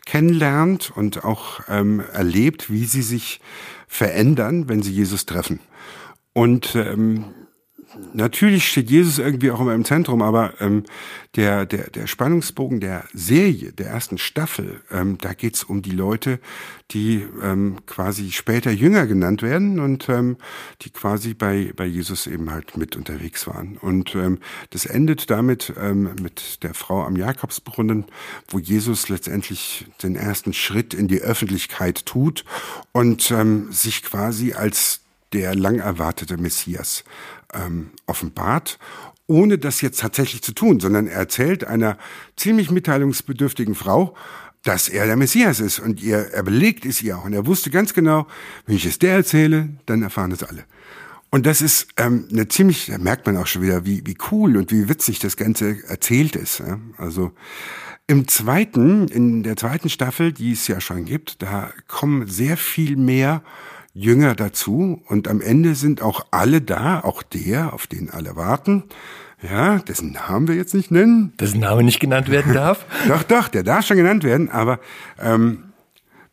kennenlernt 0.06 0.92
und 0.94 1.24
auch 1.24 1.60
ähm, 1.68 2.02
erlebt, 2.12 2.70
wie 2.70 2.84
sie 2.84 3.02
sich 3.02 3.40
verändern, 3.86 4.68
wenn 4.68 4.82
sie 4.82 4.92
Jesus 4.92 5.26
treffen. 5.26 5.60
Und 6.32 6.76
ähm, 6.76 7.24
natürlich 8.12 8.68
steht 8.68 8.90
Jesus 8.90 9.18
irgendwie 9.18 9.50
auch 9.50 9.60
immer 9.60 9.74
im 9.74 9.84
Zentrum, 9.84 10.22
aber 10.22 10.54
ähm, 10.60 10.84
der, 11.36 11.66
der, 11.66 11.90
der 11.90 12.06
Spannungsbogen 12.06 12.80
der 12.80 13.04
Serie, 13.12 13.72
der 13.72 13.88
ersten 13.88 14.18
Staffel, 14.18 14.80
ähm, 14.90 15.18
da 15.18 15.32
geht's 15.32 15.64
um 15.64 15.82
die 15.82 15.90
Leute, 15.90 16.40
die 16.90 17.26
ähm, 17.42 17.78
quasi 17.86 18.30
später 18.32 18.70
Jünger 18.70 19.06
genannt 19.06 19.42
werden 19.42 19.80
und 19.80 20.08
ähm, 20.08 20.36
die 20.82 20.90
quasi 20.90 21.34
bei, 21.34 21.72
bei 21.76 21.84
Jesus 21.84 22.26
eben 22.26 22.50
halt 22.50 22.76
mit 22.76 22.96
unterwegs 22.96 23.46
waren. 23.46 23.76
Und 23.76 24.14
ähm, 24.14 24.38
das 24.70 24.86
endet 24.86 25.30
damit 25.30 25.72
ähm, 25.78 26.10
mit 26.20 26.62
der 26.62 26.74
Frau 26.74 27.04
am 27.04 27.16
Jakobsbrunnen, 27.16 28.06
wo 28.48 28.58
Jesus 28.58 29.08
letztendlich 29.08 29.86
den 30.02 30.16
ersten 30.16 30.52
Schritt 30.52 30.94
in 30.94 31.08
die 31.08 31.20
Öffentlichkeit 31.20 32.06
tut 32.06 32.44
und 32.92 33.30
ähm, 33.30 33.70
sich 33.70 34.02
quasi 34.02 34.54
als 34.54 35.02
der 35.32 35.54
lang 35.54 35.78
erwartete 35.78 36.38
Messias 36.38 37.04
ähm, 37.54 37.90
offenbart, 38.06 38.78
ohne 39.26 39.58
das 39.58 39.80
jetzt 39.80 40.00
tatsächlich 40.00 40.42
zu 40.42 40.52
tun, 40.52 40.80
sondern 40.80 41.06
er 41.06 41.18
erzählt 41.18 41.64
einer 41.64 41.98
ziemlich 42.36 42.70
mitteilungsbedürftigen 42.70 43.74
Frau, 43.74 44.14
dass 44.64 44.88
er 44.88 45.06
der 45.06 45.16
Messias 45.16 45.60
ist 45.60 45.78
und 45.78 46.02
ihr, 46.02 46.18
er 46.32 46.42
belegt 46.42 46.84
es 46.84 47.02
ihr 47.02 47.18
auch. 47.18 47.24
Und 47.24 47.32
er 47.32 47.46
wusste 47.46 47.70
ganz 47.70 47.94
genau, 47.94 48.26
wenn 48.66 48.76
ich 48.76 48.86
es 48.86 48.98
der 48.98 49.14
erzähle, 49.14 49.68
dann 49.86 50.02
erfahren 50.02 50.32
es 50.32 50.42
alle. 50.42 50.64
Und 51.30 51.44
das 51.46 51.60
ist 51.60 51.88
ähm, 51.98 52.26
eine 52.30 52.48
ziemlich, 52.48 52.86
da 52.86 52.98
merkt 52.98 53.26
man 53.26 53.36
auch 53.36 53.46
schon 53.46 53.62
wieder, 53.62 53.84
wie, 53.84 54.06
wie 54.06 54.16
cool 54.30 54.56
und 54.56 54.72
wie 54.72 54.88
witzig 54.88 55.18
das 55.18 55.36
Ganze 55.36 55.76
erzählt 55.86 56.36
ist. 56.36 56.60
Ja? 56.60 56.80
Also 56.96 57.32
im 58.06 58.26
zweiten, 58.28 59.08
in 59.08 59.42
der 59.42 59.56
zweiten 59.56 59.90
Staffel, 59.90 60.32
die 60.32 60.52
es 60.52 60.66
ja 60.66 60.80
schon 60.80 61.04
gibt, 61.04 61.42
da 61.42 61.70
kommen 61.86 62.26
sehr 62.26 62.56
viel 62.56 62.96
mehr 62.96 63.42
Jünger 63.98 64.34
dazu 64.36 65.02
und 65.06 65.26
am 65.26 65.40
Ende 65.40 65.74
sind 65.74 66.02
auch 66.02 66.26
alle 66.30 66.60
da, 66.60 67.00
auch 67.00 67.22
der, 67.22 67.72
auf 67.72 67.88
den 67.88 68.10
alle 68.10 68.36
warten. 68.36 68.84
Ja, 69.42 69.78
dessen 69.78 70.12
Namen 70.12 70.46
wir 70.46 70.54
jetzt 70.54 70.74
nicht 70.74 70.90
nennen. 70.90 71.32
Dessen 71.38 71.60
Name 71.60 71.82
nicht 71.82 71.98
genannt 71.98 72.28
werden 72.28 72.54
darf? 72.54 72.86
Doch, 73.08 73.22
doch, 73.22 73.48
der 73.48 73.62
darf 73.62 73.86
schon 73.86 73.96
genannt 73.96 74.24
werden, 74.24 74.50
aber 74.50 74.80
ähm, 75.20 75.72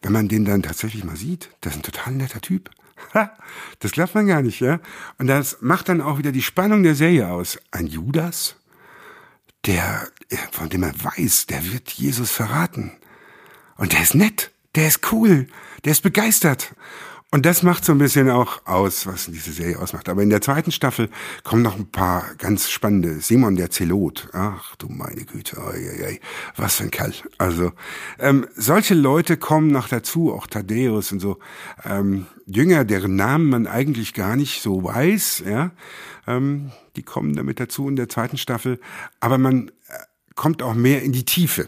wenn 0.01 0.11
man 0.11 0.27
den 0.27 0.45
dann 0.45 0.63
tatsächlich 0.63 1.03
mal 1.03 1.15
sieht, 1.15 1.49
das 1.61 1.73
ist 1.73 1.79
ein 1.79 1.91
total 1.91 2.13
netter 2.13 2.41
Typ. 2.41 2.69
Ha, 3.13 3.31
das 3.79 3.91
glaubt 3.91 4.15
man 4.15 4.27
gar 4.27 4.41
nicht, 4.41 4.59
ja. 4.59 4.79
Und 5.17 5.27
das 5.27 5.57
macht 5.61 5.89
dann 5.89 6.01
auch 6.01 6.17
wieder 6.17 6.31
die 6.31 6.41
Spannung 6.41 6.83
der 6.83 6.95
Serie 6.95 7.29
aus. 7.29 7.59
Ein 7.71 7.87
Judas, 7.87 8.55
der, 9.65 10.07
von 10.51 10.69
dem 10.69 10.81
man 10.81 10.93
weiß, 11.03 11.47
der 11.47 11.71
wird 11.71 11.91
Jesus 11.91 12.31
verraten. 12.31 12.91
Und 13.77 13.93
der 13.93 14.01
ist 14.01 14.15
nett, 14.15 14.51
der 14.75 14.87
ist 14.87 15.11
cool, 15.11 15.47
der 15.83 15.91
ist 15.91 16.01
begeistert. 16.01 16.73
Und 17.35 17.45
das 17.45 17.63
macht 17.63 17.83
so 17.83 17.91
ein 17.91 17.97
bisschen 17.97 18.29
auch 18.29 18.65
aus, 18.65 19.07
was 19.07 19.25
diese 19.25 19.51
Serie 19.51 19.77
ausmacht. 19.77 20.07
Aber 20.07 20.23
in 20.23 20.29
der 20.29 20.39
zweiten 20.39 20.71
Staffel 20.71 21.09
kommen 21.43 21.63
noch 21.63 21.75
ein 21.75 21.91
paar 21.91 22.33
ganz 22.37 22.69
spannende. 22.69 23.19
Simon 23.19 23.57
der 23.57 23.69
Zelot. 23.69 24.29
Ach 24.31 24.77
du 24.77 24.87
meine 24.87 25.25
Güte, 25.25 25.57
oi, 25.57 26.05
oi. 26.05 26.21
was 26.55 26.77
für 26.77 26.83
ein 26.83 26.91
Kerl. 26.91 27.13
Also 27.37 27.73
ähm, 28.19 28.47
solche 28.55 28.93
Leute 28.93 29.35
kommen 29.35 29.67
noch 29.67 29.89
dazu, 29.89 30.31
auch 30.31 30.47
Thaddäus 30.47 31.11
und 31.11 31.19
so. 31.19 31.39
Ähm, 31.83 32.27
Jünger, 32.45 32.85
deren 32.85 33.17
Namen 33.17 33.49
man 33.49 33.67
eigentlich 33.67 34.13
gar 34.13 34.37
nicht 34.37 34.61
so 34.61 34.85
weiß. 34.85 35.43
Ja, 35.45 35.71
ähm, 36.27 36.71
Die 36.95 37.03
kommen 37.03 37.35
damit 37.35 37.59
dazu 37.59 37.89
in 37.89 37.97
der 37.97 38.07
zweiten 38.07 38.37
Staffel. 38.37 38.79
Aber 39.19 39.37
man 39.37 39.71
äh, 39.89 39.93
kommt 40.35 40.63
auch 40.63 40.73
mehr 40.73 41.03
in 41.03 41.11
die 41.11 41.25
Tiefe. 41.25 41.67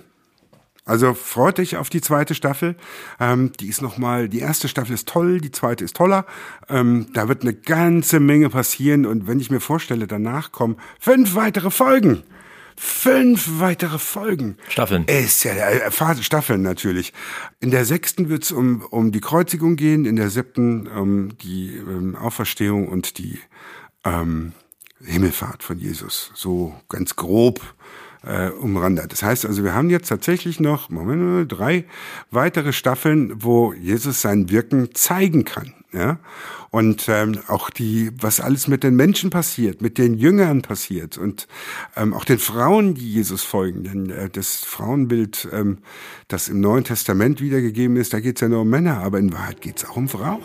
Also 0.88 1.14
freut 1.14 1.58
dich 1.58 1.76
auf 1.76 1.90
die 1.90 2.02
zweite 2.02 2.34
Staffel. 2.34 2.76
Ähm, 3.20 3.52
die 3.60 3.68
ist 3.68 3.82
noch 3.82 3.98
mal, 3.98 4.30
die 4.30 4.40
erste 4.40 4.70
Staffel 4.70 4.94
ist 4.94 5.08
toll, 5.08 5.42
die 5.42 5.52
zweite 5.52 5.84
ist 5.84 5.98
toller. 5.98 6.26
Ähm, 6.70 7.08
da 7.14 7.28
wird 7.28 7.42
eine 7.42 7.54
ganze 7.54 8.20
Menge 8.20 8.50
passieren 8.50 9.06
und 9.06 9.28
wenn 9.28 9.40
ich 9.40 9.52
mir 9.52 9.60
vorstelle, 9.60 10.08
danach 10.08 10.52
kommen 10.54 10.78
fünf 11.00 11.36
weitere 11.36 11.72
Folgen. 11.72 12.24
Fünf 12.80 13.60
weitere 13.60 14.00
Folgen. 14.00 14.56
Staffeln. 14.70 15.04
Ist 15.06 15.44
ja 15.44 15.54
äh, 15.54 15.92
Phase 15.92 16.24
Staffeln 16.24 16.62
natürlich. 16.62 17.12
In 17.60 17.72
der 17.72 17.86
sechsten 17.86 18.30
wird's 18.30 18.52
um 18.52 18.82
um 18.90 19.12
die 19.12 19.20
Kreuzigung 19.20 19.76
gehen, 19.76 20.06
in 20.06 20.16
der 20.16 20.30
siebten 20.30 20.88
um 20.88 21.38
die 21.40 21.76
ähm, 21.76 22.16
Auferstehung 22.16 22.88
und 22.88 23.18
die 23.18 23.40
ähm, 24.06 24.54
Himmelfahrt 25.04 25.64
von 25.64 25.80
Jesus. 25.80 26.32
So 26.36 26.76
ganz 26.88 27.16
grob 27.16 27.62
äh, 28.28 28.49
umrandert. 28.49 29.11
Das 29.11 29.23
heißt 29.23 29.45
also, 29.45 29.63
wir 29.63 29.73
haben 29.73 29.89
jetzt 29.89 30.09
tatsächlich 30.09 30.59
noch 30.59 30.89
Moment, 30.89 31.51
drei 31.51 31.86
weitere 32.30 32.73
Staffeln, 32.73 33.43
wo 33.43 33.73
Jesus 33.73 34.21
sein 34.21 34.49
Wirken 34.49 34.89
zeigen 34.93 35.45
kann. 35.45 35.73
Ja? 35.93 36.19
Und 36.69 37.07
ähm, 37.07 37.39
auch 37.47 37.69
die, 37.69 38.11
was 38.19 38.41
alles 38.41 38.67
mit 38.67 38.84
den 38.84 38.95
Menschen 38.95 39.30
passiert, 39.30 39.82
mit 39.82 39.97
den 39.97 40.15
Jüngern 40.15 40.61
passiert 40.61 41.17
und 41.17 41.47
ähm, 41.95 42.13
auch 42.13 42.25
den 42.25 42.39
Frauen, 42.39 42.93
die 42.93 43.13
Jesus 43.13 43.43
folgen. 43.43 43.84
Denn 43.84 44.09
äh, 44.09 44.30
das 44.30 44.57
Frauenbild, 44.57 45.47
ähm, 45.53 45.80
das 46.28 46.49
im 46.49 46.59
Neuen 46.59 46.84
Testament 46.84 47.39
wiedergegeben 47.39 47.95
ist, 47.95 48.13
da 48.13 48.19
geht 48.19 48.36
es 48.36 48.41
ja 48.41 48.49
nur 48.49 48.61
um 48.61 48.69
Männer, 48.69 48.99
aber 48.99 49.19
in 49.19 49.32
Wahrheit 49.32 49.61
geht 49.61 49.78
es 49.78 49.86
auch 49.86 49.95
um 49.95 50.09
Frauen. 50.09 50.41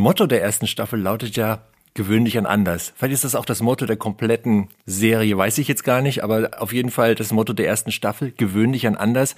Motto 0.00 0.26
der 0.26 0.42
ersten 0.42 0.66
Staffel 0.66 1.00
lautet 1.00 1.36
ja 1.36 1.62
gewöhnlich 1.94 2.38
an 2.38 2.46
anders. 2.46 2.92
Vielleicht 2.96 3.14
ist 3.14 3.24
das 3.24 3.34
auch 3.34 3.44
das 3.44 3.62
Motto 3.62 3.86
der 3.86 3.96
kompletten 3.96 4.68
Serie, 4.86 5.36
weiß 5.36 5.58
ich 5.58 5.68
jetzt 5.68 5.84
gar 5.84 6.02
nicht, 6.02 6.22
aber 6.22 6.50
auf 6.58 6.72
jeden 6.72 6.90
Fall 6.90 7.14
das 7.14 7.32
Motto 7.32 7.52
der 7.52 7.66
ersten 7.66 7.92
Staffel, 7.92 8.32
gewöhnlich 8.36 8.86
an 8.86 8.96
anders. 8.96 9.36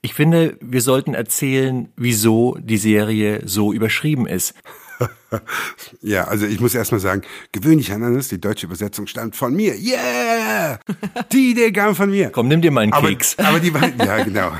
Ich 0.00 0.14
finde, 0.14 0.56
wir 0.60 0.80
sollten 0.80 1.14
erzählen, 1.14 1.88
wieso 1.96 2.56
die 2.60 2.78
Serie 2.78 3.42
so 3.44 3.72
überschrieben 3.72 4.26
ist. 4.26 4.54
ja, 6.02 6.24
also 6.24 6.46
ich 6.46 6.60
muss 6.60 6.74
erstmal 6.74 7.00
sagen, 7.00 7.22
gewöhnlich 7.52 7.92
an 7.92 8.02
anders, 8.02 8.28
die 8.28 8.40
deutsche 8.40 8.66
Übersetzung 8.66 9.06
stammt 9.06 9.36
von 9.36 9.54
mir. 9.54 9.74
Yeah! 9.76 10.80
Die 11.32 11.50
Idee 11.52 11.72
kam 11.72 11.94
von 11.94 12.10
mir. 12.10 12.30
Komm, 12.30 12.48
nimm 12.48 12.62
dir 12.62 12.70
mal 12.70 12.82
einen 12.82 12.92
Keks. 12.92 13.38
Aber, 13.38 13.48
aber 13.48 13.60
die 13.60 13.74
Wahrheit, 13.74 13.94
ja 14.04 14.22
genau. 14.22 14.52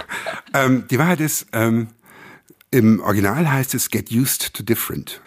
ähm, 0.55 0.84
die 0.90 0.99
Wahrheit 0.99 1.20
ist, 1.20 1.47
ähm, 1.53 1.88
im 2.70 3.01
Original 3.01 3.51
heißt 3.51 3.74
es 3.74 3.90
Get 3.90 4.11
Used 4.11 4.55
to 4.55 4.62
Different. 4.62 5.20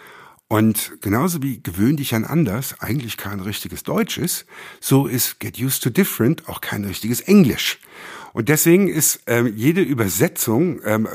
Und 0.47 1.01
genauso 1.01 1.41
wie 1.41 1.61
gewöhn 1.61 1.97
dich 1.97 2.13
an 2.13 2.23
anders 2.23 2.79
eigentlich 2.79 3.17
kein 3.17 3.39
richtiges 3.39 3.81
Deutsch 3.81 4.19
ist, 4.19 4.45
so 4.79 5.07
ist 5.07 5.39
Get 5.39 5.59
Used 5.59 5.81
to 5.83 5.89
Different 5.89 6.47
auch 6.47 6.61
kein 6.61 6.85
richtiges 6.85 7.21
Englisch. 7.21 7.79
Und 8.33 8.49
deswegen 8.49 8.87
ist 8.87 9.21
ähm, 9.27 9.53
jede 9.55 9.81
Übersetzung 9.81 10.81
ähm, 10.85 11.07
äh, 11.07 11.09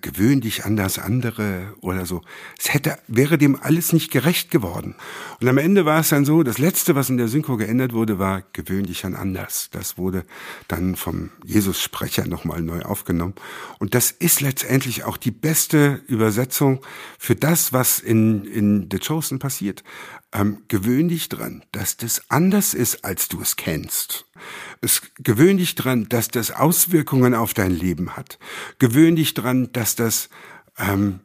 gewöhn 0.00 0.40
dich 0.40 0.64
an 0.64 0.76
das 0.76 0.98
andere 0.98 1.74
oder 1.80 2.06
so. 2.06 2.22
Es 2.58 2.72
hätte, 2.72 2.98
wäre 3.06 3.38
dem 3.38 3.56
alles 3.60 3.92
nicht 3.92 4.10
gerecht 4.10 4.50
geworden. 4.50 4.94
Und 5.40 5.48
am 5.48 5.58
Ende 5.58 5.84
war 5.84 6.00
es 6.00 6.10
dann 6.10 6.24
so, 6.24 6.42
das 6.42 6.58
letzte, 6.58 6.94
was 6.94 7.10
in 7.10 7.16
der 7.16 7.28
Synchro 7.28 7.56
geändert 7.56 7.92
wurde, 7.92 8.18
war 8.18 8.42
gewöhn 8.52 8.84
dich 8.84 9.04
an 9.04 9.14
anders. 9.14 9.68
Das 9.72 9.98
wurde 9.98 10.24
dann 10.68 10.96
vom 10.96 11.30
Jesus-Sprecher 11.44 12.26
nochmal 12.26 12.62
neu 12.62 12.82
aufgenommen. 12.82 13.34
Und 13.78 13.94
das 13.94 14.10
ist 14.10 14.40
letztendlich 14.40 15.04
auch 15.04 15.16
die 15.16 15.30
beste 15.30 16.02
Übersetzung 16.06 16.80
für 17.18 17.34
das, 17.34 17.72
was 17.72 17.98
in, 17.98 18.44
in 18.44 18.88
The 18.90 18.98
Chosen 18.98 19.38
passiert. 19.38 19.82
Ähm, 20.32 20.64
gewöhn 20.68 21.08
dich 21.08 21.30
dran, 21.30 21.64
dass 21.72 21.96
das 21.96 22.22
anders 22.28 22.74
ist, 22.74 23.04
als 23.04 23.28
du 23.28 23.40
es 23.40 23.56
kennst. 23.56 24.26
Es, 24.82 25.00
gewöhn 25.18 25.56
dich 25.56 25.74
dran, 25.74 26.06
dass 26.08 26.28
das 26.28 26.50
Auswirkungen 26.50 27.34
auf 27.34 27.54
dein 27.54 27.70
Leben 27.70 28.14
hat. 28.14 28.38
Gewöhn 28.78 29.16
dich 29.16 29.32
dran, 29.32 29.72
dass 29.72 29.96
das 29.96 30.28
ähm, 30.76 31.20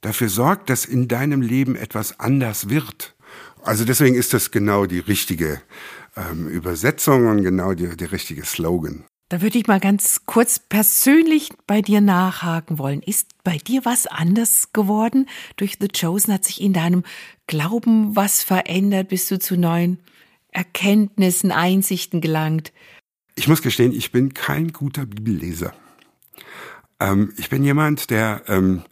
dafür 0.00 0.30
sorgt, 0.30 0.70
dass 0.70 0.86
in 0.86 1.08
deinem 1.08 1.42
Leben 1.42 1.76
etwas 1.76 2.18
anders 2.20 2.70
wird. 2.70 3.14
Also 3.62 3.84
deswegen 3.84 4.14
ist 4.14 4.32
das 4.32 4.50
genau 4.50 4.86
die 4.86 5.00
richtige 5.00 5.60
ähm, 6.16 6.48
Übersetzung 6.48 7.26
und 7.26 7.42
genau 7.42 7.74
der 7.74 8.12
richtige 8.12 8.44
Slogan. 8.44 9.04
Da 9.28 9.42
würde 9.42 9.58
ich 9.58 9.66
mal 9.66 9.80
ganz 9.80 10.22
kurz 10.24 10.58
persönlich 10.58 11.50
bei 11.66 11.82
dir 11.82 12.00
nachhaken 12.00 12.78
wollen. 12.78 13.02
Ist 13.02 13.26
bei 13.44 13.58
dir 13.58 13.84
was 13.84 14.06
anders 14.06 14.72
geworden? 14.72 15.28
Durch 15.56 15.76
The 15.78 15.88
Chosen 15.88 16.32
hat 16.32 16.44
sich 16.44 16.62
in 16.62 16.72
deinem 16.72 17.04
Glauben 17.46 18.16
was 18.16 18.42
verändert? 18.42 19.08
Bist 19.08 19.30
du 19.30 19.38
zu 19.38 19.58
neuen 19.58 19.98
Erkenntnissen, 20.50 21.52
Einsichten 21.52 22.22
gelangt? 22.22 22.72
Ich 23.34 23.48
muss 23.48 23.60
gestehen, 23.60 23.92
ich 23.92 24.12
bin 24.12 24.32
kein 24.32 24.72
guter 24.72 25.04
Bibelleser. 25.04 25.74
Ähm, 26.98 27.34
ich 27.36 27.50
bin 27.50 27.62
jemand, 27.62 28.08
der 28.08 28.42
ähm, 28.48 28.82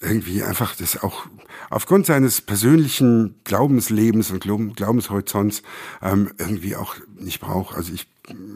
irgendwie 0.00 0.42
einfach 0.42 0.74
das 0.74 1.02
auch 1.02 1.26
aufgrund 1.70 2.06
seines 2.06 2.40
persönlichen 2.40 3.36
Glaubenslebens 3.44 4.30
und 4.30 4.42
Glaubenshorizonts 4.42 5.62
ähm, 6.02 6.32
irgendwie 6.38 6.74
auch 6.74 6.96
nicht 7.16 7.40
braucht. 7.40 7.76
Also 7.76 7.92
ich, 7.92 8.08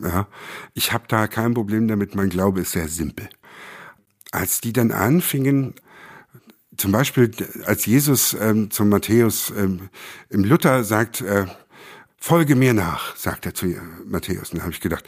ja, 0.02 0.26
ich 0.74 0.92
habe 0.92 1.04
da 1.06 1.28
kein 1.28 1.54
Problem 1.54 1.86
damit. 1.86 2.16
Mein 2.16 2.28
Glaube 2.28 2.60
ist 2.60 2.72
sehr 2.72 2.88
simpel. 2.88 3.28
Als 4.32 4.60
die 4.60 4.72
dann 4.72 4.90
anfingen, 4.90 5.74
zum 6.76 6.92
Beispiel, 6.92 7.30
als 7.64 7.86
Jesus 7.86 8.36
ähm, 8.38 8.70
zum 8.70 8.88
Matthäus 8.88 9.52
ähm, 9.56 9.88
im 10.28 10.44
Luther 10.44 10.82
sagt, 10.84 11.20
äh, 11.20 11.46
folge 12.18 12.56
mir 12.56 12.74
nach, 12.74 13.16
sagt 13.16 13.46
er 13.46 13.54
zu 13.54 13.66
Matthäus. 14.04 14.50
Und 14.50 14.58
da 14.58 14.62
habe 14.62 14.72
ich 14.72 14.80
gedacht, 14.80 15.04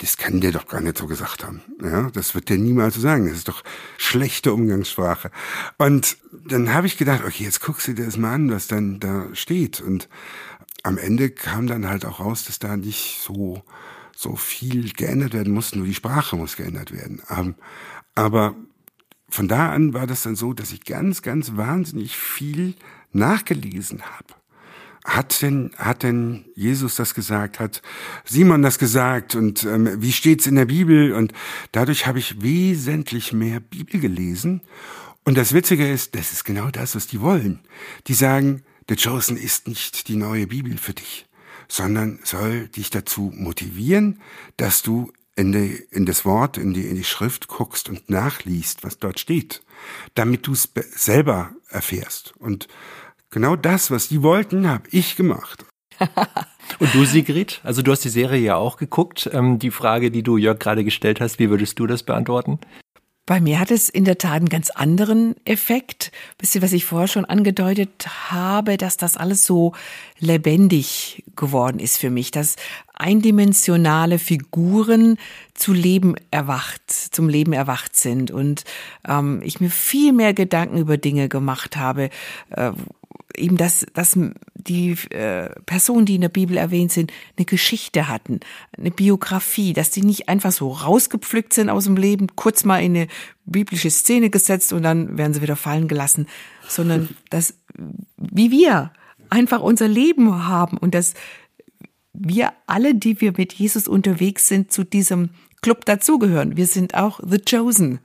das 0.00 0.16
kann 0.16 0.40
der 0.40 0.52
doch 0.52 0.66
gar 0.66 0.80
nicht 0.80 0.98
so 0.98 1.06
gesagt 1.06 1.44
haben. 1.44 1.62
Ja, 1.82 2.10
das 2.10 2.34
wird 2.34 2.48
der 2.48 2.58
niemals 2.58 2.94
so 2.94 3.00
sagen. 3.00 3.26
Das 3.28 3.36
ist 3.36 3.48
doch 3.48 3.62
schlechte 3.98 4.52
Umgangssprache. 4.52 5.30
Und 5.78 6.16
dann 6.46 6.72
habe 6.72 6.86
ich 6.86 6.96
gedacht, 6.96 7.22
okay, 7.24 7.44
jetzt 7.44 7.60
guckst 7.60 7.88
du 7.88 7.94
dir 7.94 8.06
das 8.06 8.16
mal 8.16 8.34
an, 8.34 8.50
was 8.50 8.66
dann 8.66 8.98
da 9.00 9.26
steht. 9.34 9.80
Und 9.80 10.08
am 10.82 10.96
Ende 10.96 11.30
kam 11.30 11.66
dann 11.66 11.86
halt 11.86 12.04
auch 12.04 12.20
raus, 12.20 12.44
dass 12.44 12.58
da 12.58 12.76
nicht 12.76 13.20
so 13.22 13.62
so 14.20 14.36
viel 14.36 14.92
geändert 14.92 15.32
werden 15.32 15.54
muss, 15.54 15.74
nur 15.74 15.86
die 15.86 15.94
Sprache 15.94 16.36
muss 16.36 16.56
geändert 16.56 16.92
werden. 16.92 17.22
Ähm, 17.30 17.54
aber 18.14 18.54
von 19.30 19.48
da 19.48 19.70
an 19.70 19.94
war 19.94 20.06
das 20.06 20.22
dann 20.22 20.36
so, 20.36 20.52
dass 20.52 20.72
ich 20.72 20.84
ganz, 20.84 21.22
ganz 21.22 21.56
wahnsinnig 21.56 22.16
viel 22.16 22.74
nachgelesen 23.12 24.02
habe. 24.02 24.39
Hat 25.04 25.40
denn, 25.40 25.70
hat 25.78 26.02
denn 26.02 26.44
Jesus 26.54 26.96
das 26.96 27.14
gesagt? 27.14 27.58
Hat 27.58 27.80
Simon 28.24 28.62
das 28.62 28.78
gesagt? 28.78 29.34
Und 29.34 29.64
ähm, 29.64 30.02
wie 30.02 30.12
steht's 30.12 30.46
in 30.46 30.56
der 30.56 30.66
Bibel? 30.66 31.12
Und 31.12 31.32
dadurch 31.72 32.06
habe 32.06 32.18
ich 32.18 32.42
wesentlich 32.42 33.32
mehr 33.32 33.60
Bibel 33.60 33.98
gelesen. 33.98 34.60
Und 35.24 35.38
das 35.38 35.52
Witzige 35.52 35.90
ist, 35.90 36.14
das 36.14 36.32
ist 36.32 36.44
genau 36.44 36.70
das, 36.70 36.94
was 36.94 37.06
die 37.06 37.20
wollen. 37.20 37.60
Die 38.08 38.14
sagen, 38.14 38.62
The 38.88 38.96
Chosen 38.96 39.36
ist 39.36 39.68
nicht 39.68 40.08
die 40.08 40.16
neue 40.16 40.46
Bibel 40.46 40.76
für 40.76 40.94
dich, 40.94 41.26
sondern 41.68 42.18
soll 42.24 42.68
dich 42.68 42.90
dazu 42.90 43.32
motivieren, 43.34 44.20
dass 44.56 44.82
du 44.82 45.12
in, 45.36 45.52
die, 45.52 45.86
in 45.90 46.04
das 46.06 46.24
Wort, 46.24 46.58
in 46.58 46.74
die, 46.74 46.86
in 46.86 46.96
die 46.96 47.04
Schrift 47.04 47.48
guckst 47.48 47.88
und 47.88 48.10
nachliest, 48.10 48.82
was 48.82 48.98
dort 48.98 49.20
steht, 49.20 49.62
damit 50.14 50.46
du 50.46 50.52
es 50.52 50.68
selber 50.90 51.52
erfährst. 51.68 52.34
Und 52.38 52.68
genau 53.30 53.56
das, 53.56 53.90
was 53.90 54.08
die 54.08 54.22
wollten, 54.22 54.68
habe 54.68 54.84
ich 54.90 55.16
gemacht. 55.16 55.64
und 56.78 56.94
du, 56.94 57.04
Sigrid? 57.04 57.60
Also 57.62 57.82
du 57.82 57.92
hast 57.92 58.04
die 58.04 58.08
Serie 58.08 58.40
ja 58.40 58.56
auch 58.56 58.76
geguckt. 58.76 59.28
Ähm, 59.32 59.58
die 59.58 59.70
Frage, 59.70 60.10
die 60.10 60.22
du 60.22 60.36
Jörg 60.36 60.58
gerade 60.58 60.84
gestellt 60.84 61.20
hast, 61.20 61.38
wie 61.38 61.50
würdest 61.50 61.78
du 61.78 61.86
das 61.86 62.02
beantworten? 62.02 62.58
Bei 63.30 63.40
mir 63.40 63.60
hat 63.60 63.70
es 63.70 63.88
in 63.88 64.04
der 64.04 64.18
Tat 64.18 64.32
einen 64.32 64.48
ganz 64.48 64.70
anderen 64.70 65.36
Effekt. 65.44 66.10
Bisschen, 66.36 66.62
was 66.62 66.72
ich 66.72 66.84
vorher 66.84 67.06
schon 67.06 67.24
angedeutet 67.24 68.08
habe, 68.28 68.76
dass 68.76 68.96
das 68.96 69.16
alles 69.16 69.46
so 69.46 69.72
lebendig 70.18 71.22
geworden 71.36 71.78
ist 71.78 71.98
für 71.98 72.10
mich, 72.10 72.32
dass 72.32 72.56
eindimensionale 72.92 74.18
Figuren 74.18 75.16
zu 75.54 75.72
Leben 75.72 76.16
erwacht, 76.32 76.90
zum 76.90 77.28
Leben 77.28 77.52
erwacht 77.52 77.94
sind 77.94 78.32
und 78.32 78.64
ähm, 79.06 79.42
ich 79.44 79.60
mir 79.60 79.70
viel 79.70 80.12
mehr 80.12 80.34
Gedanken 80.34 80.78
über 80.78 80.96
Dinge 80.96 81.28
gemacht 81.28 81.76
habe, 81.76 82.10
äh, 82.50 82.72
eben, 83.36 83.56
dass, 83.56 83.86
dass 83.94 84.18
die 84.54 84.96
äh, 85.10 85.50
Personen, 85.66 86.06
die 86.06 86.16
in 86.16 86.20
der 86.20 86.28
Bibel 86.28 86.56
erwähnt 86.56 86.92
sind, 86.92 87.12
eine 87.36 87.46
Geschichte 87.46 88.08
hatten, 88.08 88.40
eine 88.76 88.90
Biografie, 88.90 89.72
dass 89.72 89.90
die 89.90 90.02
nicht 90.02 90.28
einfach 90.28 90.52
so 90.52 90.70
rausgepflückt 90.72 91.52
sind 91.52 91.70
aus 91.70 91.84
dem 91.84 91.96
Leben, 91.96 92.28
kurz 92.36 92.64
mal 92.64 92.82
in 92.82 92.96
eine 92.96 93.08
biblische 93.44 93.90
Szene 93.90 94.30
gesetzt 94.30 94.72
und 94.72 94.82
dann 94.82 95.18
werden 95.18 95.34
sie 95.34 95.42
wieder 95.42 95.56
fallen 95.56 95.88
gelassen, 95.88 96.26
sondern 96.68 97.08
dass, 97.30 97.54
wie 98.16 98.50
wir 98.50 98.92
einfach 99.30 99.60
unser 99.60 99.88
Leben 99.88 100.46
haben 100.46 100.76
und 100.76 100.94
dass 100.94 101.14
wir 102.12 102.52
alle, 102.66 102.94
die 102.94 103.20
wir 103.20 103.32
mit 103.36 103.52
Jesus 103.52 103.88
unterwegs 103.88 104.48
sind, 104.48 104.72
zu 104.72 104.84
diesem 104.84 105.30
Club 105.62 105.84
dazugehören. 105.84 106.56
Wir 106.56 106.66
sind 106.66 106.94
auch 106.94 107.20
the 107.22 107.38
chosen. 107.38 108.00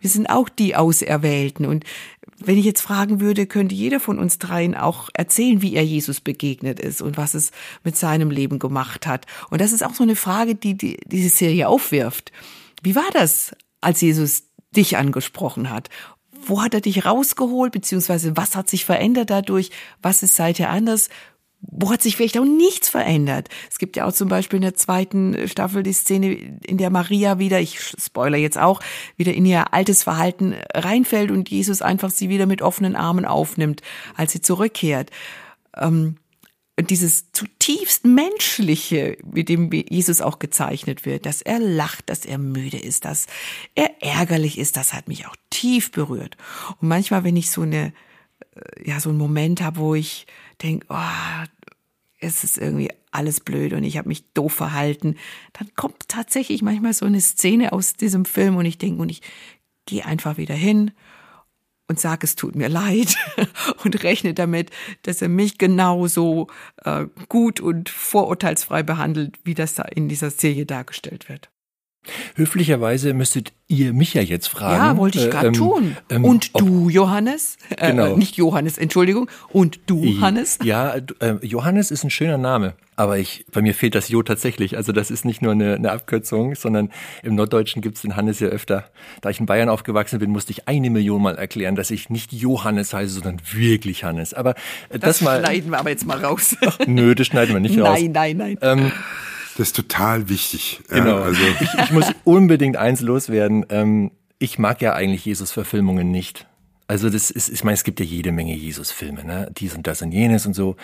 Wir 0.00 0.10
sind 0.10 0.28
auch 0.28 0.48
die 0.48 0.74
Auserwählten. 0.74 1.64
Und 1.64 1.84
wenn 2.38 2.58
ich 2.58 2.64
jetzt 2.64 2.82
fragen 2.82 3.20
würde, 3.20 3.46
könnte 3.46 3.74
jeder 3.74 4.00
von 4.00 4.18
uns 4.18 4.38
dreien 4.38 4.74
auch 4.74 5.08
erzählen, 5.14 5.62
wie 5.62 5.74
er 5.74 5.84
Jesus 5.84 6.20
begegnet 6.20 6.80
ist 6.80 7.00
und 7.00 7.16
was 7.16 7.34
es 7.34 7.50
mit 7.82 7.96
seinem 7.96 8.30
Leben 8.30 8.58
gemacht 8.58 9.06
hat. 9.06 9.26
Und 9.50 9.60
das 9.60 9.72
ist 9.72 9.84
auch 9.84 9.94
so 9.94 10.02
eine 10.02 10.16
Frage, 10.16 10.54
die, 10.54 10.76
die 10.76 10.98
diese 11.06 11.30
Serie 11.30 11.68
aufwirft. 11.68 12.32
Wie 12.82 12.94
war 12.94 13.10
das, 13.12 13.56
als 13.80 14.00
Jesus 14.00 14.44
dich 14.74 14.96
angesprochen 14.96 15.70
hat? 15.70 15.88
Wo 16.44 16.62
hat 16.62 16.74
er 16.74 16.80
dich 16.80 17.06
rausgeholt, 17.06 17.72
beziehungsweise 17.72 18.36
was 18.36 18.54
hat 18.54 18.68
sich 18.68 18.84
verändert 18.84 19.30
dadurch? 19.30 19.70
Was 20.02 20.22
ist 20.22 20.36
seither 20.36 20.70
anders? 20.70 21.08
Wo 21.68 21.90
hat 21.90 22.02
sich 22.02 22.16
vielleicht 22.16 22.38
auch 22.38 22.44
nichts 22.44 22.88
verändert? 22.88 23.48
Es 23.70 23.78
gibt 23.78 23.96
ja 23.96 24.06
auch 24.06 24.12
zum 24.12 24.28
Beispiel 24.28 24.56
in 24.56 24.62
der 24.62 24.74
zweiten 24.74 25.48
Staffel 25.48 25.82
die 25.82 25.92
Szene, 25.92 26.32
in 26.64 26.78
der 26.78 26.90
Maria 26.90 27.38
wieder, 27.38 27.60
ich 27.60 27.80
spoiler 27.80 28.38
jetzt 28.38 28.58
auch, 28.58 28.80
wieder 29.16 29.34
in 29.34 29.44
ihr 29.46 29.72
altes 29.74 30.02
Verhalten 30.02 30.54
reinfällt 30.74 31.30
und 31.30 31.50
Jesus 31.50 31.82
einfach 31.82 32.10
sie 32.10 32.28
wieder 32.28 32.46
mit 32.46 32.62
offenen 32.62 32.96
Armen 32.96 33.24
aufnimmt, 33.24 33.82
als 34.14 34.32
sie 34.32 34.40
zurückkehrt. 34.40 35.10
Ähm, 35.76 36.16
dieses 36.78 37.32
zutiefst 37.32 38.04
menschliche, 38.04 39.16
mit 39.24 39.48
dem 39.48 39.72
Jesus 39.72 40.20
auch 40.20 40.38
gezeichnet 40.38 41.06
wird, 41.06 41.24
dass 41.24 41.40
er 41.40 41.58
lacht, 41.58 42.10
dass 42.10 42.26
er 42.26 42.36
müde 42.36 42.78
ist, 42.78 43.06
dass 43.06 43.26
er 43.74 44.02
ärgerlich 44.02 44.58
ist, 44.58 44.76
das 44.76 44.92
hat 44.92 45.08
mich 45.08 45.26
auch 45.26 45.36
tief 45.48 45.90
berührt. 45.90 46.36
Und 46.80 46.88
manchmal, 46.88 47.24
wenn 47.24 47.36
ich 47.36 47.50
so 47.50 47.62
eine, 47.62 47.94
äh, 48.54 48.90
ja, 48.90 49.00
so 49.00 49.08
einen 49.08 49.18
Moment 49.18 49.62
habe, 49.62 49.78
wo 49.78 49.94
ich 49.94 50.26
denke, 50.62 50.86
oh, 50.90 51.46
es 52.18 52.44
ist 52.44 52.58
irgendwie 52.58 52.90
alles 53.10 53.40
blöd 53.40 53.72
und 53.72 53.84
ich 53.84 53.98
habe 53.98 54.08
mich 54.08 54.32
doof 54.32 54.52
verhalten, 54.52 55.16
dann 55.52 55.70
kommt 55.74 56.08
tatsächlich 56.08 56.62
manchmal 56.62 56.92
so 56.92 57.06
eine 57.06 57.20
Szene 57.20 57.72
aus 57.72 57.94
diesem 57.94 58.24
Film 58.24 58.56
und 58.56 58.66
ich 58.66 58.78
denke, 58.78 59.02
und 59.02 59.10
ich 59.10 59.22
gehe 59.86 60.04
einfach 60.04 60.36
wieder 60.36 60.54
hin 60.54 60.92
und 61.88 62.00
sag, 62.00 62.24
es 62.24 62.36
tut 62.36 62.56
mir 62.56 62.68
leid 62.70 63.16
und 63.84 64.02
rechne 64.02 64.34
damit, 64.34 64.70
dass 65.02 65.22
er 65.22 65.28
mich 65.28 65.58
genauso 65.58 66.48
äh, 66.84 67.06
gut 67.28 67.60
und 67.60 67.88
vorurteilsfrei 67.88 68.82
behandelt, 68.82 69.38
wie 69.44 69.54
das 69.54 69.74
da 69.74 69.82
in 69.82 70.08
dieser 70.08 70.30
Serie 70.30 70.66
dargestellt 70.66 71.28
wird. 71.28 71.50
Höflicherweise 72.34 73.14
müsstet 73.14 73.52
ihr 73.68 73.92
mich 73.92 74.14
ja 74.14 74.22
jetzt 74.22 74.46
fragen. 74.48 74.76
Ja, 74.76 74.96
wollte 74.96 75.18
ich 75.18 75.30
gerade 75.30 75.46
äh, 75.46 75.48
ähm, 75.48 75.54
tun. 75.54 75.96
ähm, 76.10 76.24
und 76.24 76.58
du, 76.60 76.88
Johannes? 76.88 77.56
Äh, 77.76 77.90
Genau. 77.90 78.16
nicht 78.16 78.36
Johannes, 78.36 78.78
Entschuldigung. 78.78 79.28
Und 79.48 79.80
du, 79.86 80.20
Hannes? 80.20 80.58
Ja, 80.62 80.94
äh, 81.20 81.34
Johannes 81.42 81.90
ist 81.90 82.04
ein 82.04 82.10
schöner 82.10 82.38
Name, 82.38 82.74
aber 82.94 83.18
ich, 83.18 83.44
bei 83.52 83.62
mir 83.62 83.74
fehlt 83.74 83.94
das 83.96 84.08
Jo 84.08 84.22
tatsächlich. 84.22 84.76
Also 84.76 84.92
das 84.92 85.10
ist 85.10 85.24
nicht 85.24 85.42
nur 85.42 85.52
eine, 85.52 85.74
eine 85.74 85.90
Abkürzung, 85.90 86.54
sondern 86.54 86.90
im 87.24 87.34
Norddeutschen 87.34 87.82
gibt 87.82 87.96
es 87.96 88.02
den 88.02 88.14
Hannes 88.14 88.38
ja 88.40 88.48
öfter. 88.48 88.84
Da 89.20 89.30
ich 89.30 89.40
in 89.40 89.46
Bayern 89.46 89.68
aufgewachsen 89.68 90.18
bin, 90.20 90.30
musste 90.30 90.52
ich 90.52 90.68
eine 90.68 90.90
Million 90.90 91.20
Mal 91.22 91.36
erklären, 91.36 91.74
dass 91.74 91.90
ich 91.90 92.08
nicht 92.08 92.32
Johannes 92.32 92.94
heiße, 92.94 93.14
sondern 93.14 93.40
wirklich 93.52 94.04
Hannes. 94.04 94.32
Aber 94.32 94.50
äh, 94.90 94.98
das, 94.98 95.18
Das, 95.18 95.20
mal. 95.22 95.40
schneiden 95.40 95.70
wir 95.72 95.78
aber 95.80 95.90
jetzt 95.90 96.06
mal 96.06 96.24
raus. 96.24 96.56
Nö, 96.86 97.14
das 97.16 97.26
schneiden 97.26 97.52
wir 97.54 97.60
nicht 97.60 97.78
raus. 97.80 97.98
nein, 98.00 98.12
nein, 98.12 98.36
nein. 98.36 98.58
Ähm, 98.62 98.92
Das 99.56 99.68
ist 99.68 99.76
total 99.76 100.28
wichtig. 100.28 100.80
Ja, 100.90 100.96
Genau. 100.98 101.18
also, 101.22 101.40
ich, 101.60 101.68
ich 101.84 101.90
muss 101.90 102.06
unbedingt 102.24 102.76
eins 102.76 103.00
loswerden. 103.00 103.64
Ähm, 103.70 104.10
ich 104.38 104.58
mag 104.58 104.82
ja 104.82 104.92
eigentlich 104.94 105.24
Jesus-Verfilmungen 105.24 106.10
nicht. 106.10 106.46
Also 106.88 107.10
das 107.10 107.30
ist, 107.32 107.48
ich 107.48 107.64
meine, 107.64 107.74
es 107.74 107.82
gibt 107.84 107.98
ja 107.98 108.06
jede 108.06 108.30
Menge 108.30 108.54
Jesus-Filme, 108.54 109.24
ne? 109.24 109.50
Dies 109.56 109.74
und 109.74 109.86
das 109.88 110.02
und 110.02 110.12
jenes 110.12 110.46
und 110.46 110.54
so. 110.54 110.76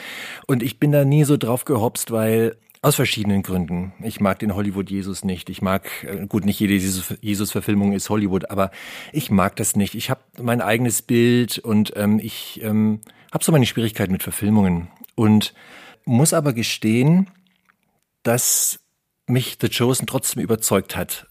Und 0.49 0.63
ich 0.63 0.81
bin 0.81 0.91
da 0.91 1.05
nie 1.05 1.23
so 1.25 1.37
drauf 1.37 1.65
gehopst, 1.65 2.11
weil 2.11 2.57
aus 2.81 2.97
verschiedenen 2.97 3.45
Gründen. 3.45 3.93
Ich 4.03 4.19
mag 4.21 4.41
den 4.41 4.57
Hollywood-Jesus 4.57 5.25
nicht. 5.25 5.49
Ich 5.51 5.63
mag, 5.63 5.85
äh, 6.03 6.27
gut, 6.27 6.45
nicht 6.45 6.59
jede 6.59 6.73
Jesus- 6.73 7.15
Jesus-Verfilmung 7.21 7.93
ist 7.93 8.11
Hollywood, 8.11 8.51
aber 8.51 8.73
ich 9.13 9.31
mag 9.31 9.55
das 9.55 9.77
nicht. 9.77 9.95
Ich 9.95 10.11
habe 10.11 10.23
mein 10.41 10.61
eigenes 10.61 11.03
Bild 11.03 11.59
und 11.59 11.93
ähm, 11.95 12.19
ich 12.21 12.61
ähm, 12.65 13.01
habe 13.33 13.45
so 13.45 13.53
meine 13.53 13.67
Schwierigkeiten 13.67 14.11
mit 14.11 14.25
Verfilmungen. 14.25 14.89
Und 15.15 15.55
muss 16.05 16.33
aber 16.33 16.53
gestehen, 16.53 17.29
dass 18.23 18.81
mich 19.27 19.59
The 19.61 19.69
Chosen 19.69 20.07
trotzdem 20.07 20.43
überzeugt 20.43 20.97
hat. 20.97 21.27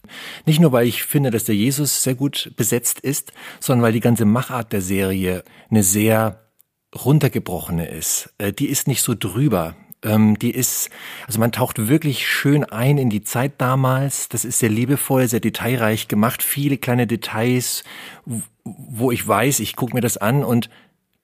Nicht 0.46 0.60
nur, 0.60 0.72
weil 0.72 0.86
ich 0.86 1.02
finde, 1.04 1.30
dass 1.30 1.44
der 1.44 1.54
Jesus 1.54 2.02
sehr 2.02 2.14
gut 2.14 2.52
besetzt 2.56 3.00
ist, 3.00 3.32
sondern 3.60 3.84
weil 3.84 3.92
die 3.92 4.00
ganze 4.00 4.24
Machart 4.24 4.72
der 4.72 4.82
Serie 4.82 5.44
eine 5.70 5.82
sehr 5.82 6.50
runtergebrochene 6.94 7.88
ist. 7.88 8.32
Äh, 8.38 8.52
Die 8.52 8.68
ist 8.68 8.86
nicht 8.86 9.02
so 9.02 9.14
drüber. 9.14 9.76
Ähm, 10.02 10.38
Die 10.38 10.50
ist, 10.50 10.90
also 11.26 11.38
man 11.38 11.52
taucht 11.52 11.88
wirklich 11.88 12.26
schön 12.26 12.64
ein 12.64 12.98
in 12.98 13.10
die 13.10 13.22
Zeit 13.22 13.54
damals. 13.58 14.28
Das 14.28 14.44
ist 14.44 14.58
sehr 14.58 14.70
liebevoll, 14.70 15.28
sehr 15.28 15.40
detailreich 15.40 16.08
gemacht. 16.08 16.42
Viele 16.42 16.78
kleine 16.78 17.06
Details, 17.06 17.84
wo 18.64 19.10
ich 19.10 19.26
weiß, 19.26 19.60
ich 19.60 19.76
gucke 19.76 19.94
mir 19.94 20.02
das 20.02 20.16
an 20.16 20.44
und 20.44 20.70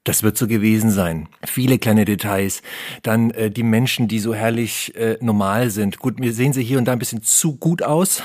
das 0.09 0.23
wird 0.23 0.39
so 0.39 0.47
gewesen 0.47 0.91
sein. 0.91 1.29
Viele 1.45 1.79
kleine 1.79 2.07
Details. 2.07 2.63
Dann 3.03 3.31
äh, 3.31 3.51
die 3.51 3.63
Menschen, 3.63 4.09
die 4.09 4.19
so 4.19 4.35
herrlich 4.35 4.97
äh, 4.97 5.19
normal 5.21 5.71
sind. 5.71 5.99
Gut, 5.99 6.19
mir 6.19 6.33
sehen 6.33 6.55
sie 6.55 6.63
hier 6.63 6.79
und 6.79 6.87
da 6.87 6.93
ein 6.93 6.99
bisschen 6.99 7.23
zu 7.23 7.57
gut 7.57 7.83
aus. 7.83 8.23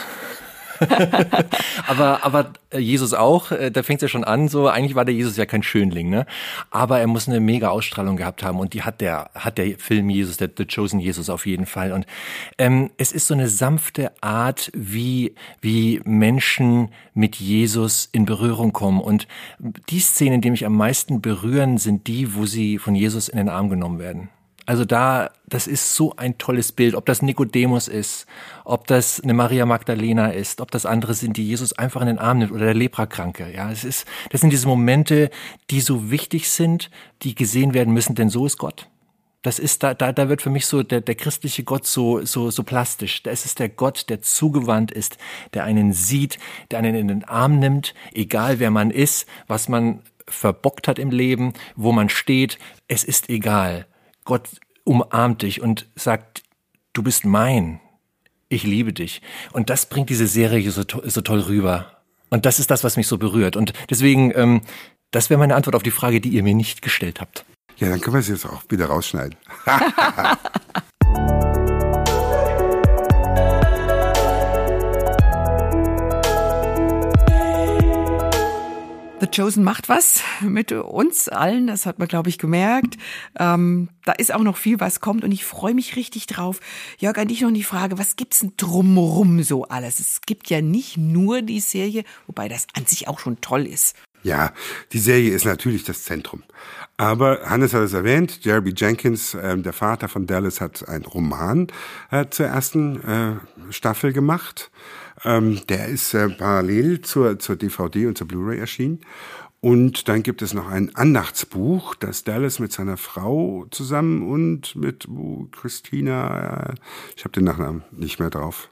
aber 1.87 2.25
aber 2.25 2.53
äh, 2.69 2.79
Jesus 2.79 3.13
auch, 3.13 3.51
äh, 3.51 3.71
da 3.71 3.83
fängt 3.83 3.99
es 3.99 4.03
ja 4.03 4.07
schon 4.07 4.23
an, 4.23 4.47
so 4.47 4.67
eigentlich 4.67 4.95
war 4.95 5.05
der 5.05 5.13
Jesus 5.13 5.37
ja 5.37 5.45
kein 5.45 5.63
Schönling, 5.63 6.09
ne? 6.09 6.25
Aber 6.71 6.99
er 6.99 7.07
muss 7.07 7.27
eine 7.27 7.39
mega 7.39 7.69
Ausstrahlung 7.69 8.17
gehabt 8.17 8.43
haben 8.43 8.59
und 8.59 8.73
die 8.73 8.83
hat 8.83 9.01
der 9.01 9.29
hat 9.35 9.57
der 9.57 9.77
Film 9.77 10.09
Jesus, 10.09 10.37
der 10.37 10.49
The 10.55 10.65
Chosen 10.65 10.99
Jesus 10.99 11.29
auf 11.29 11.45
jeden 11.45 11.65
Fall 11.65 11.91
und 11.91 12.05
ähm, 12.57 12.91
es 12.97 13.11
ist 13.11 13.27
so 13.27 13.33
eine 13.33 13.47
sanfte 13.47 14.11
Art, 14.21 14.71
wie 14.73 15.35
wie 15.61 16.01
Menschen 16.05 16.89
mit 17.13 17.35
Jesus 17.35 18.09
in 18.11 18.25
Berührung 18.25 18.73
kommen 18.73 19.01
und 19.01 19.27
die 19.89 19.99
Szenen, 19.99 20.41
die 20.41 20.51
mich 20.51 20.65
am 20.65 20.75
meisten 20.75 21.21
berühren, 21.21 21.77
sind 21.77 22.07
die, 22.07 22.35
wo 22.35 22.45
sie 22.45 22.77
von 22.77 22.95
Jesus 22.95 23.27
in 23.29 23.37
den 23.37 23.49
Arm 23.49 23.69
genommen 23.69 23.99
werden. 23.99 24.29
Also 24.65 24.85
da, 24.85 25.31
das 25.47 25.67
ist 25.67 25.95
so 25.95 26.15
ein 26.15 26.37
tolles 26.37 26.71
Bild, 26.71 26.95
ob 26.95 27.05
das 27.05 27.21
Nikodemus 27.21 27.87
ist, 27.87 28.25
ob 28.63 28.87
das 28.87 29.19
eine 29.19 29.33
Maria 29.33 29.65
Magdalena 29.65 30.27
ist, 30.27 30.61
ob 30.61 30.71
das 30.71 30.85
andere 30.85 31.13
sind, 31.13 31.35
die 31.35 31.45
Jesus 31.45 31.73
einfach 31.73 32.01
in 32.01 32.07
den 32.07 32.19
Arm 32.19 32.37
nimmt 32.37 32.51
oder 32.51 32.65
der 32.65 32.73
Leprakranke. 32.73 33.51
Ja, 33.53 33.71
es 33.71 33.83
ist, 33.83 34.05
das 34.29 34.41
sind 34.41 34.51
diese 34.51 34.67
Momente, 34.67 35.29
die 35.69 35.81
so 35.81 36.11
wichtig 36.11 36.49
sind, 36.49 36.89
die 37.23 37.35
gesehen 37.35 37.73
werden 37.73 37.93
müssen, 37.93 38.15
denn 38.15 38.29
so 38.29 38.45
ist 38.45 38.57
Gott. 38.57 38.87
Das 39.41 39.59
ist 39.59 39.83
da, 39.83 39.93
da, 39.93 40.13
da 40.13 40.29
wird 40.29 40.41
für 40.41 40.49
mich 40.49 40.65
so 40.65 40.83
der, 40.83 41.01
der 41.01 41.15
christliche 41.15 41.65
Gott 41.65 41.85
so, 41.85 42.23
so, 42.23 42.49
so 42.49 42.63
plastisch. 42.63 43.23
Da 43.23 43.31
ist 43.31 43.59
der 43.59 43.67
Gott, 43.67 44.09
der 44.09 44.21
zugewandt 44.21 44.91
ist, 44.91 45.17
der 45.53 45.65
einen 45.65 45.91
sieht, 45.91 46.39
der 46.71 46.79
einen 46.79 46.95
in 46.95 47.09
den 47.09 47.25
Arm 47.25 47.59
nimmt, 47.59 47.93
egal 48.13 48.59
wer 48.59 48.71
man 48.71 48.89
ist, 48.89 49.27
was 49.47 49.67
man 49.67 49.99
verbockt 50.25 50.87
hat 50.87 50.97
im 50.97 51.11
Leben, 51.11 51.51
wo 51.75 51.91
man 51.91 52.07
steht. 52.07 52.57
Es 52.87 53.03
ist 53.03 53.29
egal. 53.29 53.85
Gott 54.25 54.49
umarmt 54.83 55.41
dich 55.41 55.61
und 55.61 55.87
sagt, 55.95 56.43
du 56.93 57.03
bist 57.03 57.25
mein. 57.25 57.79
Ich 58.49 58.63
liebe 58.63 58.93
dich. 58.93 59.21
Und 59.51 59.69
das 59.69 59.87
bringt 59.87 60.09
diese 60.09 60.27
Serie 60.27 60.69
so, 60.71 60.83
to 60.83 61.01
so 61.05 61.21
toll 61.21 61.39
rüber. 61.39 62.01
Und 62.29 62.45
das 62.45 62.59
ist 62.59 62.71
das, 62.71 62.83
was 62.83 62.97
mich 62.97 63.07
so 63.07 63.17
berührt. 63.17 63.55
Und 63.55 63.73
deswegen, 63.89 64.31
ähm, 64.35 64.61
das 65.11 65.29
wäre 65.29 65.39
meine 65.39 65.55
Antwort 65.55 65.75
auf 65.75 65.83
die 65.83 65.91
Frage, 65.91 66.21
die 66.21 66.29
ihr 66.29 66.43
mir 66.43 66.55
nicht 66.55 66.81
gestellt 66.81 67.21
habt. 67.21 67.45
ja, 67.77 67.89
dann 67.89 68.01
können 68.01 68.15
wir 68.15 68.19
es 68.19 68.27
jetzt 68.27 68.45
auch 68.45 68.63
wieder 68.69 68.87
rausschneiden. 68.87 69.35
Chosen 79.35 79.63
macht 79.63 79.89
was 79.89 80.21
mit 80.41 80.71
uns 80.71 81.27
allen, 81.27 81.67
das 81.67 81.85
hat 81.85 81.99
man, 81.99 82.07
glaube 82.07 82.29
ich, 82.29 82.37
gemerkt. 82.37 82.97
Ähm, 83.39 83.89
da 84.05 84.11
ist 84.13 84.33
auch 84.33 84.41
noch 84.41 84.57
viel, 84.57 84.79
was 84.79 84.99
kommt 84.99 85.23
und 85.23 85.31
ich 85.31 85.45
freue 85.45 85.73
mich 85.73 85.95
richtig 85.95 86.27
drauf. 86.27 86.59
Jörg, 86.99 87.17
an 87.17 87.27
dich 87.27 87.41
noch 87.41 87.51
die 87.51 87.63
Frage, 87.63 87.97
was 87.97 88.15
gibt's 88.15 88.39
denn 88.39 88.53
drumrum 88.57 89.41
so 89.43 89.65
alles? 89.65 89.99
Es 89.99 90.21
gibt 90.21 90.49
ja 90.49 90.61
nicht 90.61 90.97
nur 90.97 91.41
die 91.41 91.59
Serie, 91.59 92.03
wobei 92.27 92.47
das 92.47 92.67
an 92.73 92.85
sich 92.85 93.07
auch 93.07 93.19
schon 93.19 93.41
toll 93.41 93.65
ist. 93.65 93.95
Ja, 94.23 94.53
die 94.93 94.99
Serie 94.99 95.31
ist 95.31 95.45
natürlich 95.45 95.83
das 95.83 96.03
Zentrum. 96.03 96.43
Aber 96.95 97.41
Hannes 97.43 97.73
hat 97.73 97.81
es 97.81 97.93
erwähnt, 97.93 98.39
Jeremy 98.43 98.73
Jenkins, 98.75 99.35
ähm, 99.41 99.63
der 99.63 99.73
Vater 99.73 100.07
von 100.07 100.27
Dallas, 100.27 100.61
hat 100.61 100.87
einen 100.87 101.05
Roman 101.05 101.67
äh, 102.11 102.27
zur 102.29 102.45
ersten 102.45 103.01
äh, 103.03 103.73
Staffel 103.73 104.13
gemacht. 104.13 104.71
Ähm, 105.25 105.61
der 105.69 105.87
ist 105.87 106.13
äh, 106.13 106.29
parallel 106.29 107.01
zur, 107.01 107.39
zur 107.39 107.55
DVD 107.55 108.07
und 108.07 108.17
zur 108.17 108.27
Blu-ray 108.27 108.59
erschienen. 108.59 109.01
Und 109.61 110.09
dann 110.09 110.23
gibt 110.23 110.41
es 110.41 110.53
noch 110.53 110.67
ein 110.67 110.93
Andachtsbuch, 110.93 111.95
das 111.95 112.25
Dallas 112.25 112.59
mit 112.59 112.73
seiner 112.73 112.97
Frau 112.97 113.65
zusammen 113.71 114.29
und 114.29 114.75
mit 114.75 115.07
uh, 115.07 115.47
Christina, 115.53 116.71
äh, 116.71 116.73
ich 117.15 117.23
habe 117.23 117.31
den 117.31 117.45
Nachnamen 117.45 117.83
nicht 117.91 118.19
mehr 118.19 118.29
drauf. 118.29 118.69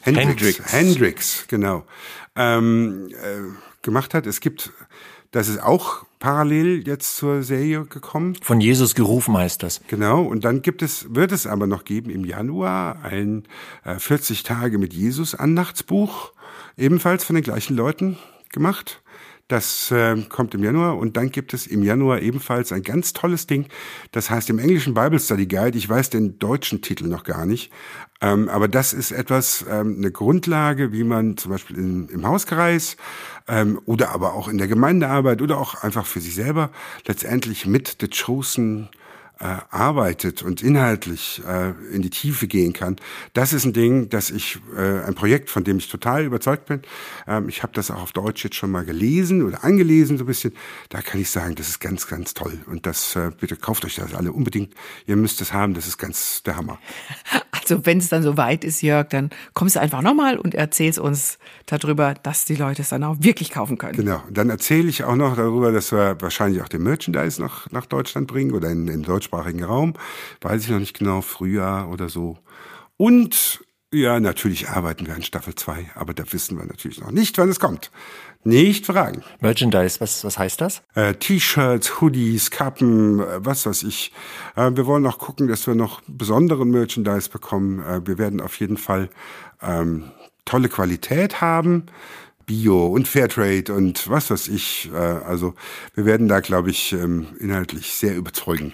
Hendricks. 0.00 0.72
Hendricks, 0.72 1.44
genau. 1.46 1.84
Ähm, 2.34 3.08
äh, 3.10 3.82
gemacht 3.82 4.14
hat. 4.14 4.26
Es 4.26 4.40
gibt, 4.40 4.72
das 5.30 5.48
ist 5.48 5.62
auch 5.62 6.04
parallel 6.22 6.86
jetzt 6.86 7.16
zur 7.16 7.42
Serie 7.42 7.84
gekommen. 7.84 8.36
Von 8.40 8.60
Jesus 8.60 8.94
gerufen 8.94 9.36
heißt 9.36 9.60
das. 9.64 9.80
Genau, 9.88 10.22
und 10.22 10.44
dann 10.44 10.62
gibt 10.62 10.80
es, 10.80 11.12
wird 11.12 11.32
es 11.32 11.48
aber 11.48 11.66
noch 11.66 11.84
geben 11.84 12.10
im 12.10 12.24
Januar 12.24 13.02
ein 13.02 13.42
äh, 13.84 13.98
40 13.98 14.44
Tage 14.44 14.78
mit 14.78 14.94
Jesus 14.94 15.34
Andachtsbuch, 15.34 16.32
ebenfalls 16.76 17.24
von 17.24 17.34
den 17.34 17.42
gleichen 17.42 17.74
Leuten 17.76 18.18
gemacht. 18.52 19.01
Das 19.52 19.90
äh, 19.90 20.16
kommt 20.30 20.54
im 20.54 20.64
Januar 20.64 20.96
und 20.96 21.18
dann 21.18 21.30
gibt 21.30 21.52
es 21.52 21.66
im 21.66 21.82
Januar 21.82 22.20
ebenfalls 22.22 22.72
ein 22.72 22.82
ganz 22.82 23.12
tolles 23.12 23.46
Ding. 23.46 23.66
Das 24.10 24.30
heißt 24.30 24.48
im 24.48 24.58
englischen 24.58 24.94
Bible 24.94 25.20
Study 25.20 25.44
Guide. 25.44 25.76
Ich 25.76 25.86
weiß 25.86 26.08
den 26.08 26.38
deutschen 26.38 26.80
Titel 26.80 27.06
noch 27.06 27.22
gar 27.22 27.44
nicht, 27.44 27.70
ähm, 28.22 28.48
aber 28.48 28.66
das 28.66 28.94
ist 28.94 29.10
etwas 29.10 29.66
ähm, 29.68 29.96
eine 29.98 30.10
Grundlage, 30.10 30.94
wie 30.94 31.04
man 31.04 31.36
zum 31.36 31.50
Beispiel 31.50 31.76
in, 31.76 32.08
im 32.08 32.26
Hauskreis 32.26 32.96
ähm, 33.46 33.78
oder 33.84 34.14
aber 34.14 34.32
auch 34.32 34.48
in 34.48 34.56
der 34.56 34.68
Gemeindearbeit 34.68 35.42
oder 35.42 35.58
auch 35.58 35.82
einfach 35.82 36.06
für 36.06 36.22
sich 36.22 36.34
selber 36.34 36.70
letztendlich 37.06 37.66
mit 37.66 37.98
The 38.00 38.08
Chosen 38.08 38.88
arbeitet 39.42 40.42
und 40.42 40.62
inhaltlich 40.62 41.42
äh, 41.46 41.70
in 41.92 42.02
die 42.02 42.10
Tiefe 42.10 42.46
gehen 42.46 42.72
kann, 42.72 42.96
das 43.34 43.52
ist 43.52 43.64
ein 43.64 43.72
Ding, 43.72 44.08
das 44.08 44.30
ich, 44.30 44.58
äh, 44.76 45.02
ein 45.02 45.14
Projekt, 45.14 45.50
von 45.50 45.64
dem 45.64 45.78
ich 45.78 45.88
total 45.88 46.24
überzeugt 46.24 46.66
bin. 46.66 46.82
Ähm, 47.26 47.48
ich 47.48 47.62
habe 47.62 47.72
das 47.72 47.90
auch 47.90 48.02
auf 48.02 48.12
Deutsch 48.12 48.44
jetzt 48.44 48.56
schon 48.56 48.70
mal 48.70 48.84
gelesen 48.84 49.42
oder 49.42 49.64
angelesen 49.64 50.18
so 50.18 50.24
ein 50.24 50.26
bisschen. 50.26 50.52
Da 50.90 51.02
kann 51.02 51.20
ich 51.20 51.30
sagen, 51.30 51.54
das 51.56 51.68
ist 51.68 51.80
ganz, 51.80 52.06
ganz 52.06 52.34
toll. 52.34 52.60
Und 52.66 52.86
das, 52.86 53.16
äh, 53.16 53.30
bitte 53.38 53.56
kauft 53.56 53.84
euch 53.84 53.96
das 53.96 54.14
alle 54.14 54.32
unbedingt. 54.32 54.74
Ihr 55.06 55.16
müsst 55.16 55.40
es 55.40 55.52
haben, 55.52 55.74
das 55.74 55.86
ist 55.86 55.98
ganz 55.98 56.42
der 56.44 56.56
Hammer. 56.56 56.78
Also 57.62 57.86
wenn 57.86 57.98
es 57.98 58.08
dann 58.08 58.24
so 58.24 58.36
weit 58.36 58.64
ist, 58.64 58.82
Jörg, 58.82 59.08
dann 59.10 59.30
kommst 59.54 59.76
du 59.76 59.80
einfach 59.80 60.02
nochmal 60.02 60.36
und 60.36 60.52
erzählst 60.52 60.98
uns 60.98 61.38
darüber, 61.66 62.14
dass 62.14 62.44
die 62.44 62.56
Leute 62.56 62.82
es 62.82 62.88
dann 62.88 63.04
auch 63.04 63.16
wirklich 63.20 63.52
kaufen 63.52 63.78
können. 63.78 63.94
Genau. 63.94 64.20
Und 64.26 64.36
dann 64.36 64.50
erzähle 64.50 64.88
ich 64.88 65.04
auch 65.04 65.14
noch 65.14 65.36
darüber, 65.36 65.70
dass 65.70 65.92
wir 65.92 66.20
wahrscheinlich 66.20 66.60
auch 66.60 66.68
den 66.68 66.82
Merchandise 66.82 67.40
noch 67.40 67.70
nach 67.70 67.86
Deutschland 67.86 68.26
bringen 68.26 68.50
oder 68.50 68.68
in 68.68 68.86
den 68.86 69.02
deutschsprachigen 69.22 69.64
Raum. 69.64 69.94
Weiß 70.40 70.64
ich 70.64 70.70
noch 70.70 70.78
nicht 70.80 70.98
genau, 70.98 71.20
Frühjahr 71.20 71.90
oder 71.90 72.08
so. 72.08 72.38
Und 72.96 73.64
Ja, 73.94 74.18
natürlich 74.20 74.70
arbeiten 74.70 75.06
wir 75.06 75.14
an 75.14 75.22
Staffel 75.22 75.54
2, 75.54 75.90
aber 75.94 76.14
da 76.14 76.24
wissen 76.32 76.56
wir 76.56 76.64
natürlich 76.64 76.98
noch 76.98 77.10
nicht, 77.10 77.36
wann 77.36 77.50
es 77.50 77.60
kommt. 77.60 77.90
Nicht 78.42 78.86
fragen. 78.86 79.22
Merchandise, 79.40 80.00
was, 80.00 80.24
was 80.24 80.38
heißt 80.38 80.62
das? 80.62 80.80
Äh, 80.94 81.12
T-Shirts, 81.12 82.00
Hoodies, 82.00 82.50
Kappen, 82.50 83.20
äh, 83.20 83.44
was 83.44 83.66
weiß 83.66 83.82
ich. 83.82 84.10
Äh, 84.56 84.70
wir 84.74 84.86
wollen 84.86 85.06
auch 85.06 85.18
gucken, 85.18 85.46
dass 85.46 85.66
wir 85.66 85.74
noch 85.74 86.00
besonderen 86.06 86.70
Merchandise 86.70 87.28
bekommen. 87.28 87.80
Äh, 87.80 88.00
wir 88.06 88.16
werden 88.16 88.40
auf 88.40 88.58
jeden 88.60 88.78
Fall 88.78 89.10
ähm, 89.60 90.10
tolle 90.46 90.70
Qualität 90.70 91.42
haben. 91.42 91.84
Bio 92.46 92.86
und 92.86 93.06
Fairtrade 93.06 93.72
und 93.74 94.08
was 94.08 94.30
weiß 94.30 94.48
ich. 94.48 94.90
Äh, 94.92 94.96
also 94.96 95.54
wir 95.94 96.06
werden 96.06 96.28
da, 96.28 96.40
glaube 96.40 96.70
ich, 96.70 96.94
ähm, 96.94 97.26
inhaltlich 97.38 97.92
sehr 97.92 98.16
überzeugen. 98.16 98.72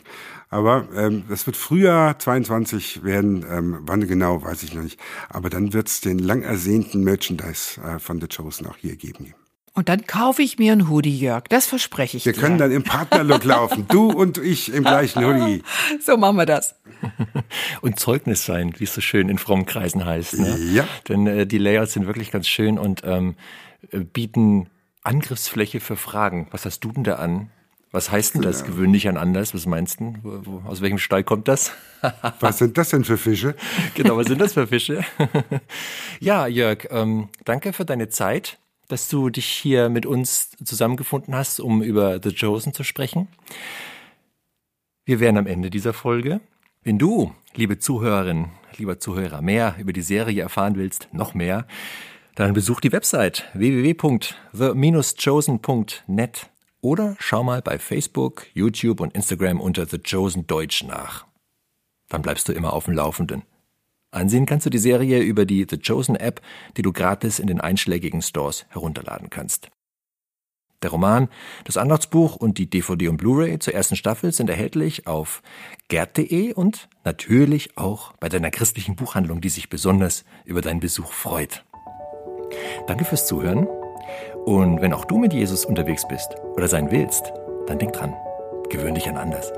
Aber 0.50 0.88
ähm, 0.94 1.24
das 1.28 1.46
wird 1.46 1.56
Frühjahr 1.56 2.18
22 2.18 3.04
werden, 3.04 3.44
ähm, 3.50 3.78
wann 3.82 4.06
genau, 4.06 4.42
weiß 4.42 4.62
ich 4.62 4.74
noch 4.74 4.82
nicht. 4.82 4.98
Aber 5.28 5.50
dann 5.50 5.72
wird 5.72 5.88
es 5.88 6.00
den 6.00 6.18
lang 6.18 6.42
ersehnten 6.42 7.04
Merchandise 7.04 7.80
äh, 7.80 7.98
von 7.98 8.20
The 8.20 8.28
Chosen 8.28 8.66
auch 8.66 8.76
hier 8.76 8.96
geben. 8.96 9.34
Und 9.74 9.88
dann 9.88 10.06
kaufe 10.06 10.42
ich 10.42 10.58
mir 10.58 10.72
ein 10.72 10.88
Hoodie, 10.88 11.16
Jörg. 11.16 11.44
Das 11.50 11.66
verspreche 11.66 12.16
ich 12.16 12.24
Wir 12.26 12.32
dir. 12.32 12.40
können 12.40 12.58
dann 12.58 12.72
im 12.72 12.82
Partnerlook 12.82 13.44
laufen. 13.44 13.86
Du 13.88 14.10
und 14.10 14.36
ich 14.38 14.72
im 14.72 14.82
gleichen 14.82 15.24
Hoodie. 15.24 15.62
so 16.04 16.16
machen 16.16 16.36
wir 16.36 16.46
das. 16.46 16.74
Und 17.80 18.00
Zeugnis 18.00 18.44
sein, 18.44 18.74
wie 18.78 18.84
es 18.84 18.94
so 18.94 19.00
schön 19.00 19.28
in 19.28 19.38
frommen 19.38 19.66
Kreisen 19.66 20.04
heißt. 20.04 20.36
Ne? 20.40 20.58
Ja. 20.72 20.84
Denn 21.08 21.28
äh, 21.28 21.46
die 21.46 21.58
Layouts 21.58 21.92
sind 21.92 22.08
wirklich 22.08 22.32
ganz 22.32 22.48
schön 22.48 22.76
und 22.76 23.02
ähm, 23.04 23.36
äh, 23.92 24.00
bieten 24.00 24.68
Angriffsfläche 25.04 25.78
für 25.78 25.94
Fragen. 25.94 26.48
Was 26.50 26.64
hast 26.64 26.80
du 26.80 26.90
denn 26.90 27.04
da 27.04 27.14
an? 27.14 27.52
Was 27.90 28.10
heißt 28.10 28.34
denn 28.34 28.42
das 28.42 28.64
gewöhnlich 28.64 29.08
an 29.08 29.16
anders? 29.16 29.54
Was 29.54 29.64
meinst 29.64 30.00
du? 30.00 30.12
Wo, 30.22 30.40
wo, 30.44 30.62
aus 30.68 30.82
welchem 30.82 30.98
Stall 30.98 31.24
kommt 31.24 31.48
das? 31.48 31.72
Was 32.40 32.58
sind 32.58 32.76
das 32.76 32.90
denn 32.90 33.04
für 33.04 33.16
Fische? 33.16 33.54
genau, 33.94 34.18
was 34.18 34.26
sind 34.28 34.40
das 34.40 34.52
für 34.52 34.68
Fische? 34.68 35.04
ja, 36.20 36.46
Jörg, 36.46 36.86
ähm, 36.90 37.28
danke 37.44 37.72
für 37.72 37.84
deine 37.84 38.08
Zeit, 38.08 38.60
dass 38.86 39.08
du 39.08 39.30
dich 39.30 39.46
hier 39.46 39.88
mit 39.88 40.06
uns 40.06 40.52
zusammengefunden 40.62 41.34
hast, 41.34 41.58
um 41.58 41.82
über 41.82 42.20
The 42.22 42.32
Chosen 42.32 42.72
zu 42.72 42.84
sprechen. 42.84 43.26
Wir 45.06 45.18
wären 45.18 45.38
am 45.38 45.48
Ende 45.48 45.70
dieser 45.70 45.92
Folge. 45.92 46.40
Wenn 46.84 46.98
du, 46.98 47.34
liebe 47.54 47.80
Zuhörerin, 47.80 48.50
lieber 48.76 49.00
Zuhörer, 49.00 49.42
mehr 49.42 49.74
über 49.78 49.92
die 49.92 50.02
Serie 50.02 50.42
erfahren 50.42 50.76
willst, 50.76 51.08
noch 51.12 51.34
mehr, 51.34 51.66
dann 52.36 52.52
besuch 52.52 52.80
die 52.80 52.92
Website 52.92 53.48
www.the-chosen.net 53.54 56.50
oder 56.80 57.16
schau 57.18 57.42
mal 57.42 57.62
bei 57.62 57.78
Facebook, 57.78 58.46
YouTube 58.54 59.00
und 59.00 59.14
Instagram 59.14 59.60
unter 59.60 59.86
The 59.86 59.98
Chosen 59.98 60.46
Deutsch 60.46 60.84
nach. 60.84 61.26
Dann 62.08 62.22
bleibst 62.22 62.48
du 62.48 62.52
immer 62.52 62.72
auf 62.72 62.86
dem 62.86 62.94
Laufenden. 62.94 63.42
Ansehen 64.10 64.46
kannst 64.46 64.64
du 64.64 64.70
die 64.70 64.78
Serie 64.78 65.20
über 65.20 65.44
die 65.44 65.66
The 65.68 65.78
Chosen 65.78 66.16
App, 66.16 66.40
die 66.76 66.82
du 66.82 66.92
gratis 66.92 67.38
in 67.38 67.46
den 67.46 67.60
einschlägigen 67.60 68.22
Stores 68.22 68.64
herunterladen 68.70 69.28
kannst. 69.28 69.68
Der 70.82 70.90
Roman, 70.90 71.28
das 71.64 71.76
Andachtsbuch 71.76 72.36
und 72.36 72.56
die 72.58 72.70
DVD 72.70 73.08
und 73.08 73.16
Blu-ray 73.16 73.58
zur 73.58 73.74
ersten 73.74 73.96
Staffel 73.96 74.32
sind 74.32 74.48
erhältlich 74.48 75.08
auf 75.08 75.42
gerd.de 75.88 76.52
und 76.52 76.88
natürlich 77.04 77.76
auch 77.76 78.12
bei 78.20 78.28
deiner 78.28 78.50
christlichen 78.50 78.94
Buchhandlung, 78.94 79.40
die 79.40 79.48
sich 79.48 79.68
besonders 79.68 80.24
über 80.44 80.60
deinen 80.60 80.80
Besuch 80.80 81.12
freut. 81.12 81.64
Danke 82.86 83.04
fürs 83.04 83.26
Zuhören 83.26 83.66
und 84.48 84.80
wenn 84.80 84.94
auch 84.94 85.04
du 85.04 85.18
mit 85.18 85.34
Jesus 85.34 85.66
unterwegs 85.66 86.08
bist 86.08 86.36
oder 86.56 86.68
sein 86.68 86.90
willst, 86.90 87.34
dann 87.66 87.78
denk 87.78 87.92
dran, 87.92 88.14
gewöhn 88.70 88.94
dich 88.94 89.06
an 89.06 89.18
anders. 89.18 89.52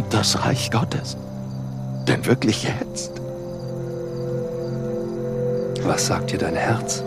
Kommt 0.00 0.14
das 0.14 0.46
Reich 0.46 0.70
Gottes? 0.70 1.18
Denn 2.08 2.24
wirklich 2.24 2.62
jetzt? 2.62 3.20
Was 5.82 6.06
sagt 6.06 6.32
dir 6.32 6.38
dein 6.38 6.54
Herz? 6.54 7.04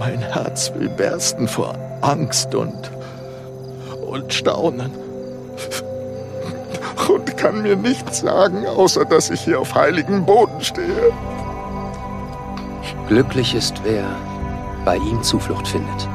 Mein 0.00 0.18
Herz 0.18 0.72
will 0.74 0.88
bersten 0.88 1.46
vor 1.46 1.76
Angst 2.00 2.52
und. 2.56 2.90
und 4.10 4.32
Staunen. 4.32 4.90
Und 7.08 7.36
kann 7.36 7.62
mir 7.62 7.76
nichts 7.76 8.18
sagen, 8.22 8.66
außer 8.66 9.04
dass 9.04 9.30
ich 9.30 9.42
hier 9.42 9.60
auf 9.60 9.72
heiligem 9.72 10.26
Boden 10.26 10.60
stehe. 10.62 11.12
Glücklich 13.06 13.54
ist 13.54 13.84
wer 13.84 14.04
bei 14.84 14.96
ihm 14.96 15.22
Zuflucht 15.22 15.68
findet. 15.68 16.08